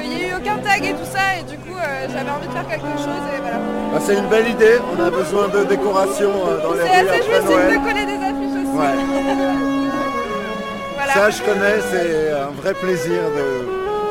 Qu'il 0.00 0.10
n'y 0.10 0.22
ait 0.22 0.28
eu 0.28 0.34
aucun 0.34 0.58
tag 0.58 0.84
et 0.84 0.92
tout 0.92 1.04
ça, 1.10 1.36
et 1.38 1.42
du 1.44 1.56
coup, 1.58 1.76
euh, 1.76 2.06
j'avais 2.08 2.30
envie 2.30 2.48
de 2.48 2.52
faire 2.52 2.66
quelque 2.68 2.96
chose, 2.98 3.22
et 3.34 3.38
voilà. 3.40 3.58
Bah, 3.92 4.00
C'est 4.00 4.16
une 4.18 4.26
belle 4.28 4.48
idée, 4.48 4.78
on 4.92 4.98
a 5.04 5.10
besoin 5.10 5.46
de 5.48 5.64
décoration 5.64 6.30
euh, 6.46 6.60
dans 6.62 6.72
les 6.74 6.80
C'est 6.80 7.00
rues 7.00 7.08
assez 7.08 7.08
après 7.08 7.22
jouissif 7.22 7.70
de 7.70 7.76
coller 7.88 8.06
des 8.06 8.20
affiches 8.24 8.56
aussi. 8.58 8.76
Ouais. 8.76 8.94
voilà. 10.96 11.12
Ça 11.12 11.30
je 11.30 11.42
connais, 11.42 11.80
c'est 11.90 12.32
un 12.32 12.50
vrai 12.60 12.74
plaisir 12.74 13.20
de, 13.36 13.46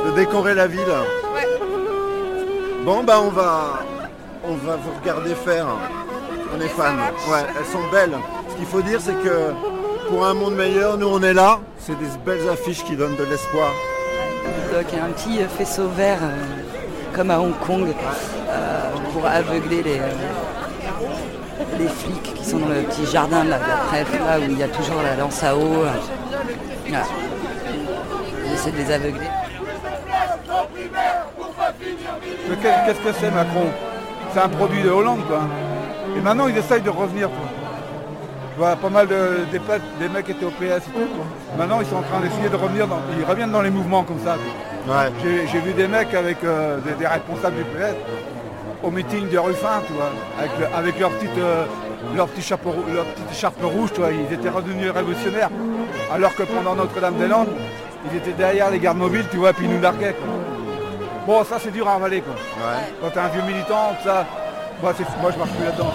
de 0.09 0.15
décorer 0.15 0.53
la 0.53 0.67
ville. 0.67 0.81
Ouais. 1.33 1.47
Bon 2.85 3.03
bah 3.03 3.19
on 3.21 3.29
va 3.29 3.79
on 4.43 4.53
va 4.53 4.75
vous 4.77 4.91
regarder 5.01 5.35
faire. 5.35 5.65
On 6.55 6.59
est 6.61 6.69
fans. 6.69 6.95
Ouais, 7.31 7.45
elles 7.57 7.65
sont 7.65 7.83
belles. 7.91 8.17
Ce 8.59 8.65
qu'il 8.65 8.71
faut 8.73 8.81
dire 8.81 8.99
c'est 8.99 9.13
que 9.13 9.53
pour 10.09 10.25
un 10.25 10.33
monde 10.33 10.55
meilleur, 10.55 10.97
nous 10.97 11.07
on 11.07 11.23
est 11.23 11.33
là. 11.33 11.61
C'est 11.77 11.97
des 11.97 12.09
belles 12.25 12.49
affiches 12.49 12.83
qui 12.83 12.97
donnent 12.97 13.15
de 13.15 13.23
l'espoir. 13.23 13.71
Donc 14.73 14.85
il 14.91 14.97
y 14.97 15.01
a 15.01 15.05
un 15.05 15.11
petit 15.11 15.41
euh, 15.41 15.47
faisceau 15.47 15.87
vert 15.87 16.17
euh, 16.21 16.35
comme 17.15 17.31
à 17.31 17.39
Hong 17.39 17.57
Kong 17.65 17.87
euh, 17.87 18.79
pour 19.13 19.25
aveugler 19.25 19.81
les, 19.81 19.99
euh, 19.99 20.09
les 21.79 21.87
flics 21.87 22.33
qui 22.33 22.43
sont 22.43 22.57
dans 22.57 22.67
le 22.67 22.81
petit 22.81 23.05
jardin 23.05 23.45
de 23.45 23.51
la, 23.51 23.59
là 23.59 24.39
où 24.39 24.43
il 24.43 24.59
y 24.59 24.63
a 24.63 24.67
toujours 24.67 25.01
la 25.03 25.15
lance 25.15 25.41
à 25.41 25.55
eau. 25.55 25.85
Voilà. 26.85 27.05
Ils 28.45 28.53
essaient 28.53 28.71
de 28.71 28.77
les 28.77 28.91
aveugler. 28.91 29.27
Qu'est-ce 32.61 32.99
que 32.99 33.13
c'est 33.21 33.31
Macron? 33.31 33.67
C'est 34.33 34.41
un 34.41 34.49
produit 34.49 34.83
de 34.83 34.89
Hollande 34.89 35.25
quoi. 35.29 35.43
Et 36.17 36.19
maintenant 36.19 36.49
ils 36.49 36.57
essayent 36.57 36.81
de 36.81 36.89
revenir. 36.89 37.29
Quoi. 37.29 37.58
Vois 38.59 38.75
pas 38.75 38.89
mal 38.89 39.07
de, 39.07 39.45
des, 39.51 39.59
des 39.99 40.09
mecs 40.13 40.25
qui 40.25 40.31
étaient 40.33 40.45
au 40.45 40.49
PS 40.51 40.83
et 40.87 40.91
tout. 40.91 41.07
Maintenant 41.57 41.79
ils 41.79 41.87
sont 41.87 41.95
en 41.95 42.01
train 42.01 42.19
d'essayer 42.19 42.49
de 42.49 42.55
revenir 42.57 42.87
dans. 42.87 42.99
Ils 43.17 43.23
reviennent 43.23 43.51
dans 43.51 43.61
les 43.61 43.69
mouvements 43.69 44.03
comme 44.03 44.19
ça. 44.23 44.35
J'ai 45.51 45.59
vu 45.61 45.71
des 45.73 45.87
mecs 45.87 46.13
avec 46.13 46.43
euh, 46.43 46.77
des, 46.81 46.91
des 46.93 47.07
responsables 47.07 47.55
du 47.55 47.63
PS 47.63 47.95
au 48.83 48.91
meeting 48.91 49.29
de 49.29 49.37
Ruffin, 49.37 49.81
tu 49.87 49.93
vois, 49.93 50.09
avec, 50.37 50.51
le- 50.59 50.75
avec 50.77 50.99
leur 50.99 51.09
petite 51.11 51.37
euh, 51.37 51.63
leur 52.15 52.27
petit 52.27 52.41
chapeau 52.41 52.71
rou- 52.71 52.83
leur 52.93 53.05
petite 53.05 53.31
écharpe 53.31 53.61
rouge, 53.63 53.91
tu 53.93 54.01
vois, 54.01 54.11
ils 54.11 54.33
étaient 54.33 54.49
redevenus 54.49 54.91
révolutionnaires. 54.91 55.49
Alors 56.13 56.33
que 56.35 56.43
pendant 56.43 56.75
Notre-Dame-des-Landes, 56.75 57.49
ils 58.11 58.17
étaient 58.17 58.31
derrière 58.33 58.69
les 58.71 58.79
gardes 58.79 58.97
mobiles, 58.97 59.25
tu 59.31 59.37
vois, 59.37 59.53
puis 59.53 59.65
ils 59.65 59.71
nous 59.75 59.81
larguaient. 59.81 60.13
quoi. 60.15 60.27
Bon, 61.27 61.43
ça 61.45 61.57
c'est 61.63 61.71
dur 61.71 61.87
à 61.87 61.93
avaler 61.95 62.21
quoi. 62.21 62.35
Quand 63.01 63.09
t'es 63.09 63.19
un 63.19 63.27
vieux 63.29 63.43
militant, 63.43 63.91
ça, 64.03 64.25
moi, 64.81 64.93
c'est- 64.97 65.21
moi 65.21 65.31
je 65.31 65.37
marche 65.37 65.51
plus 65.51 65.65
là-dedans. 65.65 65.91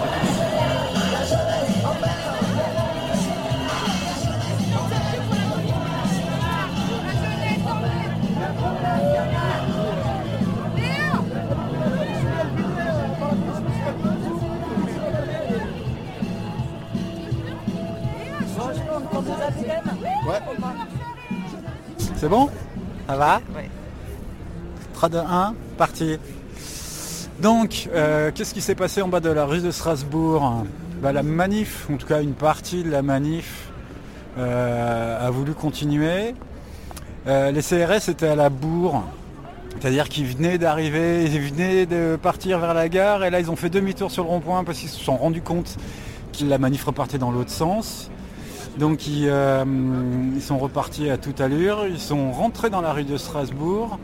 Ouais. 20.25 20.39
C'est 22.15 22.29
bon? 22.29 22.49
Ça 23.07 23.15
va? 23.15 23.41
3, 24.93 25.09
2, 25.09 25.17
1, 25.19 25.55
parti. 25.77 26.17
Donc, 27.41 27.89
euh, 27.93 28.31
qu'est-ce 28.33 28.53
qui 28.53 28.61
s'est 28.61 28.75
passé 28.75 29.01
en 29.01 29.07
bas 29.07 29.19
de 29.19 29.29
la 29.29 29.45
rue 29.45 29.59
de 29.61 29.69
Strasbourg? 29.69 30.65
Bah, 31.01 31.11
La 31.11 31.21
manif, 31.21 31.87
en 31.91 31.97
tout 31.97 32.07
cas 32.07 32.21
une 32.21 32.33
partie 32.33 32.83
de 32.83 32.89
la 32.89 33.01
manif, 33.01 33.69
euh, 34.37 35.27
a 35.27 35.29
voulu 35.29 35.53
continuer. 35.53 36.33
Euh, 37.27 37.51
les 37.51 37.61
CRS 37.61 38.09
étaient 38.09 38.27
à 38.27 38.35
la 38.35 38.49
bourre, 38.49 39.03
c'est-à-dire 39.79 40.09
qu'ils 40.09 40.25
venaient 40.25 40.57
d'arriver, 40.57 41.25
ils 41.25 41.39
venaient 41.39 41.85
de 41.85 42.17
partir 42.21 42.59
vers 42.59 42.73
la 42.73 42.87
gare, 42.87 43.23
et 43.25 43.29
là 43.29 43.39
ils 43.39 43.51
ont 43.51 43.55
fait 43.55 43.69
demi-tour 43.69 44.11
sur 44.11 44.23
le 44.23 44.29
rond-point 44.29 44.63
parce 44.63 44.79
qu'ils 44.79 44.89
se 44.89 45.03
sont 45.03 45.17
rendus 45.17 45.41
compte 45.41 45.77
que 46.37 46.45
la 46.45 46.57
manif 46.57 46.83
repartait 46.85 47.17
dans 47.17 47.31
l'autre 47.31 47.51
sens. 47.51 48.09
Donc 48.77 49.07
ils, 49.07 49.27
euh, 49.29 49.63
ils 50.35 50.41
sont 50.41 50.57
repartis 50.57 51.09
à 51.09 51.17
toute 51.17 51.39
allure, 51.39 51.85
ils 51.87 51.99
sont 51.99 52.31
rentrés 52.33 52.69
dans 52.69 52.81
la 52.81 52.91
rue 52.91 53.05
de 53.05 53.15
Strasbourg 53.15 53.99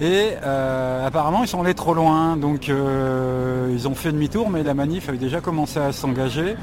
et 0.00 0.30
euh, 0.44 1.06
apparemment 1.06 1.42
ils 1.42 1.48
sont 1.48 1.62
allés 1.62 1.74
trop 1.74 1.94
loin. 1.94 2.36
Donc 2.36 2.68
euh, 2.68 3.70
ils 3.72 3.86
ont 3.86 3.94
fait 3.94 4.10
demi-tour 4.10 4.50
mais 4.50 4.64
la 4.64 4.74
manif 4.74 5.08
avait 5.08 5.18
déjà 5.18 5.40
commencé 5.40 5.78
à 5.78 5.92
s'engager. 5.92 6.56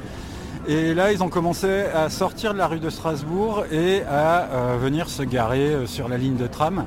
Et 0.68 0.93
là 0.93 1.14
ils 1.14 1.24
ont 1.24 1.30
commencé 1.30 1.84
à 1.93 2.10
sortir 2.10 2.53
de 2.53 2.58
la 2.58 2.68
rue 2.68 2.80
de 2.80 2.89
Strasbourg 2.89 3.64
et 3.72 4.01
à 4.03 4.76
venir 4.78 5.08
se 5.10 5.24
garer 5.24 5.86
sur 5.86 6.10
la 6.10 6.18
ligne 6.18 6.36
de 6.36 6.47
tram 6.47 6.84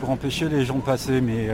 pour 0.00 0.08
empêcher 0.08 0.48
les 0.48 0.64
gens 0.64 0.76
de 0.76 0.82
passer. 0.82 1.20
Mais 1.20 1.48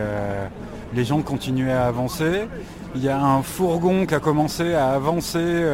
les 0.95 1.05
gens 1.05 1.23
continuaient 1.23 1.73
à 1.73 1.87
avancer. 1.87 2.47
Il 2.95 3.03
y 3.03 3.09
a 3.09 3.21
un 3.21 3.43
fourgon 3.43 4.07
qui 4.07 4.15
a 4.15 4.21
commencé 4.21 4.75
à 4.75 4.91
avancer 4.91 5.65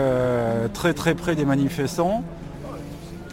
très 0.72 0.95
très 0.95 1.14
près 1.14 1.35
des 1.35 1.45
manifestants. 1.45 2.22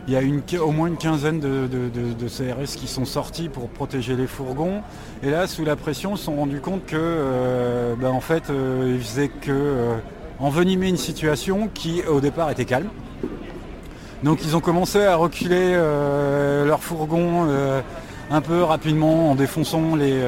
Il 0.07 0.13
y 0.13 0.15
a 0.15 0.21
une, 0.21 0.41
au 0.61 0.71
moins 0.71 0.87
une 0.87 0.95
quinzaine 0.95 1.41
de, 1.41 2.27
CRS 2.27 2.77
qui 2.77 2.87
sont 2.87 3.03
sortis 3.03 3.49
pour 3.49 3.67
protéger 3.67 4.15
les 4.15 4.25
fourgons. 4.25 4.81
Et 5.21 5.29
là, 5.29 5.47
sous 5.47 5.65
la 5.65 5.75
pression, 5.75 6.13
ils 6.13 6.17
se 6.17 6.23
sont 6.23 6.35
rendus 6.37 6.61
compte 6.61 6.85
que, 6.85 6.95
euh, 6.95 7.93
ben, 7.99 8.11
en 8.11 8.21
fait, 8.21 8.49
euh, 8.49 8.93
ils 8.95 9.03
faisaient 9.03 9.27
que 9.27 9.51
euh, 9.51 9.97
envenimer 10.39 10.87
une 10.87 10.97
situation 10.97 11.69
qui, 11.73 12.03
au 12.03 12.21
départ, 12.21 12.49
était 12.51 12.63
calme. 12.63 12.87
Donc, 14.23 14.45
ils 14.45 14.55
ont 14.55 14.61
commencé 14.61 15.03
à 15.03 15.17
reculer 15.17 15.73
euh, 15.75 16.63
leur 16.63 16.81
fourgon 16.81 17.47
euh, 17.49 17.81
un 18.31 18.39
peu 18.39 18.63
rapidement 18.63 19.31
en 19.31 19.35
défonçant 19.35 19.97
les, 19.97 20.21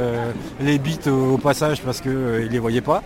les 0.60 0.78
bits 0.78 1.10
au 1.10 1.38
passage 1.38 1.82
parce 1.84 2.02
qu'ils 2.02 2.12
ne 2.12 2.38
les 2.40 2.60
voyaient 2.60 2.82
pas. 2.82 3.02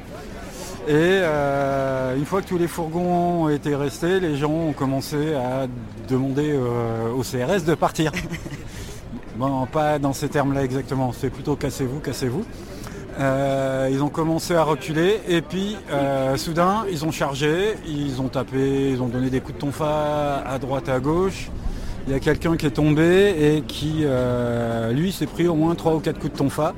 Et 0.88 0.92
euh, 0.92 2.18
une 2.18 2.26
fois 2.26 2.42
que 2.42 2.48
tous 2.48 2.58
les 2.58 2.68
fourgons 2.68 3.44
ont 3.44 3.50
été 3.50 3.76
restés, 3.76 4.20
les 4.20 4.36
gens 4.36 4.52
ont 4.52 4.74
commencé 4.74 5.34
à 5.34 5.68
demander 6.10 6.52
euh, 6.52 7.12
au 7.12 7.22
CRS 7.22 7.64
de 7.66 7.74
partir. 7.74 8.12
bon, 9.38 9.66
pas 9.66 9.98
dans 9.98 10.14
ces 10.14 10.28
termes-là 10.28 10.64
exactement, 10.64 11.14
c'est 11.14 11.30
plutôt 11.30 11.56
cassez-vous, 11.56 12.00
cassez-vous. 12.00 12.44
Euh, 13.20 13.90
ils 13.92 14.02
ont 14.02 14.10
commencé 14.10 14.56
à 14.56 14.64
reculer 14.64 15.20
et 15.28 15.42
puis 15.44 15.78
euh, 15.92 16.36
soudain 16.36 16.84
ils 16.90 17.06
ont 17.06 17.12
chargé, 17.12 17.76
ils 17.88 18.20
ont 18.20 18.28
tapé, 18.28 18.90
ils 18.90 19.02
ont 19.04 19.08
donné 19.08 19.30
des 19.30 19.40
coups 19.40 19.54
de 19.54 19.60
tonfa 19.60 20.44
à 20.46 20.58
droite 20.58 20.90
à 20.90 21.00
gauche. 21.00 21.50
Il 22.08 22.12
y 22.12 22.16
a 22.16 22.20
quelqu'un 22.20 22.58
qui 22.58 22.66
est 22.66 22.72
tombé 22.72 23.36
et 23.40 23.62
qui 23.62 24.00
euh, 24.02 24.92
lui 24.92 25.12
s'est 25.12 25.28
pris 25.28 25.48
au 25.48 25.56
moins 25.56 25.76
3 25.76 25.94
ou 25.94 26.00
4 26.00 26.20
coups 26.20 26.34
de 26.34 26.38
tonfa. 26.38 26.74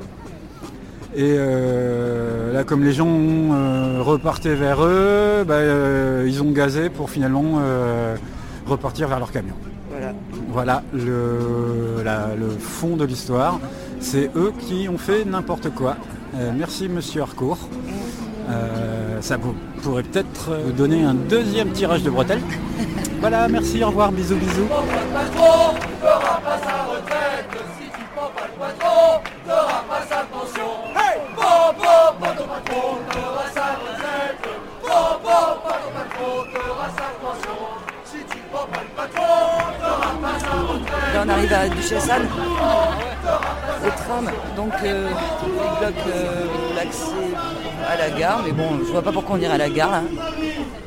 Et 1.17 1.35
euh, 1.37 2.51
là, 2.51 2.63
comme 2.65 2.83
les 2.83 2.91
gens 2.91 3.07
euh, 3.09 4.01
repartaient 4.01 4.55
vers 4.55 4.83
eux, 4.83 5.45
bah, 5.47 5.55
euh, 5.55 6.25
ils 6.27 6.43
ont 6.43 6.51
gazé 6.51 6.89
pour 6.89 7.09
finalement 7.09 7.59
euh, 7.59 8.15
repartir 8.65 9.07
vers 9.07 9.19
leur 9.19 9.31
camion. 9.31 9.53
Voilà. 9.89 10.13
Voilà 10.49 10.83
le, 10.93 12.03
la- 12.03 12.35
le 12.37 12.49
fond 12.49 12.97
de 12.97 13.05
l'histoire. 13.05 13.59
C'est 14.01 14.29
eux 14.35 14.51
qui 14.59 14.89
ont 14.89 14.97
fait 14.97 15.23
n'importe 15.25 15.69
quoi. 15.73 15.95
Euh, 16.35 16.51
merci 16.53 16.89
Monsieur 16.89 17.21
Harcourt. 17.21 17.59
Euh, 18.49 19.21
ça 19.21 19.37
vous 19.37 19.55
pourrait 19.81 20.03
peut-être 20.03 20.51
vous 20.65 20.73
donner 20.73 21.03
un 21.03 21.13
deuxième 21.13 21.69
tirage 21.71 22.03
de 22.03 22.09
bretelles. 22.09 22.41
Voilà, 23.21 23.47
merci, 23.47 23.81
au 23.83 23.87
revoir, 23.87 24.11
bisous, 24.11 24.35
bisous. 24.35 24.67
patron 25.13 25.75
fera 26.01 26.39
pas 26.43 26.57
sa 26.59 26.83
retraite. 26.91 27.63
Si 27.79 27.85
tu 27.85 28.05
prends 28.15 28.29
pas 28.35 28.47
le 28.53 28.59
patron, 28.59 29.21
t'auras 29.47 29.83
pas 29.89 30.05
sa 30.07 30.23
pension. 30.25 30.71
Là 41.13 41.23
on 41.25 41.29
arrive 41.29 41.53
à 41.53 41.69
Duchessan, 41.69 42.23
le 43.83 43.89
tram, 43.89 44.29
donc 44.55 44.73
euh, 44.83 45.09
il 45.43 45.79
bloque 45.79 46.07
euh, 46.07 46.45
l'accès 46.75 47.05
à 47.87 47.95
la 47.95 48.09
gare, 48.09 48.41
mais 48.45 48.51
bon 48.51 48.79
je 48.79 48.91
vois 48.91 49.01
pas 49.01 49.11
pourquoi 49.13 49.37
on 49.37 49.39
irait 49.39 49.53
à 49.53 49.57
la 49.57 49.69
gare 49.69 49.91
là. 49.91 50.03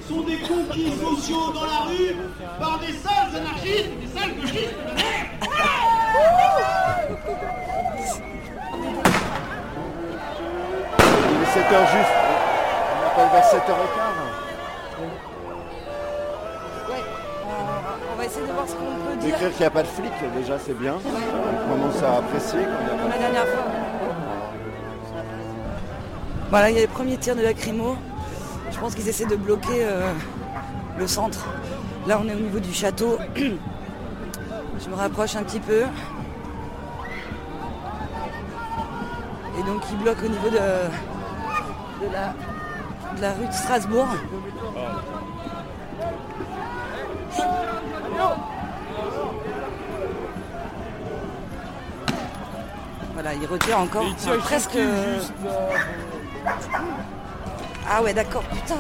sont 0.07 0.21
des 0.21 0.37
conquis 0.37 0.93
sociaux 1.01 1.53
dans 1.55 1.65
la 1.65 1.81
rue 1.89 2.15
par 2.61 2.79
des 2.81 2.93
sales 2.93 3.41
anarchistes, 3.41 3.91
des 4.01 4.21
sales 4.21 4.35
gauchistes. 4.41 4.77
7h 11.59 11.81
juste. 11.91 12.17
On 12.95 13.07
appelle 13.07 13.31
vers 13.33 13.45
7h15. 13.45 13.59
On 18.13 18.17
va 18.17 18.25
essayer 18.25 18.47
de 18.47 18.53
voir 18.53 18.69
ce 18.69 18.75
qu'on 18.75 18.85
peut 18.85 19.17
dire. 19.17 19.31
D'écrire 19.31 19.51
qu'il 19.51 19.61
n'y 19.61 19.67
a 19.67 19.71
pas 19.71 19.83
de 19.83 19.89
flic, 19.89 20.13
déjà 20.37 20.57
c'est 20.65 20.79
bien. 20.79 20.95
On 20.95 21.71
commence 21.71 22.03
à 22.03 22.19
apprécier 22.19 22.61
quand 22.61 22.79
il 22.81 22.85
n'y 22.85 22.91
a 22.91 23.03
Comme 23.03 23.11
pas 23.11 23.17
la 23.17 23.19
dernière 23.19 23.47
fois. 23.47 23.65
Voilà, 26.51 26.71
il 26.71 26.77
y 26.77 26.79
a 26.79 26.83
les 26.83 26.87
premiers 26.87 27.17
tirs 27.17 27.35
de 27.35 27.43
lacrymo. 27.43 27.97
Je 28.71 28.79
pense 28.79 28.95
qu'ils 28.95 29.09
essaient 29.09 29.27
de 29.27 29.37
bloquer 29.37 29.83
euh, 29.83 30.13
le 30.97 31.07
centre. 31.09 31.45
Là, 32.07 32.21
on 32.23 32.29
est 32.29 32.35
au 32.35 32.41
niveau 32.41 32.61
du 32.61 32.73
château. 32.73 33.19
Je 33.37 34.89
me 34.89 34.95
rapproche 34.95 35.35
un 35.35 35.43
petit 35.43 35.61
peu. 35.61 35.83
Et 39.59 39.63
donc, 39.65 39.83
il 39.91 39.99
bloque 39.99 40.23
au 40.25 40.29
niveau 40.29 40.51
de, 40.51 40.59
de 42.01 42.13
la, 42.13 42.35
de 43.17 43.21
la 43.23 43.33
rue 43.33 43.47
de 43.47 43.53
Strasbourg. 43.53 44.07
Voilà, 53.15 53.35
il 53.35 53.47
retire 53.47 53.79
encore 53.81 54.05
Il 54.05 54.15
tire 54.15 54.39
presque. 54.39 54.73
juste, 54.73 55.33
Ah 57.91 58.03
ouais, 58.03 58.15
d'accord, 58.15 58.43
putain. 58.43 58.77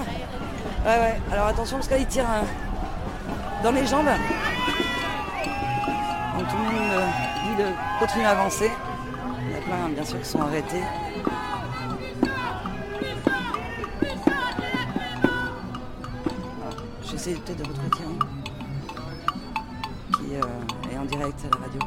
Ouais, 0.87 0.99
ouais. 1.01 1.21
Alors 1.33 1.47
attention 1.49 1.77
parce 1.79 1.89
qu'il 1.89 2.07
tire 2.07 2.25
euh, 2.25 2.43
dans 3.64 3.73
les 3.73 3.85
jambes. 3.87 4.07
Donc 6.39 6.49
tout 6.49 6.57
le 6.57 6.62
monde 6.62 6.93
euh, 6.93 7.07
dit 7.45 7.62
de 7.62 7.69
continuer 7.99 8.27
à 8.27 8.31
avancer. 8.31 8.71
Il 9.43 9.51
y 9.51 9.55
en 9.55 9.59
a 9.59 9.61
plein, 9.62 9.89
bien 9.89 10.05
sûr, 10.05 10.21
qui 10.21 10.29
sont 10.29 10.41
arrêtés. 10.43 10.83
Peut-être 17.35 17.59
de 17.59 17.68
retrouver 17.68 17.91
Thierry, 17.91 18.18
qui 20.16 20.35
euh, 20.37 20.95
est 20.95 20.97
en 20.97 21.05
direct 21.05 21.39
à 21.45 21.51
la 21.51 21.66
radio. 21.66 21.81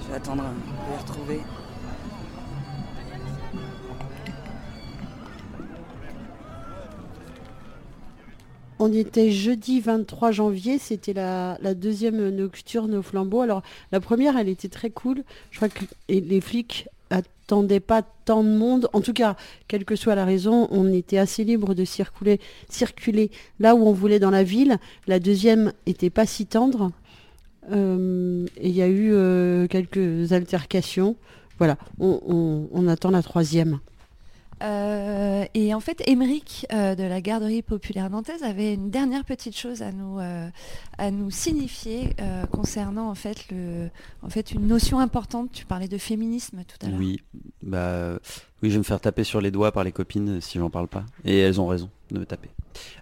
Je 0.00 0.08
vais 0.08 0.14
attendre 0.14 0.44
de 0.44 0.90
les 0.92 0.96
retrouver. 0.96 1.40
On 8.78 8.92
était 8.92 9.32
jeudi 9.32 9.80
23 9.80 10.30
janvier, 10.30 10.78
c'était 10.78 11.14
la, 11.14 11.58
la 11.60 11.74
deuxième 11.74 12.28
nocturne 12.28 12.94
au 12.94 13.02
flambeau. 13.02 13.40
Alors 13.40 13.62
la 13.90 13.98
première, 13.98 14.36
elle 14.36 14.48
était 14.48 14.68
très 14.68 14.90
cool. 14.90 15.24
Je 15.50 15.56
crois 15.56 15.68
que 15.68 15.84
les 16.08 16.40
flics 16.40 16.86
attendaient 17.16 17.80
pas 17.80 18.02
tant 18.24 18.42
de 18.42 18.48
monde. 18.48 18.88
En 18.92 19.00
tout 19.00 19.12
cas, 19.12 19.36
quelle 19.68 19.84
que 19.84 19.96
soit 19.96 20.14
la 20.14 20.24
raison, 20.24 20.68
on 20.70 20.92
était 20.92 21.18
assez 21.18 21.44
libre 21.44 21.74
de 21.74 21.84
circuler, 21.84 22.40
circuler 22.68 23.30
là 23.60 23.74
où 23.74 23.86
on 23.86 23.92
voulait 23.92 24.18
dans 24.18 24.30
la 24.30 24.44
ville. 24.44 24.78
La 25.06 25.20
deuxième 25.20 25.72
était 25.86 26.10
pas 26.10 26.26
si 26.26 26.46
tendre. 26.46 26.92
Euh, 27.72 28.46
et 28.58 28.68
il 28.68 28.74
y 28.74 28.82
a 28.82 28.88
eu 28.88 29.10
euh, 29.12 29.66
quelques 29.66 30.32
altercations. 30.32 31.16
Voilà, 31.58 31.78
on 32.00 32.88
attend 32.88 33.10
la 33.10 33.22
troisième. 33.22 33.78
Euh, 34.62 35.44
et 35.54 35.74
en 35.74 35.80
fait, 35.80 36.02
Émeric 36.06 36.66
euh, 36.72 36.94
de 36.94 37.02
la 37.02 37.20
garderie 37.20 37.62
populaire 37.62 38.08
nantaise 38.10 38.42
avait 38.42 38.74
une 38.74 38.90
dernière 38.90 39.24
petite 39.24 39.56
chose 39.56 39.82
à 39.82 39.92
nous, 39.92 40.18
euh, 40.18 40.48
à 40.98 41.10
nous 41.10 41.30
signifier 41.30 42.14
concernant 42.50 43.10
en 43.10 43.14
fait, 43.14 43.46
le, 43.50 43.88
en 44.22 44.28
fait 44.28 44.52
une 44.52 44.66
notion 44.66 44.98
importante. 44.98 45.50
Tu 45.52 45.64
parlais 45.64 45.88
de 45.88 45.98
féminisme 45.98 46.62
tout 46.66 46.86
à 46.86 46.90
l'heure. 46.90 46.98
Oui, 46.98 47.20
bah 47.62 48.18
oui, 48.62 48.70
je 48.70 48.74
vais 48.74 48.78
me 48.78 48.84
faire 48.84 49.00
taper 49.00 49.24
sur 49.24 49.40
les 49.40 49.50
doigts 49.50 49.72
par 49.72 49.84
les 49.84 49.92
copines 49.92 50.40
si 50.40 50.58
j'en 50.58 50.70
parle 50.70 50.88
pas. 50.88 51.04
Et 51.24 51.38
elles 51.38 51.60
ont 51.60 51.66
raison 51.66 51.90
de 52.10 52.20
me 52.20 52.26
taper. 52.26 52.50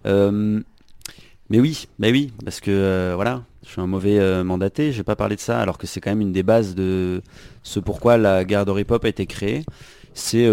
Mais 0.04 1.60
oui, 1.60 1.86
oui, 1.98 2.32
parce 2.44 2.60
que 2.60 3.12
voilà, 3.14 3.44
je 3.62 3.68
suis 3.68 3.80
un 3.80 3.86
mauvais 3.86 4.42
mandaté, 4.42 4.90
je 4.92 4.98
vais 4.98 5.04
pas 5.04 5.16
parler 5.16 5.36
de 5.36 5.40
ça, 5.40 5.60
alors 5.60 5.76
que 5.78 5.86
c'est 5.86 6.00
quand 6.00 6.10
même 6.10 6.22
une 6.22 6.32
des 6.32 6.42
bases 6.42 6.74
de 6.74 7.22
ce 7.62 7.78
pourquoi 7.78 8.16
la 8.16 8.44
garderie 8.44 8.84
pop 8.84 9.04
a 9.04 9.08
été 9.08 9.26
créée. 9.26 9.64
C'est 10.14 10.46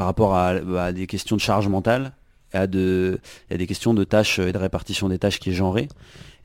par 0.00 0.06
rapport 0.06 0.34
à, 0.34 0.92
des 0.94 1.06
questions 1.06 1.36
de 1.36 1.42
charge 1.42 1.68
mentale, 1.68 2.12
à, 2.54 2.66
des 2.66 3.20
questions 3.68 3.92
de 3.92 4.02
tâches 4.02 4.38
et 4.38 4.50
de 4.50 4.56
répartition 4.56 5.10
des 5.10 5.18
tâches 5.18 5.38
qui 5.38 5.50
est 5.50 5.52
genrée. 5.52 5.88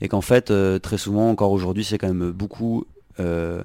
Et 0.02 0.10
qu'en 0.10 0.20
fait, 0.20 0.52
euh, 0.52 0.78
très 0.78 0.98
souvent, 0.98 1.30
encore 1.30 1.54
aujourd'hui, 1.54 1.86
c'est 1.86 1.98
quand 1.98 2.10
même 2.10 2.32
beaucoup 2.32 2.86
euh, 3.22 3.64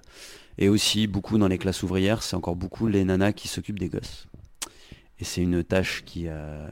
et 0.58 0.68
aussi 0.68 1.08
beaucoup 1.08 1.38
dans 1.38 1.48
les 1.48 1.58
classes 1.58 1.82
ouvrières, 1.82 2.22
c'est 2.22 2.36
encore 2.36 2.54
beaucoup 2.54 2.86
les 2.86 3.02
nanas 3.02 3.32
qui 3.32 3.48
s'occupent 3.48 3.80
des 3.80 3.88
gosses. 3.88 4.28
Et 5.18 5.24
c'est 5.24 5.40
une 5.42 5.64
tâche 5.64 6.04
qui 6.06 6.28
a, 6.28 6.70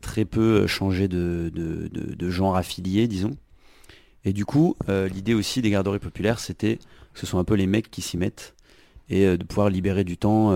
très 0.00 0.24
peu 0.24 0.66
changé 0.66 1.06
de, 1.06 1.52
genre 2.30 2.56
affilié, 2.56 3.06
disons. 3.06 3.36
Et 4.24 4.32
du 4.32 4.44
coup, 4.44 4.74
euh, 4.88 5.06
l'idée 5.06 5.34
aussi 5.34 5.62
des 5.62 5.70
garderies 5.70 6.00
populaires, 6.00 6.40
c'était 6.40 6.80
que 7.14 7.20
ce 7.20 7.26
soit 7.26 7.38
un 7.38 7.44
peu 7.44 7.54
les 7.54 7.68
mecs 7.68 7.92
qui 7.92 8.02
s'y 8.02 8.16
mettent 8.16 8.56
et 9.08 9.36
de 9.36 9.44
pouvoir 9.44 9.70
libérer 9.70 10.02
du 10.02 10.16
temps 10.16 10.52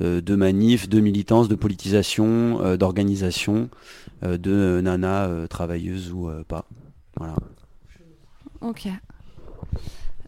de 0.00 0.36
manif, 0.36 0.88
de 0.88 1.00
militance, 1.00 1.48
de 1.48 1.54
politisation, 1.54 2.60
euh, 2.62 2.76
d'organisation, 2.76 3.68
euh, 4.24 4.38
de 4.38 4.80
nanas 4.82 5.26
euh, 5.28 5.46
travailleuses 5.46 6.12
ou 6.12 6.28
euh, 6.28 6.44
pas. 6.48 6.64
Voilà. 7.16 7.34
Ok. 8.60 8.88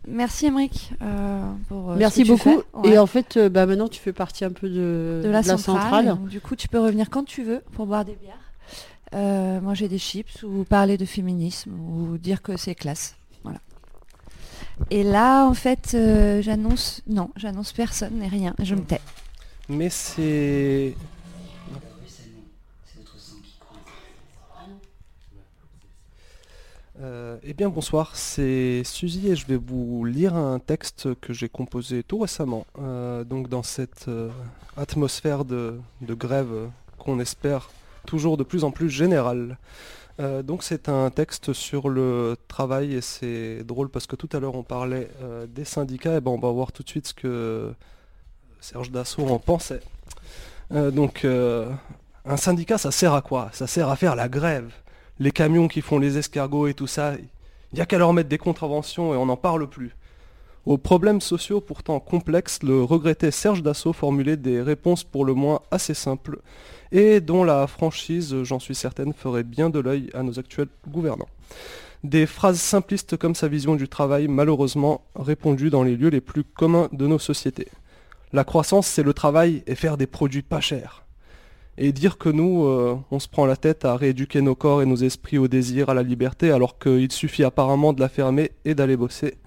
Merci 0.07 0.47
Émeric 0.47 0.93
euh, 1.01 1.51
pour 1.69 1.93
euh, 1.93 1.95
ce 1.95 1.99
Merci 1.99 2.23
tu 2.25 2.29
beaucoup. 2.29 2.63
Et 2.85 2.99
en 2.99 3.07
fait, 3.07 3.39
euh, 3.39 3.49
bah, 3.49 3.65
maintenant, 3.65 3.89
tu 3.89 4.01
fais 4.01 4.13
partie 4.13 4.45
un 4.45 4.51
peu 4.51 4.69
de, 4.69 5.23
de 5.25 5.31
la, 5.31 5.41
de 5.41 5.49
la 5.49 5.57
centrale. 5.57 6.09
Donc, 6.09 6.29
du 6.29 6.41
coup, 6.43 6.57
tu 6.57 6.69
peux 6.69 6.79
revenir 6.79 7.09
quand 7.09 7.25
tu 7.25 7.43
veux 7.43 7.63
pour 7.73 7.87
boire 7.87 8.05
des 8.05 8.17
bières, 8.17 8.35
euh, 9.15 9.63
manger 9.63 9.89
des 9.89 9.99
chips 9.99 10.43
ou 10.43 10.65
parler 10.65 10.99
de 10.99 11.07
féminisme 11.07 11.73
ou 11.73 12.19
dire 12.19 12.43
que 12.43 12.59
c'est 12.59 12.75
classe. 12.75 13.17
Voilà. 13.45 13.61
Et 14.91 15.05
là, 15.05 15.47
en 15.47 15.55
fait, 15.55 15.93
euh, 15.95 16.43
j'annonce, 16.43 17.01
non, 17.09 17.31
j'annonce 17.37 17.73
personne 17.73 18.23
et 18.23 18.29
rien. 18.29 18.55
Je 18.63 18.75
me 18.75 18.83
tais. 18.83 19.01
Mais 19.69 19.89
c'est. 19.89 20.95
Euh, 27.01 27.39
eh 27.43 27.55
bien 27.55 27.71
bonsoir, 27.71 28.15
c'est 28.15 28.83
Suzy 28.85 29.29
et 29.29 29.37
je 29.37 29.47
vais 29.47 29.57
vous 29.57 30.05
lire 30.05 30.37
un 30.37 30.59
texte 30.61 31.09
que 31.21 31.33
j'ai 31.33 31.49
composé 31.49 32.03
tout 32.03 32.19
récemment. 32.19 32.67
Euh, 32.79 33.25
donc 33.25 33.49
dans 33.49 33.63
cette 33.63 34.07
euh, 34.09 34.31
atmosphère 34.77 35.45
de, 35.45 35.81
de 36.03 36.15
grève 36.15 36.69
qu'on 36.99 37.19
espère 37.19 37.71
toujours 38.07 38.37
de 38.37 38.45
plus 38.45 38.65
en 38.65 38.71
plus 38.71 38.91
générale. 38.91 39.59
Donc 40.45 40.63
c'est 40.63 40.89
un 40.89 41.11
texte 41.11 41.53
sur 41.53 41.89
le 41.89 42.37
travail 42.47 42.95
et 42.95 43.01
c'est 43.01 43.65
drôle 43.65 43.89
parce 43.89 44.07
que 44.07 44.15
tout 44.15 44.29
à 44.33 44.39
l'heure 44.39 44.55
on 44.55 44.63
parlait 44.63 45.09
des 45.49 45.65
syndicats 45.65 46.17
et 46.17 46.21
ben 46.21 46.31
on 46.31 46.39
va 46.39 46.53
voir 46.53 46.71
tout 46.71 46.85
de 46.85 46.89
suite 46.89 47.09
ce 47.09 47.15
que 47.15 47.75
Serge 48.65 48.91
Dassault 48.91 49.29
en 49.29 49.39
pensait. 49.39 49.83
Euh, 50.73 50.91
donc 50.91 51.27
euh, 51.27 51.71
un 52.25 52.39
syndicat 52.39 52.79
ça 52.79 52.91
sert 52.91 53.13
à 53.13 53.21
quoi? 53.21 53.51
Ça 53.53 53.67
sert 53.67 53.91
à 53.91 53.97
faire 53.97 54.17
la 54.17 54.31
grève. 54.31 54.73
Les 55.19 55.33
camions 55.33 55.69
qui 55.69 55.83
font 55.83 55.99
les 55.99 56.17
escargots 56.17 56.67
et 56.67 56.73
tout 56.73 56.87
ça, 56.87 57.13
il 57.15 57.75
n'y 57.75 57.83
a 57.83 57.87
qu'à 57.87 57.99
leur 57.99 58.15
mettre 58.15 58.31
des 58.31 58.39
contraventions 58.39 59.13
et 59.13 59.19
on 59.19 59.27
n'en 59.27 59.37
parle 59.37 59.69
plus. 59.69 59.95
Aux 60.65 60.79
problèmes 60.79 61.21
sociaux 61.21 61.61
pourtant 61.61 62.01
complexes, 62.01 62.63
le 62.63 62.83
regretté 62.83 63.31
Serge 63.31 63.63
Dassault 63.63 63.93
formulait 63.93 64.39
des 64.39 64.63
réponses 64.63 65.05
pour 65.05 65.27
le 65.27 65.35
moins 65.35 65.61
assez 65.71 65.93
simples 65.93 66.39
et 66.91 67.21
dont 67.21 67.45
la 67.45 67.67
franchise, 67.67 68.45
j'en 68.45 68.61
suis 68.61 68.75
certaine, 68.75 69.13
ferait 69.13 69.43
bien 69.43 69.69
de 69.69 69.79
l'œil 69.79 70.09
à 70.15 70.23
nos 70.23 70.39
actuels 70.39 70.69
gouvernants. 70.89 71.29
Des 72.03 72.25
phrases 72.25 72.61
simplistes 72.61 73.19
comme 73.19 73.35
sa 73.35 73.47
vision 73.47 73.75
du 73.75 73.89
travail, 73.89 74.27
malheureusement 74.27 75.03
répandues 75.17 75.69
dans 75.69 75.83
les 75.83 75.97
lieux 75.97 76.09
les 76.09 76.23
plus 76.23 76.45
communs 76.45 76.89
de 76.93 77.07
nos 77.07 77.19
sociétés. 77.19 77.69
La 78.35 78.43
croissance, 78.43 78.89
c'est 78.89 79.05
le 79.05 79.15
travail 79.15 79.63
et 79.69 79.77
faire 79.77 79.97
des 79.97 80.09
produits 80.09 80.43
pas 80.43 80.61
chers. 80.61 81.05
Et 81.79 81.93
dire 81.93 82.19
que 82.19 82.29
nous, 82.29 82.65
euh, 82.65 82.99
on 83.13 83.21
se 83.21 83.29
prend 83.29 83.47
la 83.47 83.55
tête 83.55 83.85
à 83.85 83.97
rééduquer 83.97 84.43
nos 84.43 84.57
corps 84.57 84.83
et 84.83 84.87
nos 84.87 84.97
esprits 84.97 85.39
au 85.39 85.47
désir, 85.47 85.89
à 85.89 85.95
la 85.95 86.03
liberté, 86.03 86.51
alors 86.51 86.81
qu'il 86.81 87.13
suffit 87.13 87.45
apparemment 87.45 87.93
de 87.93 88.01
la 88.01 88.09
fermer 88.09 88.51
et 88.65 88.75
d'aller 88.75 88.97
bosser. 88.97 89.39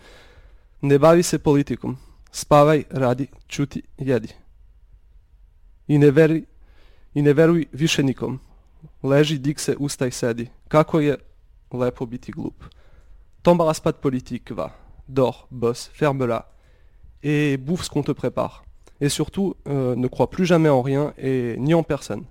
Ne 0.84 0.98
se 1.22 1.36
politikum. 1.36 1.98
Spavaj, 2.32 2.86
radi, 2.92 3.30
čuti, 3.50 3.84
jedi. 4.00 4.34
I 5.90 5.98
ne, 5.98 6.08
veruj. 6.08 6.46
Leži, 9.04 9.38
dik 9.40 9.60
ustaj, 9.80 10.12
sedi. 10.12 10.50
Kako 10.70 11.02
je 11.02 11.18
lepo 11.74 12.06
biti 12.06 12.32
glup. 12.32 12.64
T'embarrasse 13.44 13.82
pas 13.82 13.92
de 13.92 13.98
politique, 13.98 14.54
va. 14.54 14.72
Dors, 15.10 15.50
bosse, 15.52 15.90
ferme-la. 15.94 16.50
Et 17.22 17.58
bouffe 17.58 17.84
ce 17.84 17.90
qu'on 17.90 18.04
te 18.04 18.14
prépare. 18.14 18.64
Et 19.02 19.10
surtout, 19.10 19.56
euh, 19.68 19.96
ne 19.96 20.08
crois 20.08 20.30
plus 20.30 20.46
jamais 20.46 20.70
en 20.70 20.82
rien 20.82 21.14
et 21.18 21.56
ni 21.58 21.74
en 21.74 21.84
personne. 21.84 22.26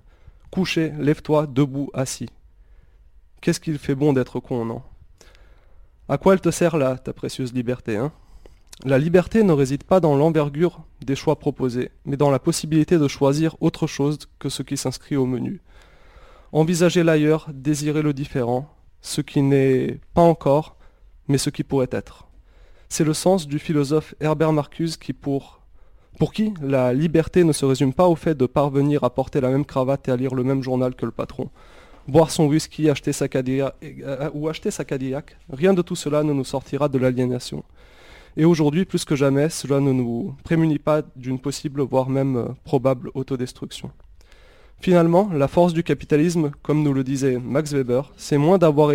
Couché, 0.51 0.91
lève-toi, 0.97 1.47
debout, 1.47 1.89
assis. 1.93 2.29
Qu'est-ce 3.41 3.59
qu'il 3.59 3.77
fait 3.77 3.95
bon 3.95 4.13
d'être 4.13 4.39
con, 4.39 4.65
non? 4.65 4.81
À 6.09 6.17
quoi 6.17 6.33
elle 6.33 6.41
te 6.41 6.51
sert 6.51 6.77
là, 6.77 6.97
ta 6.97 7.13
précieuse 7.13 7.53
liberté, 7.53 7.97
hein? 7.97 8.11
La 8.85 8.99
liberté 8.99 9.43
ne 9.43 9.53
réside 9.53 9.83
pas 9.83 9.99
dans 9.99 10.15
l'envergure 10.15 10.83
des 11.03 11.15
choix 11.15 11.39
proposés, 11.39 11.91
mais 12.05 12.15
dans 12.15 12.29
la 12.29 12.39
possibilité 12.39 12.99
de 12.99 13.07
choisir 13.07 13.55
autre 13.59 13.87
chose 13.87 14.19
que 14.37 14.49
ce 14.49 14.61
qui 14.61 14.77
s'inscrit 14.77 15.15
au 15.15 15.25
menu. 15.25 15.61
Envisager 16.51 17.03
l'ailleurs, 17.03 17.47
désirer 17.51 18.03
le 18.03 18.13
différent, 18.13 18.69
ce 19.01 19.21
qui 19.21 19.41
n'est 19.41 19.99
pas 20.13 20.21
encore, 20.21 20.77
mais 21.27 21.39
ce 21.39 21.49
qui 21.49 21.63
pourrait 21.63 21.89
être. 21.91 22.27
C'est 22.87 23.03
le 23.03 23.13
sens 23.13 23.47
du 23.47 23.57
philosophe 23.57 24.13
Herbert 24.21 24.53
Marcuse 24.53 24.95
qui, 24.95 25.11
pour 25.11 25.56
Pour 26.17 26.33
qui 26.33 26.51
la 26.63 26.93
liberté 26.93 27.43
ne 27.43 27.53
se 27.53 27.63
résume 27.63 27.93
pas 27.93 28.07
au 28.07 28.15
fait 28.15 28.33
de 28.33 28.47
parvenir 28.47 29.03
à 29.03 29.11
porter 29.11 29.39
la 29.39 29.49
même 29.49 29.65
cravate 29.65 30.07
et 30.07 30.11
à 30.11 30.15
lire 30.15 30.33
le 30.33 30.43
même 30.43 30.63
journal 30.63 30.95
que 30.95 31.05
le 31.05 31.11
patron? 31.11 31.49
Boire 32.07 32.31
son 32.31 32.47
whisky 32.47 32.89
acheter 32.89 33.13
sa 33.13 33.27
Cadillac, 33.27 33.75
euh, 33.83 34.29
ou 34.33 34.47
acheter 34.49 34.71
sa 34.71 34.83
Cadillac, 34.83 35.37
rien 35.51 35.75
de 35.75 35.83
tout 35.83 35.95
cela 35.95 36.23
ne 36.23 36.33
nous 36.33 36.43
sortira 36.43 36.89
de 36.89 36.97
l'aliénation. 36.97 37.63
Et 38.35 38.45
aujourd'hui, 38.45 38.85
plus 38.85 39.05
que 39.05 39.15
jamais, 39.15 39.49
cela 39.49 39.79
ne 39.79 39.91
nous 39.91 40.35
prémunit 40.43 40.79
pas 40.79 41.03
d'une 41.15 41.37
possible, 41.37 41.81
voire 41.81 42.09
même 42.09 42.37
euh, 42.37 42.45
probable 42.63 43.11
autodestruction. 43.13 43.91
Finalement, 44.79 45.29
la 45.33 45.47
force 45.47 45.73
du 45.73 45.83
capitalisme, 45.83 46.51
comme 46.61 46.83
nous 46.83 46.93
le 46.93 47.03
disait 47.03 47.39
Max 47.39 47.73
Weber, 47.73 48.13
c'est 48.15 48.37
moins 48.37 48.57
d'avoir 48.57 48.91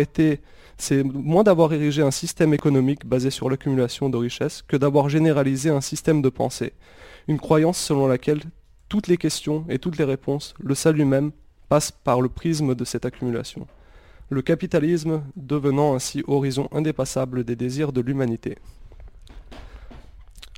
érigé 1.73 2.01
un 2.01 2.11
système 2.11 2.53
économique 2.53 3.05
basé 3.05 3.29
sur 3.29 3.49
l'accumulation 3.49 4.09
de 4.09 4.17
richesses 4.17 4.63
que 4.67 4.77
d'avoir 4.77 5.09
généralisé 5.09 5.69
un 5.69 5.81
système 5.81 6.21
de 6.21 6.29
pensée, 6.29 6.73
une 7.27 7.39
croyance 7.39 7.77
selon 7.77 8.07
laquelle 8.07 8.41
toutes 8.87 9.07
les 9.07 9.17
questions 9.17 9.65
et 9.69 9.77
toutes 9.79 9.97
les 9.97 10.05
réponses, 10.05 10.53
le 10.59 10.73
salut 10.73 11.05
même, 11.05 11.31
passent 11.67 11.91
par 11.91 12.21
le 12.21 12.29
prisme 12.29 12.75
de 12.75 12.85
cette 12.85 13.05
accumulation. 13.05 13.67
Le 14.29 14.41
capitalisme 14.41 15.23
devenant 15.35 15.95
ainsi 15.95 16.23
horizon 16.27 16.69
indépassable 16.71 17.43
des 17.43 17.55
désirs 17.55 17.91
de 17.91 18.01
l'humanité. 18.01 18.57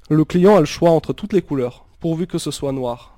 Le 0.09 0.23
client 0.23 0.55
a 0.55 0.59
le 0.59 0.65
choix 0.65 0.91
entre 0.91 1.13
toutes 1.13 1.33
les 1.33 1.41
couleurs, 1.41 1.87
pourvu 1.99 2.27
que 2.27 2.37
ce 2.37 2.51
soit 2.51 2.71
noir. 2.71 3.14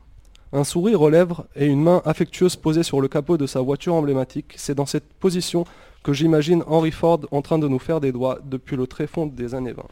Un 0.54 0.64
sourire 0.64 1.02
aux 1.02 1.10
lèvres 1.10 1.46
et 1.56 1.66
une 1.66 1.82
main 1.82 2.02
affectueuse 2.06 2.56
posée 2.56 2.84
sur 2.84 3.02
le 3.02 3.08
capot 3.08 3.38
de 3.38 3.46
sa 3.46 3.60
voiture 3.60 3.94
emblématique, 3.96 4.54
c'est 4.56 4.76
dans 4.76 4.86
cette 4.86 5.12
position 5.14 5.66
que 6.04 6.14
j'imagine 6.14 6.64
Henry 6.68 6.92
Ford 6.92 7.20
en 7.32 7.42
train 7.42 7.60
de 7.60 7.68
nous 7.68 7.80
faire 7.80 8.00
des 8.00 8.14
doigts 8.14 8.40
depuis 8.46 8.78
le 8.78 8.88
tréfonds 8.88 9.28
des 9.28 9.56
années 9.56 9.74
20. 9.74 9.84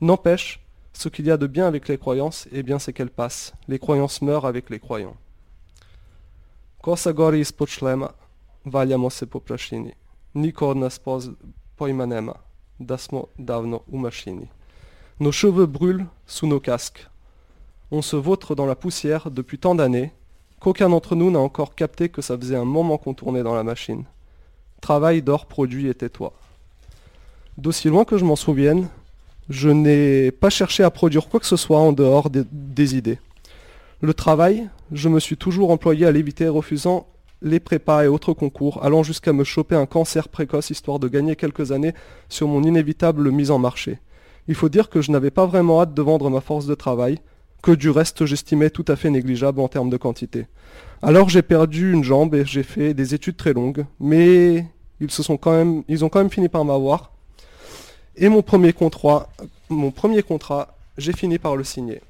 N'empêche, 0.00 0.60
ce 0.92 1.08
qu'il 1.08 1.26
y 1.26 1.30
a 1.30 1.36
de 1.36 1.46
bien 1.46 1.66
avec 1.66 1.86
les 1.86 1.96
croyances, 1.96 2.48
eh 2.50 2.64
bien 2.64 2.80
c'est 2.80 2.92
qu'elles 2.92 3.10
passent. 3.10 3.52
Les 3.68 3.78
croyances 3.78 4.20
meurent 4.20 4.46
avec 4.46 4.68
les 4.68 4.80
croyants. 4.80 5.16
Kosa 6.82 7.12
gori 7.12 7.40
ispod 7.40 7.68
šlema, 7.68 8.12
valjamo 8.64 9.10
se 9.10 9.26
po 9.26 9.40
prašini. 9.40 9.92
Niko 10.34 10.70
od 10.70 10.76
nas 10.76 11.00
davno. 13.38 13.82
Nos 15.20 15.32
cheveux 15.32 15.66
brûlent 15.66 16.06
sous 16.26 16.46
nos 16.46 16.60
casques. 16.60 17.08
On 17.90 18.02
se 18.02 18.16
vautre 18.16 18.54
dans 18.54 18.66
la 18.66 18.74
poussière 18.74 19.30
depuis 19.30 19.58
tant 19.58 19.74
d'années 19.74 20.12
qu'aucun 20.60 20.90
d'entre 20.90 21.14
nous 21.14 21.30
n'a 21.30 21.38
encore 21.38 21.74
capté 21.74 22.10
que 22.10 22.20
ça 22.20 22.36
faisait 22.36 22.56
un 22.56 22.66
moment 22.66 22.98
qu'on 22.98 23.14
tournait 23.14 23.42
dans 23.42 23.54
la 23.54 23.62
machine. 23.62 24.04
Travail 24.82 25.22
d'or, 25.22 25.46
produit 25.46 25.88
et 25.88 25.94
tais-toi. 25.94 26.34
D'aussi 27.56 27.88
loin 27.88 28.04
que 28.04 28.18
je 28.18 28.24
m'en 28.24 28.36
souvienne, 28.36 28.88
je 29.48 29.70
n'ai 29.70 30.30
pas 30.30 30.50
cherché 30.50 30.82
à 30.82 30.90
produire 30.90 31.28
quoi 31.28 31.40
que 31.40 31.46
ce 31.46 31.56
soit 31.56 31.78
en 31.78 31.92
dehors 31.92 32.28
des, 32.28 32.42
des 32.52 32.94
idées. 32.94 33.18
Le 34.02 34.12
travail, 34.12 34.68
je 34.92 35.08
me 35.08 35.18
suis 35.18 35.36
toujours 35.36 35.70
employé 35.70 36.04
à 36.06 36.12
l'éviter, 36.12 36.46
refusant 36.46 37.06
les 37.40 37.58
prépas 37.58 38.04
et 38.04 38.08
autres 38.08 38.34
concours, 38.34 38.84
allant 38.84 39.02
jusqu'à 39.02 39.32
me 39.32 39.44
choper 39.44 39.76
un 39.76 39.86
cancer 39.86 40.28
précoce 40.28 40.70
histoire 40.70 40.98
de 40.98 41.08
gagner 41.08 41.36
quelques 41.36 41.72
années 41.72 41.94
sur 42.28 42.48
mon 42.48 42.62
inévitable 42.62 43.30
mise 43.30 43.50
en 43.50 43.58
marché. 43.58 43.98
Il 44.46 44.54
faut 44.54 44.68
dire 44.68 44.90
que 44.90 45.00
je 45.00 45.10
n'avais 45.10 45.30
pas 45.30 45.46
vraiment 45.46 45.80
hâte 45.80 45.94
de 45.94 46.02
vendre 46.02 46.30
ma 46.30 46.40
force 46.40 46.66
de 46.66 46.74
travail, 46.74 47.18
que 47.62 47.72
du 47.72 47.90
reste 47.90 48.24
j'estimais 48.24 48.70
tout 48.70 48.84
à 48.88 48.96
fait 48.96 49.10
négligeable 49.10 49.60
en 49.60 49.68
termes 49.68 49.90
de 49.90 49.96
quantité. 49.96 50.46
Alors 51.02 51.28
j'ai 51.28 51.42
perdu 51.42 51.92
une 51.92 52.04
jambe 52.04 52.34
et 52.34 52.44
j'ai 52.44 52.62
fait 52.62 52.94
des 52.94 53.14
études 53.14 53.36
très 53.36 53.52
longues, 53.52 53.84
mais 54.00 54.66
ils 55.00 55.10
se 55.10 55.22
sont 55.22 55.36
quand 55.36 55.52
même, 55.52 55.82
ils 55.88 56.04
ont 56.04 56.08
quand 56.08 56.18
même 56.18 56.30
fini 56.30 56.48
par 56.48 56.64
m'avoir. 56.64 57.12
Et 58.16 58.28
mon 58.28 58.42
premier 58.42 58.72
contrat, 58.72 59.28
mon 59.68 59.90
premier 59.90 60.22
contrat, 60.22 60.74
j'ai 60.96 61.12
fini 61.12 61.38
par 61.38 61.56
le 61.56 61.62
signer. 61.64 62.00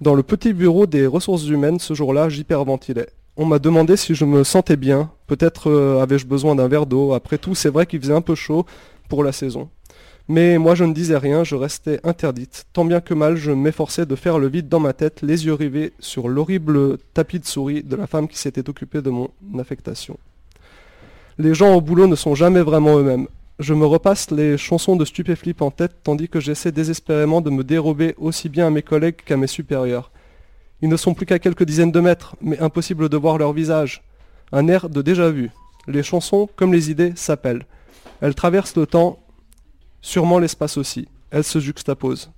Dans 0.00 0.14
le 0.14 0.22
petit 0.22 0.52
bureau 0.52 0.86
des 0.86 1.06
ressources 1.06 1.46
humaines, 1.46 1.78
ce 1.78 1.94
jour-là, 1.94 2.28
j'hyperventilais. 2.28 3.08
On 3.36 3.46
m'a 3.46 3.58
demandé 3.58 3.96
si 3.96 4.14
je 4.14 4.24
me 4.24 4.44
sentais 4.44 4.76
bien, 4.76 5.10
peut-être 5.26 5.68
euh, 5.68 6.00
avais-je 6.00 6.26
besoin 6.26 6.54
d'un 6.54 6.68
verre 6.68 6.86
d'eau, 6.86 7.14
après 7.14 7.38
tout 7.38 7.56
c'est 7.56 7.70
vrai 7.70 7.86
qu'il 7.86 8.00
faisait 8.00 8.14
un 8.14 8.20
peu 8.20 8.36
chaud 8.36 8.64
pour 9.08 9.24
la 9.24 9.32
saison. 9.32 9.68
Mais 10.28 10.56
moi 10.56 10.74
je 10.74 10.84
ne 10.84 10.94
disais 10.94 11.18
rien, 11.18 11.44
je 11.44 11.54
restais 11.54 12.00
interdite. 12.02 12.64
Tant 12.72 12.84
bien 12.84 13.00
que 13.00 13.12
mal, 13.12 13.36
je 13.36 13.50
m'efforçais 13.50 14.06
de 14.06 14.16
faire 14.16 14.38
le 14.38 14.48
vide 14.48 14.68
dans 14.68 14.80
ma 14.80 14.94
tête, 14.94 15.20
les 15.22 15.44
yeux 15.44 15.54
rivés 15.54 15.92
sur 15.98 16.28
l'horrible 16.28 16.98
tapis 17.12 17.40
de 17.40 17.44
souris 17.44 17.82
de 17.82 17.94
la 17.96 18.06
femme 18.06 18.28
qui 18.28 18.38
s'était 18.38 18.68
occupée 18.68 19.02
de 19.02 19.10
mon 19.10 19.28
affectation. 19.58 20.18
Les 21.36 21.52
gens 21.52 21.74
au 21.74 21.80
boulot 21.80 22.06
ne 22.06 22.16
sont 22.16 22.34
jamais 22.34 22.62
vraiment 22.62 22.96
eux-mêmes. 22.98 23.26
Je 23.58 23.74
me 23.74 23.86
repasse 23.86 24.30
les 24.30 24.56
chansons 24.56 24.96
de 24.96 25.04
Stupéflip 25.04 25.62
en 25.62 25.70
tête 25.70 25.96
tandis 26.02 26.28
que 26.28 26.40
j'essaie 26.40 26.72
désespérément 26.72 27.40
de 27.40 27.50
me 27.50 27.62
dérober 27.62 28.14
aussi 28.18 28.48
bien 28.48 28.68
à 28.68 28.70
mes 28.70 28.82
collègues 28.82 29.16
qu'à 29.24 29.36
mes 29.36 29.46
supérieurs. 29.46 30.10
Ils 30.80 30.88
ne 30.88 30.96
sont 30.96 31.14
plus 31.14 31.26
qu'à 31.26 31.38
quelques 31.38 31.64
dizaines 31.64 31.92
de 31.92 32.00
mètres, 32.00 32.34
mais 32.40 32.58
impossible 32.58 33.08
de 33.08 33.16
voir 33.16 33.38
leur 33.38 33.52
visage. 33.52 34.02
Un 34.52 34.68
air 34.68 34.88
de 34.88 35.02
déjà 35.02 35.30
vu. 35.30 35.50
Les 35.86 36.02
chansons, 36.02 36.48
comme 36.56 36.72
les 36.72 36.90
idées, 36.90 37.12
s'appellent. 37.14 37.64
Elles 38.20 38.34
traversent 38.34 38.76
le 38.76 38.86
temps, 38.86 39.18
sûrement 40.04 40.38
l'espace 40.38 40.76
aussi. 40.76 41.08
Elles 41.30 41.44
se 41.44 41.58
juxtaposent. 41.58 42.30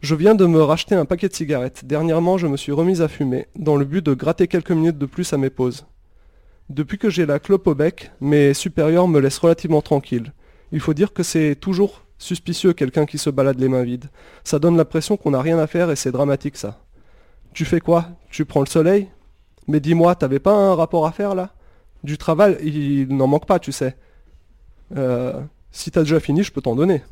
Je 0.00 0.14
viens 0.16 0.34
de 0.34 0.44
me 0.44 0.60
racheter 0.60 0.96
un 0.96 1.04
paquet 1.04 1.28
de 1.28 1.34
cigarettes. 1.34 1.84
Dernièrement, 1.84 2.36
je 2.36 2.48
me 2.48 2.56
suis 2.56 2.72
remise 2.72 3.00
à 3.00 3.06
fumer, 3.06 3.46
dans 3.54 3.76
le 3.76 3.84
but 3.84 4.04
de 4.04 4.12
gratter 4.12 4.48
quelques 4.48 4.72
minutes 4.72 4.98
de 4.98 5.06
plus 5.06 5.32
à 5.32 5.36
mes 5.36 5.50
pauses. 5.50 5.86
Depuis 6.68 6.98
que 6.98 7.08
j'ai 7.08 7.26
la 7.26 7.38
clope 7.38 7.68
au 7.68 7.74
bec, 7.76 8.10
mes 8.20 8.54
supérieurs 8.54 9.06
me 9.06 9.20
laissent 9.20 9.38
relativement 9.38 9.82
tranquille. 9.82 10.32
Il 10.72 10.80
faut 10.80 10.92
dire 10.92 11.12
que 11.12 11.22
c'est 11.22 11.54
toujours 11.54 12.02
suspicieux 12.18 12.72
quelqu'un 12.72 13.06
qui 13.06 13.18
se 13.18 13.30
balade 13.30 13.60
les 13.60 13.68
mains 13.68 13.84
vides. 13.84 14.10
Ça 14.42 14.58
donne 14.58 14.76
l'impression 14.76 15.16
qu'on 15.16 15.30
n'a 15.30 15.40
rien 15.40 15.58
à 15.60 15.68
faire 15.68 15.90
et 15.90 15.96
c'est 15.96 16.12
dramatique 16.12 16.56
ça. 16.56 16.80
Tu 17.54 17.64
fais 17.64 17.80
quoi? 17.80 18.08
Tu 18.30 18.44
prends 18.44 18.60
le 18.60 18.66
soleil? 18.66 19.08
Mais 19.68 19.78
dis-moi, 19.78 20.16
t'avais 20.16 20.40
pas 20.40 20.54
un 20.54 20.74
rapport 20.74 21.06
à 21.06 21.12
faire 21.12 21.36
là? 21.36 21.50
Du 22.02 22.18
travail, 22.18 22.58
il 22.64 23.16
n'en 23.16 23.28
manque 23.28 23.46
pas, 23.46 23.60
tu 23.60 23.70
sais. 23.70 23.96
Euh, 24.96 25.40
si 25.72 25.90
t'as 25.90 26.02
déjà 26.02 26.20
fini, 26.20 26.42
je 26.42 26.52
peux 26.52 26.60
t'en 26.60 26.74
donner. 26.74 27.02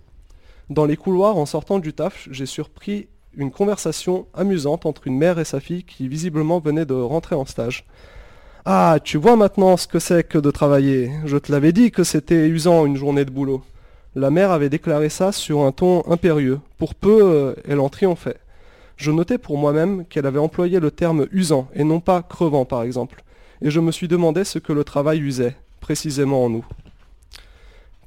Dans 0.70 0.84
les 0.84 0.96
couloirs, 0.96 1.36
en 1.36 1.46
sortant 1.46 1.78
du 1.78 1.92
taf, 1.92 2.28
j'ai 2.30 2.46
surpris 2.46 3.08
une 3.34 3.50
conversation 3.50 4.26
amusante 4.34 4.84
entre 4.84 5.06
une 5.06 5.16
mère 5.16 5.38
et 5.38 5.44
sa 5.44 5.60
fille 5.60 5.84
qui 5.84 6.08
visiblement 6.08 6.58
venait 6.58 6.84
de 6.84 6.94
rentrer 6.94 7.36
en 7.36 7.46
stage. 7.46 7.86
Ah, 8.64 8.98
tu 9.02 9.16
vois 9.16 9.36
maintenant 9.36 9.76
ce 9.76 9.86
que 9.86 9.98
c'est 9.98 10.24
que 10.24 10.38
de 10.38 10.50
travailler. 10.50 11.10
Je 11.24 11.38
te 11.38 11.50
l'avais 11.50 11.72
dit 11.72 11.90
que 11.90 12.04
c'était 12.04 12.48
usant 12.48 12.84
une 12.84 12.96
journée 12.96 13.24
de 13.24 13.30
boulot. 13.30 13.62
La 14.14 14.30
mère 14.30 14.50
avait 14.50 14.68
déclaré 14.68 15.08
ça 15.08 15.32
sur 15.32 15.60
un 15.60 15.72
ton 15.72 16.02
impérieux. 16.10 16.60
Pour 16.76 16.94
peu, 16.94 17.20
euh, 17.22 17.54
elle 17.66 17.80
en 17.80 17.88
triomphait. 17.88 18.38
Je 18.96 19.12
notais 19.12 19.38
pour 19.38 19.56
moi-même 19.56 20.04
qu'elle 20.06 20.26
avait 20.26 20.38
employé 20.38 20.80
le 20.80 20.90
terme 20.90 21.28
usant 21.30 21.68
et 21.74 21.84
non 21.84 22.00
pas 22.00 22.22
crevant 22.22 22.64
par 22.64 22.82
exemple. 22.82 23.22
Et 23.62 23.70
je 23.70 23.80
me 23.80 23.92
suis 23.92 24.08
demandé 24.08 24.44
ce 24.44 24.58
que 24.58 24.72
le 24.72 24.84
travail 24.84 25.20
usait, 25.20 25.56
précisément 25.80 26.44
en 26.44 26.50
nous. 26.50 26.64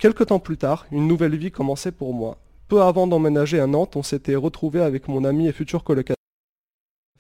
Quelque 0.02 0.24
temps 0.24 0.40
plus 0.40 0.58
tard, 0.58 0.88
une 0.92 1.08
nouvelle 1.08 1.36
vie 1.36 1.52
commençait 1.52 1.92
pour 1.92 2.12
moi. 2.16 2.40
Peu 2.68 2.82
avant 2.82 3.06
d'emménager 3.06 3.60
à 3.60 3.68
Nantes, 3.68 3.96
on 3.96 4.02
s'était 4.02 4.34
retrouvé 4.34 4.82
avec 4.82 5.08
mon 5.08 5.24
ami 5.24 5.48
et 5.48 5.52
futur 5.52 5.84
colocataire 5.84 6.16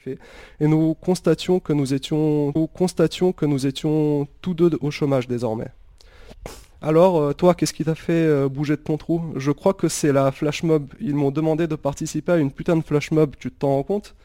et 0.07 0.67
nous 0.67 0.95
constations 0.95 1.59
que 1.59 1.73
nous 1.73 1.93
étions, 1.93 2.51
nous 2.55 2.65
constations 2.65 3.33
que 3.33 3.45
nous 3.45 3.67
étions 3.67 4.27
tous 4.41 4.55
deux 4.55 4.71
au 4.81 4.89
chômage 4.89 5.27
désormais. 5.27 5.67
Alors, 6.81 7.21
euh, 7.21 7.33
toi, 7.33 7.53
qu'est-ce 7.53 7.73
qui 7.73 7.85
t'a 7.85 7.93
fait 7.93 8.13
euh, 8.13 8.49
bouger 8.49 8.77
de 8.77 8.81
ton 8.81 8.97
trou? 8.97 9.21
Je 9.35 9.51
crois 9.51 9.75
que 9.75 9.87
c'est 9.87 10.11
la 10.11 10.31
flash 10.31 10.63
mob. 10.63 10.91
Ils 10.99 11.13
m'ont 11.13 11.29
demandé 11.29 11.67
de 11.67 11.75
participer 11.75 12.31
à 12.31 12.37
une 12.37 12.51
putain 12.51 12.75
de 12.75 12.83
flash 12.83 13.11
mob, 13.11 13.35
tu 13.37 13.51
t'en 13.51 13.75
rends 13.75 13.83
compte? 13.83 14.15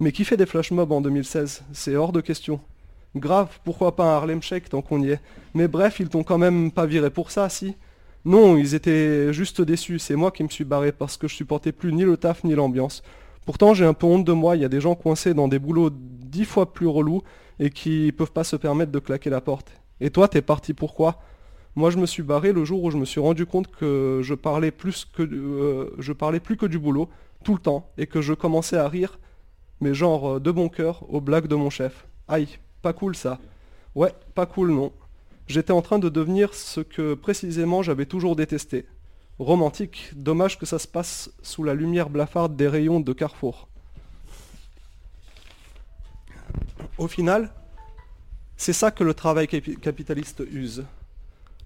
Mais 0.00 0.12
qui 0.12 0.26
fait 0.26 0.36
des 0.36 0.44
flash 0.44 0.70
mobs 0.70 0.92
en 0.92 1.00
2016 1.00 1.64
C'est 1.72 1.96
hors 1.96 2.12
de 2.12 2.20
question. 2.20 2.60
Grave, 3.16 3.60
pourquoi 3.64 3.94
pas 3.94 4.04
un 4.04 4.16
Harlem 4.16 4.42
Shake 4.42 4.68
tant 4.68 4.82
qu'on 4.82 5.00
y 5.00 5.10
est 5.10 5.20
Mais 5.54 5.68
bref, 5.68 6.00
ils 6.00 6.08
t'ont 6.08 6.24
quand 6.24 6.38
même 6.38 6.72
pas 6.72 6.86
viré 6.86 7.10
pour 7.10 7.30
ça, 7.30 7.48
si 7.48 7.76
Non, 8.24 8.56
ils 8.56 8.74
étaient 8.74 9.32
juste 9.32 9.60
déçus. 9.60 10.00
C'est 10.00 10.16
moi 10.16 10.32
qui 10.32 10.42
me 10.42 10.48
suis 10.48 10.64
barré 10.64 10.90
parce 10.90 11.16
que 11.16 11.28
je 11.28 11.34
supportais 11.34 11.72
plus 11.72 11.92
ni 11.92 12.02
le 12.02 12.16
taf 12.16 12.42
ni 12.42 12.54
l'ambiance. 12.54 13.02
Pourtant, 13.46 13.74
j'ai 13.74 13.84
un 13.84 13.94
peu 13.94 14.06
honte 14.06 14.24
de 14.24 14.32
moi. 14.32 14.56
Il 14.56 14.62
y 14.62 14.64
a 14.64 14.68
des 14.68 14.80
gens 14.80 14.94
coincés 14.94 15.34
dans 15.34 15.48
des 15.48 15.58
boulots 15.58 15.90
dix 15.92 16.44
fois 16.44 16.72
plus 16.72 16.88
relous 16.88 17.22
et 17.60 17.70
qui 17.70 18.10
peuvent 18.12 18.32
pas 18.32 18.44
se 18.44 18.56
permettre 18.56 18.90
de 18.90 18.98
claquer 18.98 19.30
la 19.30 19.40
porte. 19.40 19.72
Et 20.00 20.10
toi, 20.10 20.26
t'es 20.26 20.42
parti 20.42 20.74
pourquoi? 20.74 21.20
Moi, 21.76 21.90
je 21.90 21.98
me 21.98 22.06
suis 22.06 22.22
barré 22.22 22.52
le 22.52 22.64
jour 22.64 22.82
où 22.82 22.90
je 22.90 22.96
me 22.96 23.04
suis 23.04 23.20
rendu 23.20 23.46
compte 23.46 23.70
que 23.70 24.20
je 24.22 24.34
parlais 24.34 24.70
plus 24.70 25.04
que 25.04 25.22
euh, 25.22 25.90
je 25.98 26.12
parlais 26.12 26.40
plus 26.40 26.56
que 26.56 26.66
du 26.66 26.78
boulot 26.78 27.08
tout 27.42 27.54
le 27.54 27.60
temps 27.60 27.90
et 27.98 28.06
que 28.06 28.20
je 28.20 28.32
commençais 28.32 28.76
à 28.76 28.88
rire, 28.88 29.18
mais 29.80 29.92
genre 29.92 30.36
euh, 30.36 30.40
de 30.40 30.50
bon 30.50 30.68
cœur 30.68 31.04
aux 31.12 31.20
blagues 31.20 31.48
de 31.48 31.56
mon 31.56 31.70
chef. 31.70 32.06
Aïe, 32.28 32.48
pas 32.84 32.92
cool 32.92 33.16
ça. 33.16 33.38
Ouais, 33.94 34.12
pas 34.34 34.44
cool 34.44 34.70
non. 34.70 34.92
J'étais 35.48 35.72
en 35.72 35.80
train 35.80 35.98
de 35.98 36.10
devenir 36.10 36.52
ce 36.52 36.80
que 36.80 37.14
précisément 37.14 37.82
j'avais 37.82 38.04
toujours 38.04 38.36
détesté, 38.36 38.84
romantique. 39.38 40.10
Dommage 40.14 40.58
que 40.58 40.66
ça 40.66 40.78
se 40.78 40.86
passe 40.86 41.30
sous 41.42 41.64
la 41.64 41.72
lumière 41.74 42.10
blafarde 42.10 42.56
des 42.56 42.68
rayons 42.68 43.00
de 43.00 43.12
Carrefour. 43.14 43.68
Au 46.98 47.08
final, 47.08 47.50
c'est 48.58 48.74
ça 48.74 48.90
que 48.90 49.02
le 49.02 49.14
travail 49.14 49.46
capi- 49.46 49.78
capitaliste 49.78 50.42
use. 50.52 50.84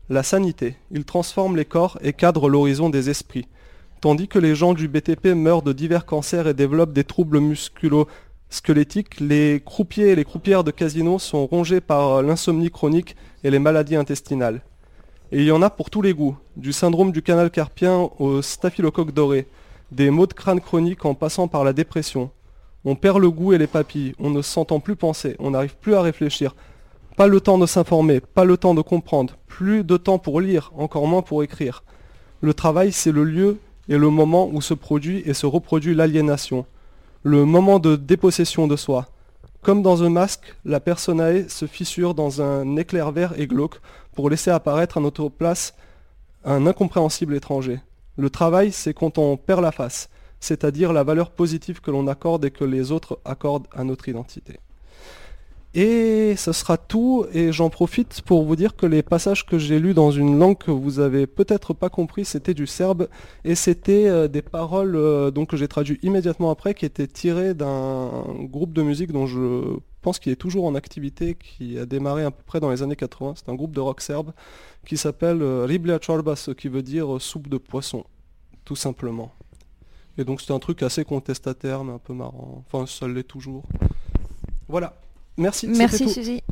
La 0.08 0.22
sanité. 0.22 0.76
Il 0.92 1.04
transforme 1.04 1.56
les 1.56 1.64
corps 1.66 1.98
et 2.00 2.12
cadre 2.12 2.48
l'horizon 2.48 2.90
des 2.90 3.10
esprits. 3.10 3.48
Tandis 4.00 4.28
que 4.28 4.38
les 4.38 4.54
gens 4.54 4.72
du 4.72 4.86
BTP 4.86 5.34
meurent 5.34 5.62
de 5.62 5.72
divers 5.72 6.06
cancers 6.06 6.46
et 6.46 6.54
développent 6.54 6.92
des 6.92 7.02
troubles 7.04 7.40
musculo-squelettiques, 8.50 9.20
les 9.20 9.62
croupiers 9.64 10.08
et 10.08 10.16
les 10.16 10.24
croupières 10.24 10.64
de 10.64 10.70
casino 10.70 11.18
sont 11.18 11.46
rongés 11.46 11.80
par 11.80 12.22
l'insomnie 12.22 12.70
chronique 12.70 13.16
et 13.44 13.50
les 13.50 13.58
maladies 13.58 13.96
intestinales. 13.96 14.62
Et 15.30 15.40
il 15.40 15.44
y 15.44 15.52
en 15.52 15.62
a 15.62 15.70
pour 15.70 15.90
tous 15.90 16.02
les 16.02 16.14
goûts, 16.14 16.36
du 16.56 16.72
syndrome 16.72 17.12
du 17.12 17.22
canal 17.22 17.50
carpien 17.50 18.08
au 18.18 18.40
staphylocoque 18.40 19.12
doré, 19.12 19.46
des 19.92 20.10
maux 20.10 20.26
de 20.26 20.32
crâne 20.32 20.60
chroniques 20.60 21.04
en 21.04 21.14
passant 21.14 21.48
par 21.48 21.64
la 21.64 21.72
dépression. 21.72 22.30
On 22.84 22.94
perd 22.94 23.18
le 23.18 23.30
goût 23.30 23.52
et 23.52 23.58
les 23.58 23.66
papilles, 23.66 24.14
on 24.18 24.30
ne 24.30 24.42
s'entend 24.42 24.80
plus 24.80 24.96
penser, 24.96 25.36
on 25.38 25.50
n'arrive 25.50 25.76
plus 25.76 25.94
à 25.94 26.02
réfléchir. 26.02 26.54
Pas 27.16 27.26
le 27.26 27.40
temps 27.40 27.58
de 27.58 27.66
s'informer, 27.66 28.20
pas 28.20 28.44
le 28.44 28.56
temps 28.56 28.74
de 28.74 28.80
comprendre, 28.80 29.36
plus 29.46 29.84
de 29.84 29.96
temps 29.96 30.18
pour 30.18 30.40
lire, 30.40 30.72
encore 30.76 31.06
moins 31.06 31.22
pour 31.22 31.42
écrire. 31.42 31.82
Le 32.40 32.54
travail, 32.54 32.92
c'est 32.92 33.12
le 33.12 33.24
lieu 33.24 33.58
et 33.88 33.98
le 33.98 34.08
moment 34.08 34.48
où 34.52 34.60
se 34.62 34.74
produit 34.74 35.22
et 35.26 35.34
se 35.34 35.44
reproduit 35.44 35.94
l'aliénation, 35.94 36.64
le 37.22 37.44
moment 37.44 37.78
de 37.78 37.96
dépossession 37.96 38.66
de 38.66 38.76
soi. 38.76 39.06
Comme 39.62 39.82
dans 39.82 40.04
un 40.04 40.10
masque, 40.10 40.54
la 40.64 40.80
personae 40.80 41.48
se 41.48 41.66
fissure 41.66 42.14
dans 42.14 42.40
un 42.40 42.76
éclair 42.76 43.10
vert 43.10 43.38
et 43.38 43.46
glauque 43.46 43.80
pour 44.14 44.30
laisser 44.30 44.50
apparaître 44.50 44.98
à 44.98 45.00
notre 45.00 45.28
place 45.28 45.74
un 46.44 46.66
incompréhensible 46.66 47.34
étranger. 47.34 47.80
Le 48.16 48.30
travail, 48.30 48.72
c'est 48.72 48.94
quand 48.94 49.18
on 49.18 49.36
perd 49.36 49.62
la 49.62 49.72
face, 49.72 50.10
c'est-à-dire 50.40 50.92
la 50.92 51.02
valeur 51.02 51.30
positive 51.30 51.80
que 51.80 51.90
l'on 51.90 52.06
accorde 52.06 52.44
et 52.44 52.50
que 52.50 52.64
les 52.64 52.92
autres 52.92 53.18
accordent 53.24 53.68
à 53.72 53.84
notre 53.84 54.08
identité. 54.08 54.60
Et 55.74 56.34
ce 56.36 56.52
sera 56.52 56.78
tout, 56.78 57.26
et 57.34 57.52
j'en 57.52 57.68
profite 57.68 58.22
pour 58.22 58.42
vous 58.44 58.56
dire 58.56 58.74
que 58.74 58.86
les 58.86 59.02
passages 59.02 59.44
que 59.44 59.58
j'ai 59.58 59.78
lus 59.78 59.92
dans 59.92 60.10
une 60.10 60.38
langue 60.38 60.56
que 60.56 60.70
vous 60.70 60.98
avez 60.98 61.26
peut-être 61.26 61.74
pas 61.74 61.90
compris, 61.90 62.24
c'était 62.24 62.54
du 62.54 62.66
serbe, 62.66 63.08
et 63.44 63.54
c'était 63.54 64.08
euh, 64.08 64.28
des 64.28 64.40
paroles 64.40 64.96
euh, 64.96 65.30
donc, 65.30 65.50
que 65.50 65.58
j'ai 65.58 65.68
traduit 65.68 65.98
immédiatement 66.02 66.50
après, 66.50 66.72
qui 66.72 66.86
étaient 66.86 67.06
tirées 67.06 67.52
d'un 67.52 68.24
groupe 68.44 68.72
de 68.72 68.82
musique 68.82 69.12
dont 69.12 69.26
je 69.26 69.76
pense 70.00 70.18
qu'il 70.18 70.32
est 70.32 70.36
toujours 70.36 70.64
en 70.64 70.74
activité, 70.74 71.34
qui 71.34 71.78
a 71.78 71.84
démarré 71.84 72.24
à 72.24 72.30
peu 72.30 72.42
près 72.46 72.60
dans 72.60 72.70
les 72.70 72.82
années 72.82 72.96
80, 72.96 73.34
c'est 73.36 73.50
un 73.50 73.54
groupe 73.54 73.72
de 73.72 73.80
rock 73.80 74.00
serbe, 74.00 74.32
qui 74.86 74.96
s'appelle 74.96 75.42
euh, 75.42 75.66
Riblja 75.66 75.98
Chorba, 75.98 76.34
ce 76.34 76.50
qui 76.50 76.68
veut 76.68 76.82
dire 76.82 77.20
soupe 77.20 77.48
de 77.48 77.58
poisson, 77.58 78.04
tout 78.64 78.76
simplement. 78.76 79.32
Et 80.16 80.24
donc 80.24 80.40
c'était 80.40 80.54
un 80.54 80.58
truc 80.60 80.82
assez 80.82 81.04
contestataire, 81.04 81.84
mais 81.84 81.92
un 81.92 81.98
peu 81.98 82.14
marrant, 82.14 82.64
enfin 82.66 82.86
ça 82.86 83.06
l'est 83.06 83.22
toujours. 83.22 83.64
Voilà. 84.66 84.94
Merci. 85.38 85.66
Merci 85.68 86.04
tout. 86.04 86.10
Suzy. 86.10 86.42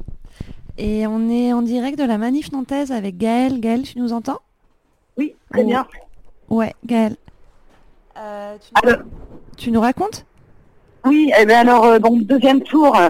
Et 0.79 1.07
on 1.07 1.29
est 1.31 1.53
en 1.53 1.63
direct 1.63 1.99
de 1.99 2.05
la 2.05 2.19
manif 2.19 2.53
nantaise 2.53 2.93
avec 2.93 3.17
Gaël. 3.19 3.61
Gaël, 3.61 3.83
tu 3.83 3.99
nous 3.99 4.13
entends? 4.13 4.39
Oui, 5.17 5.35
très 5.51 5.63
Oh. 5.63 5.67
bien. 5.67 5.87
Ouais, 6.49 6.75
Gaël. 6.85 7.17
Euh, 8.19 8.57
tu, 8.59 8.87
nous... 8.87 8.93
tu 9.57 9.71
nous 9.73 9.81
racontes? 9.81 10.25
Oui, 11.05 11.31
eh 11.39 11.47
bien 11.47 11.61
alors, 11.61 11.85
euh, 11.85 11.99
donc 11.99 12.23
deuxième 12.25 12.63
tour, 12.63 12.97
euh, 12.97 13.09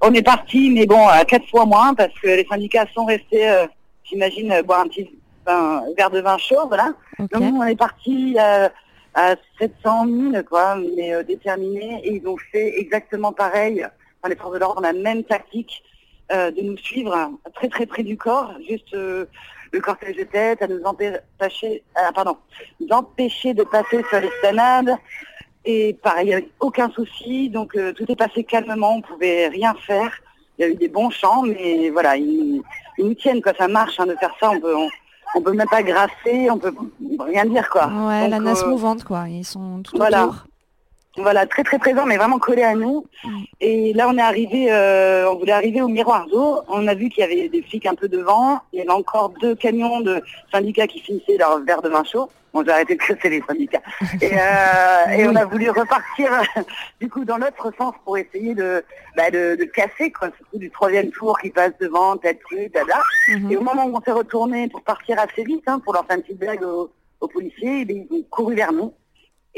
on 0.00 0.12
est 0.12 0.22
parti, 0.22 0.70
mais 0.70 0.86
bon, 0.86 1.06
à 1.06 1.24
quatre 1.24 1.48
fois 1.48 1.64
moins, 1.66 1.94
parce 1.94 2.12
que 2.20 2.26
les 2.28 2.46
syndicats 2.48 2.86
sont 2.94 3.04
restés, 3.04 3.48
euh, 3.48 3.66
j'imagine, 4.04 4.50
euh, 4.52 4.62
boire 4.62 4.80
un 4.80 4.88
petit 4.88 5.08
vin- 5.46 5.82
verre 5.96 6.10
de 6.10 6.20
vin 6.20 6.36
chaud, 6.38 6.66
voilà. 6.68 6.92
Donc 7.18 7.30
nous, 7.40 7.56
on 7.58 7.64
est 7.64 7.76
parti 7.76 8.36
euh, 8.38 8.68
à 9.14 9.34
700 9.60 10.06
000, 10.32 10.42
quoi, 10.48 10.76
mais 10.96 11.14
euh, 11.14 11.22
déterminés, 11.22 12.00
et 12.04 12.16
ils 12.16 12.26
ont 12.26 12.36
fait 12.52 12.78
exactement 12.78 13.32
pareil, 13.32 13.86
enfin, 14.20 14.28
les 14.28 14.36
forces 14.36 14.54
de 14.54 14.58
l'ordre, 14.58 14.80
la 14.80 14.92
même 14.92 15.24
tactique, 15.24 15.82
euh, 16.32 16.50
de 16.50 16.60
nous 16.60 16.76
suivre 16.76 17.30
très 17.54 17.68
très 17.68 17.86
près 17.86 18.02
du 18.02 18.16
corps, 18.16 18.52
juste 18.68 18.92
euh, 18.94 19.24
le 19.72 19.80
cortège 19.80 20.16
de 20.16 20.24
tête, 20.24 20.62
à 20.62 20.66
nous 20.66 20.82
empêcher, 20.84 21.82
ah, 21.94 22.10
pardon, 22.14 22.36
nous 22.80 22.88
empêcher 22.90 23.54
de 23.54 23.64
passer 23.64 24.02
sur 24.08 24.20
l'esplanade. 24.20 24.96
Et 25.64 25.94
pareil, 26.02 26.26
il 26.26 26.28
n'y 26.28 26.34
avait 26.34 26.48
aucun 26.60 26.90
souci, 26.90 27.50
donc 27.50 27.76
euh, 27.76 27.92
tout 27.92 28.10
est 28.10 28.16
passé 28.16 28.44
calmement, 28.44 28.96
on 28.96 29.02
pouvait 29.02 29.48
rien 29.48 29.74
faire. 29.86 30.12
Il 30.58 30.62
y 30.62 30.64
a 30.64 30.68
eu 30.68 30.74
des 30.74 30.88
bons 30.88 31.10
chants, 31.10 31.42
mais 31.42 31.90
voilà, 31.90 32.16
ils, 32.16 32.62
ils 32.96 33.04
nous 33.04 33.14
tiennent, 33.14 33.42
quoi, 33.42 33.52
ça 33.56 33.68
marche 33.68 34.00
hein, 34.00 34.06
de 34.06 34.14
faire 34.16 34.34
ça, 34.40 34.50
on 34.50 34.60
peut, 34.60 34.74
on, 34.74 34.88
on 35.34 35.42
peut 35.42 35.52
même 35.52 35.68
pas 35.68 35.82
grasser, 35.82 36.50
on 36.50 36.58
peut 36.58 36.74
rien 37.20 37.44
dire, 37.44 37.68
quoi. 37.68 37.86
Ouais, 37.86 38.22
Donc, 38.22 38.30
la 38.30 38.38
nasse 38.40 38.62
euh, 38.62 38.68
mouvante, 38.68 39.04
quoi. 39.04 39.28
Ils 39.28 39.44
sont 39.44 39.82
tout 39.82 39.96
voilà. 39.96 40.26
autour. 40.26 40.44
Voilà, 41.18 41.46
très 41.46 41.64
très 41.64 41.78
présent, 41.78 42.06
mais 42.06 42.16
vraiment 42.16 42.38
collé 42.38 42.62
à 42.62 42.74
nous. 42.74 43.06
Et 43.60 43.92
là, 43.92 44.08
on 44.08 44.16
est 44.16 44.22
arrivé, 44.22 44.68
euh, 44.70 45.30
on 45.30 45.36
voulait 45.36 45.52
arriver 45.52 45.82
au 45.82 45.88
miroir 45.88 46.26
d'eau. 46.28 46.60
On 46.68 46.86
a 46.86 46.94
vu 46.94 47.08
qu'il 47.08 47.22
y 47.22 47.24
avait 47.24 47.48
des 47.48 47.62
flics 47.62 47.86
un 47.86 47.94
peu 47.94 48.08
devant. 48.08 48.60
Il 48.72 48.78
y 48.78 48.82
avait 48.82 48.90
encore 48.90 49.30
deux 49.40 49.54
camions 49.54 50.00
de 50.00 50.22
syndicats 50.52 50.86
qui 50.86 51.00
finissaient 51.00 51.36
leur 51.36 51.60
verre 51.64 51.82
de 51.82 51.88
vin 51.88 52.04
chaud. 52.04 52.30
Bon, 52.54 52.64
j'ai 52.64 52.70
arrêté 52.70 52.94
de 52.94 53.00
casser 53.00 53.28
les 53.28 53.42
syndicats. 53.42 53.82
Et, 54.22 54.30
euh, 54.32 55.10
et 55.18 55.28
on 55.28 55.36
a 55.36 55.44
voulu 55.44 55.68
repartir 55.68 56.30
du 57.00 57.10
coup 57.10 57.24
dans 57.26 57.36
l'autre 57.36 57.70
sens 57.76 57.94
pour 58.04 58.16
essayer 58.16 58.54
de, 58.54 58.82
bah, 59.16 59.30
de, 59.30 59.54
de 59.56 59.64
casser 59.64 60.10
quoi, 60.10 60.28
ce 60.28 60.44
coup 60.44 60.58
du 60.58 60.70
troisième 60.70 61.10
tour 61.10 61.38
qui 61.40 61.50
passe 61.50 61.72
devant, 61.78 62.16
tête 62.16 62.38
plus, 62.48 62.68
dada. 62.70 63.02
Et 63.50 63.56
au 63.56 63.60
moment 63.60 63.84
où 63.84 63.94
on 63.94 64.00
s'est 64.00 64.12
retourné 64.12 64.68
pour 64.68 64.80
partir 64.82 65.18
assez 65.18 65.44
vite, 65.44 65.64
hein, 65.66 65.78
pour 65.80 65.92
leur 65.92 66.06
faire 66.06 66.16
une 66.16 66.22
petite 66.22 66.38
blague 66.38 66.62
aux, 66.62 66.90
aux 67.20 67.28
policiers, 67.28 67.84
eh 67.86 67.92
ils 67.92 68.16
ont 68.16 68.22
couru 68.30 68.54
vers 68.54 68.72
nous 68.72 68.94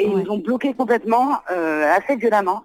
et 0.01 0.05
ils 0.05 0.17
nous 0.17 0.31
ont 0.31 0.39
bloqué 0.39 0.75
complètement, 0.75 1.39
euh, 1.51 1.85
assez 1.93 2.17
violemment. 2.17 2.65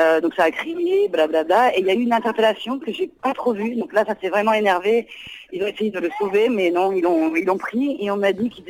Euh, 0.00 0.20
donc 0.20 0.34
ça 0.34 0.42
a 0.44 0.50
crié, 0.50 1.08
blablabla, 1.08 1.76
et 1.76 1.80
il 1.80 1.86
y 1.86 1.90
a 1.90 1.94
eu 1.94 2.00
une 2.00 2.12
interpellation 2.12 2.80
que 2.80 2.90
j'ai 2.90 3.08
pas 3.22 3.32
trop 3.32 3.52
vue. 3.52 3.76
Donc 3.76 3.92
là, 3.92 4.04
ça 4.04 4.14
s'est 4.20 4.28
vraiment 4.28 4.52
énervé. 4.52 5.06
Ils 5.52 5.62
ont 5.62 5.68
essayé 5.68 5.90
de 5.92 6.00
le 6.00 6.10
sauver, 6.18 6.48
mais 6.48 6.72
non, 6.72 6.90
ils 6.90 7.02
l'ont 7.02 7.32
ils 7.36 7.44
l'ont 7.44 7.58
pris 7.58 7.96
et 8.00 8.10
on 8.10 8.16
m'a 8.16 8.32
dit 8.32 8.50
qu'il 8.50 8.64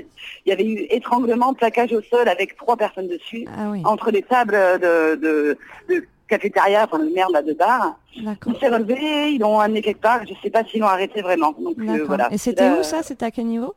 il 0.45 0.51
y 0.51 0.53
avait 0.53 0.67
eu 0.67 0.87
étranglement, 0.91 1.55
plaquage 1.55 1.93
au 1.95 2.03
sol 2.03 2.29
avec 2.29 2.57
trois 2.59 2.77
personnes 2.77 3.09
dessus, 3.09 3.47
entre 3.85 4.11
les 4.11 4.21
tables 4.21 4.59
de, 4.83 5.15
de, 5.15 5.57
de 5.89 6.05
cafétéria, 6.29 6.85
enfin 6.85 6.99
de 6.99 7.09
merde 7.09 7.33
là, 7.33 7.41
de 7.41 7.55
bar. 7.55 7.99
D'accord. 8.21 8.53
Il 8.53 8.61
s'est 8.61 8.69
relevé, 8.69 9.33
ils 9.33 9.41
l'ont 9.41 9.61
amené 9.61 9.81
quelque 9.81 10.03
part. 10.03 10.21
Je 10.29 10.35
sais 10.43 10.51
pas 10.51 10.63
s'ils 10.65 10.81
l'ont 10.83 10.89
arrêté 10.89 11.23
vraiment. 11.23 11.53
Donc 11.59 11.77
euh, 11.79 12.05
voilà. 12.07 12.29
Et 12.33 12.39
c'était 12.39 12.69
où 12.69 12.83
ça? 12.83 13.03
C'était 13.03 13.25
à 13.25 13.31
quel 13.31 13.47
niveau? 13.47 13.75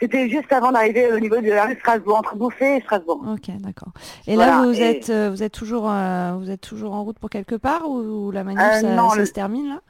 C'était 0.00 0.28
juste 0.28 0.52
avant 0.52 0.72
d'arriver 0.72 1.10
au 1.12 1.18
niveau 1.18 1.36
de 1.40 1.48
la 1.48 1.64
rue 1.66 1.76
Strasbourg, 1.80 2.18
entre 2.18 2.36
Bouffé 2.36 2.76
et 2.76 2.80
Strasbourg. 2.82 3.24
Ok, 3.32 3.50
d'accord. 3.60 3.92
Et 4.26 4.34
Voilà, 4.34 4.52
là, 4.58 4.62
vous 4.62 4.74
et- 4.78 4.82
êtes, 4.82 5.08
euh, 5.10 5.30
vous 5.30 5.42
êtes 5.42 5.52
toujours, 5.52 5.90
euh, 5.90 6.32
vous 6.38 6.50
êtes 6.50 6.60
toujours 6.60 6.92
en 6.92 7.02
route 7.04 7.18
pour 7.18 7.30
quelque 7.30 7.54
part 7.54 7.88
ou, 7.88 8.26
ou 8.26 8.30
la 8.30 8.44
manif 8.44 8.60
Euh, 8.62 8.80
ça, 8.80 8.94
non, 8.94 9.08
ça 9.10 9.16
le- 9.16 9.24
se 9.26 9.32
termine 9.32 9.68
là? 9.68 9.80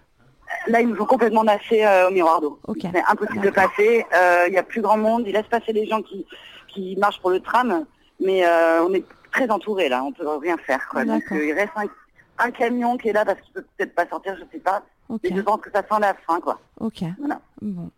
Là, 0.68 0.80
ils 0.80 0.88
nous 0.88 1.00
ont 1.00 1.06
complètement 1.06 1.42
lâchés 1.42 1.84
euh, 1.84 2.08
au 2.08 2.12
miroir 2.12 2.40
d'eau. 2.40 2.58
Ok. 2.68 2.78
C'est 2.82 3.02
impossible 3.08 3.40
de 3.44 3.50
passer. 3.50 4.06
Il 4.46 4.52
n'y 4.52 4.58
a 4.58 4.62
plus 4.62 4.80
grand 4.80 4.96
monde. 4.96 5.24
Ils 5.26 5.32
laissent 5.32 5.48
passer 5.48 5.72
les 5.72 5.86
gens 5.86 6.00
qui, 6.02 6.24
qui 6.68 6.96
marchent 6.96 7.20
pour 7.20 7.30
le 7.30 7.40
tram. 7.40 7.84
Mais 8.24 8.44
on 8.80 8.94
est 8.94 9.04
très 9.32 9.50
entourés 9.50 9.88
là. 9.88 10.04
On 10.04 10.12
peut 10.12 10.26
rien 10.36 10.56
faire. 10.58 10.86
Quoi. 10.88 11.04
Donc, 11.04 11.22
D'accord. 11.24 11.38
il 11.38 11.52
reste 11.52 11.72
un, 11.76 12.44
un 12.46 12.50
camion 12.52 12.96
qui 12.96 13.08
est 13.08 13.12
là 13.12 13.24
parce 13.24 13.40
qu'il 13.40 13.52
peut 13.54 13.64
peut-être 13.76 13.94
pas 13.94 14.06
sortir, 14.08 14.36
je 14.36 14.44
sais 14.52 14.62
pas. 14.62 14.82
Ok. 15.08 15.20
Mais 15.24 15.36
je 15.36 15.40
pense 15.42 15.60
que 15.60 15.70
ça 15.72 15.80
sent 15.82 16.00
la 16.00 16.14
fin. 16.26 16.40
Quoi. 16.40 16.58
Ok. 16.80 17.02
Voilà. 17.18 17.40
Bon. 17.60 17.90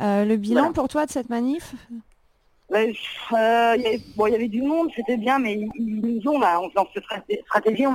Euh, 0.00 0.24
le 0.24 0.36
bilan 0.36 0.60
Voilà. 0.62 0.72
pour 0.74 0.88
toi 0.88 1.06
de 1.06 1.10
cette 1.10 1.28
manif? 1.30 1.74
Euh, 2.72 2.86
il 3.76 3.82
y 3.82 3.86
avait- 3.86 4.00
bon, 4.16 4.26
il 4.28 4.32
y 4.32 4.36
avait 4.36 4.48
du 4.48 4.62
monde, 4.62 4.90
c'était 4.94 5.16
bien, 5.16 5.38
mais 5.40 5.58
ils, 5.74 6.00
nous 6.00 6.30
ont 6.30 6.38
là, 6.38 6.60
dans 6.76 6.86
cette 6.94 7.02
straté- 7.04 7.42
stratégie, 7.46 7.86
on 7.86 7.94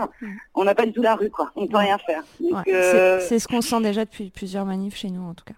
on 0.53 0.63
n'a 0.65 0.75
pas 0.75 0.85
du 0.85 0.91
tout 0.91 1.01
la 1.01 1.15
rue, 1.15 1.29
quoi. 1.29 1.49
On 1.55 1.65
peut 1.65 1.77
rien 1.77 1.97
faire. 1.99 2.23
Ouais, 2.41 2.61
euh, 2.67 3.21
C'est 3.21 3.39
ce 3.39 3.47
qu'on 3.47 3.61
sent 3.61 3.79
déjà 3.81 4.03
depuis 4.03 4.29
plusieurs 4.31 4.65
manifs 4.65 4.95
chez 4.97 5.09
nous 5.09 5.21
en 5.23 5.33
tout 5.33 5.45
cas. 5.45 5.53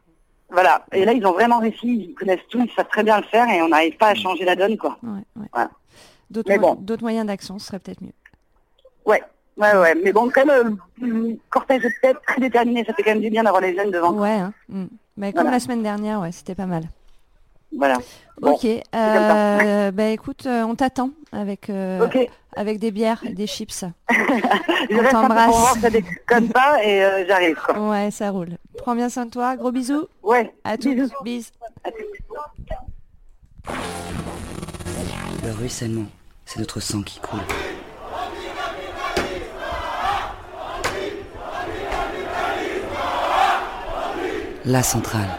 Voilà. 0.49 0.85
Et 0.93 1.03
là, 1.03 1.13
ils 1.13 1.25
ont 1.25 1.33
vraiment 1.33 1.59
réussi, 1.59 2.07
ils 2.09 2.13
connaissent 2.13 2.47
tout, 2.49 2.59
ils 2.63 2.71
savent 2.75 2.87
très 2.89 3.03
bien 3.03 3.17
le 3.17 3.23
faire 3.23 3.49
et 3.49 3.61
on 3.61 3.69
n'arrive 3.69 3.97
pas 3.97 4.09
à 4.09 4.15
changer 4.15 4.45
la 4.45 4.55
donne, 4.55 4.77
quoi. 4.77 4.97
Ouais, 5.03 5.19
ouais. 5.35 5.47
Voilà. 5.51 5.71
D'autres 6.29 6.55
mo- 6.55 6.75
bon. 6.75 6.97
moyens 7.01 7.25
d'action, 7.25 7.57
ce 7.57 7.67
serait 7.67 7.79
peut-être 7.79 8.01
mieux. 8.01 8.13
Ouais, 9.05 9.23
ouais, 9.57 9.75
ouais. 9.77 9.95
Mais 9.95 10.13
bon, 10.13 10.29
quand 10.29 10.45
même, 10.45 10.77
euh, 11.03 11.33
cortège 11.49 11.81
de 11.83 11.89
tête 12.01 12.17
très 12.27 12.39
déterminé, 12.39 12.85
ça 12.85 12.93
fait 12.93 13.01
quand 13.03 13.11
même 13.11 13.21
du 13.21 13.29
bien 13.31 13.43
d'avoir 13.43 13.61
les 13.63 13.75
jeunes 13.75 13.91
devant. 13.91 14.11
Ouais, 14.13 14.29
hein, 14.29 14.53
mm. 14.69 14.85
Mais 15.17 15.33
comme 15.33 15.43
Voilà. 15.43 15.57
la 15.57 15.59
semaine 15.59 15.83
dernière, 15.83 16.21
ouais, 16.21 16.31
c'était 16.31 16.55
pas 16.55 16.65
mal. 16.67 16.83
Voilà. 17.75 17.97
Bon, 18.39 18.51
ok, 18.53 18.65
euh, 18.95 19.91
bah 19.91 20.07
écoute, 20.09 20.45
euh, 20.45 20.63
on 20.63 20.75
t'attend 20.75 21.09
avec, 21.33 21.69
euh, 21.69 22.07
avec 22.55 22.79
des 22.79 22.91
bières 22.91 23.23
et 23.25 23.33
des 23.33 23.45
chips. 23.47 23.83
Je 24.09 24.95
on 24.95 25.11
t'embrasse. 25.11 25.79
ça 25.81 25.89
déconne 25.89 26.49
pas 26.49 26.81
et 26.83 27.03
euh, 27.03 27.25
j'arrive. 27.27 27.59
Ouais, 27.77 28.09
ça 28.11 28.29
roule. 28.31 28.57
Prends 28.77 28.95
bien 28.95 29.09
soin 29.09 29.25
de 29.25 29.31
toi, 29.31 29.57
gros 29.57 29.71
bisous. 29.71 30.07
Ouais. 30.23 30.53
À 30.63 30.77
tous, 30.77 31.11
bisous. 31.23 31.49
Le 35.43 35.51
ruissellement, 35.51 36.05
c'est 36.45 36.59
notre 36.59 36.79
sang 36.79 37.01
qui 37.01 37.19
coule. 37.19 37.39
La 44.69 44.83
centrale, 44.83 45.29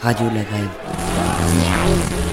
radio 0.00 0.28
de 0.28 0.34
la 0.36 0.44
grève. 0.44 2.27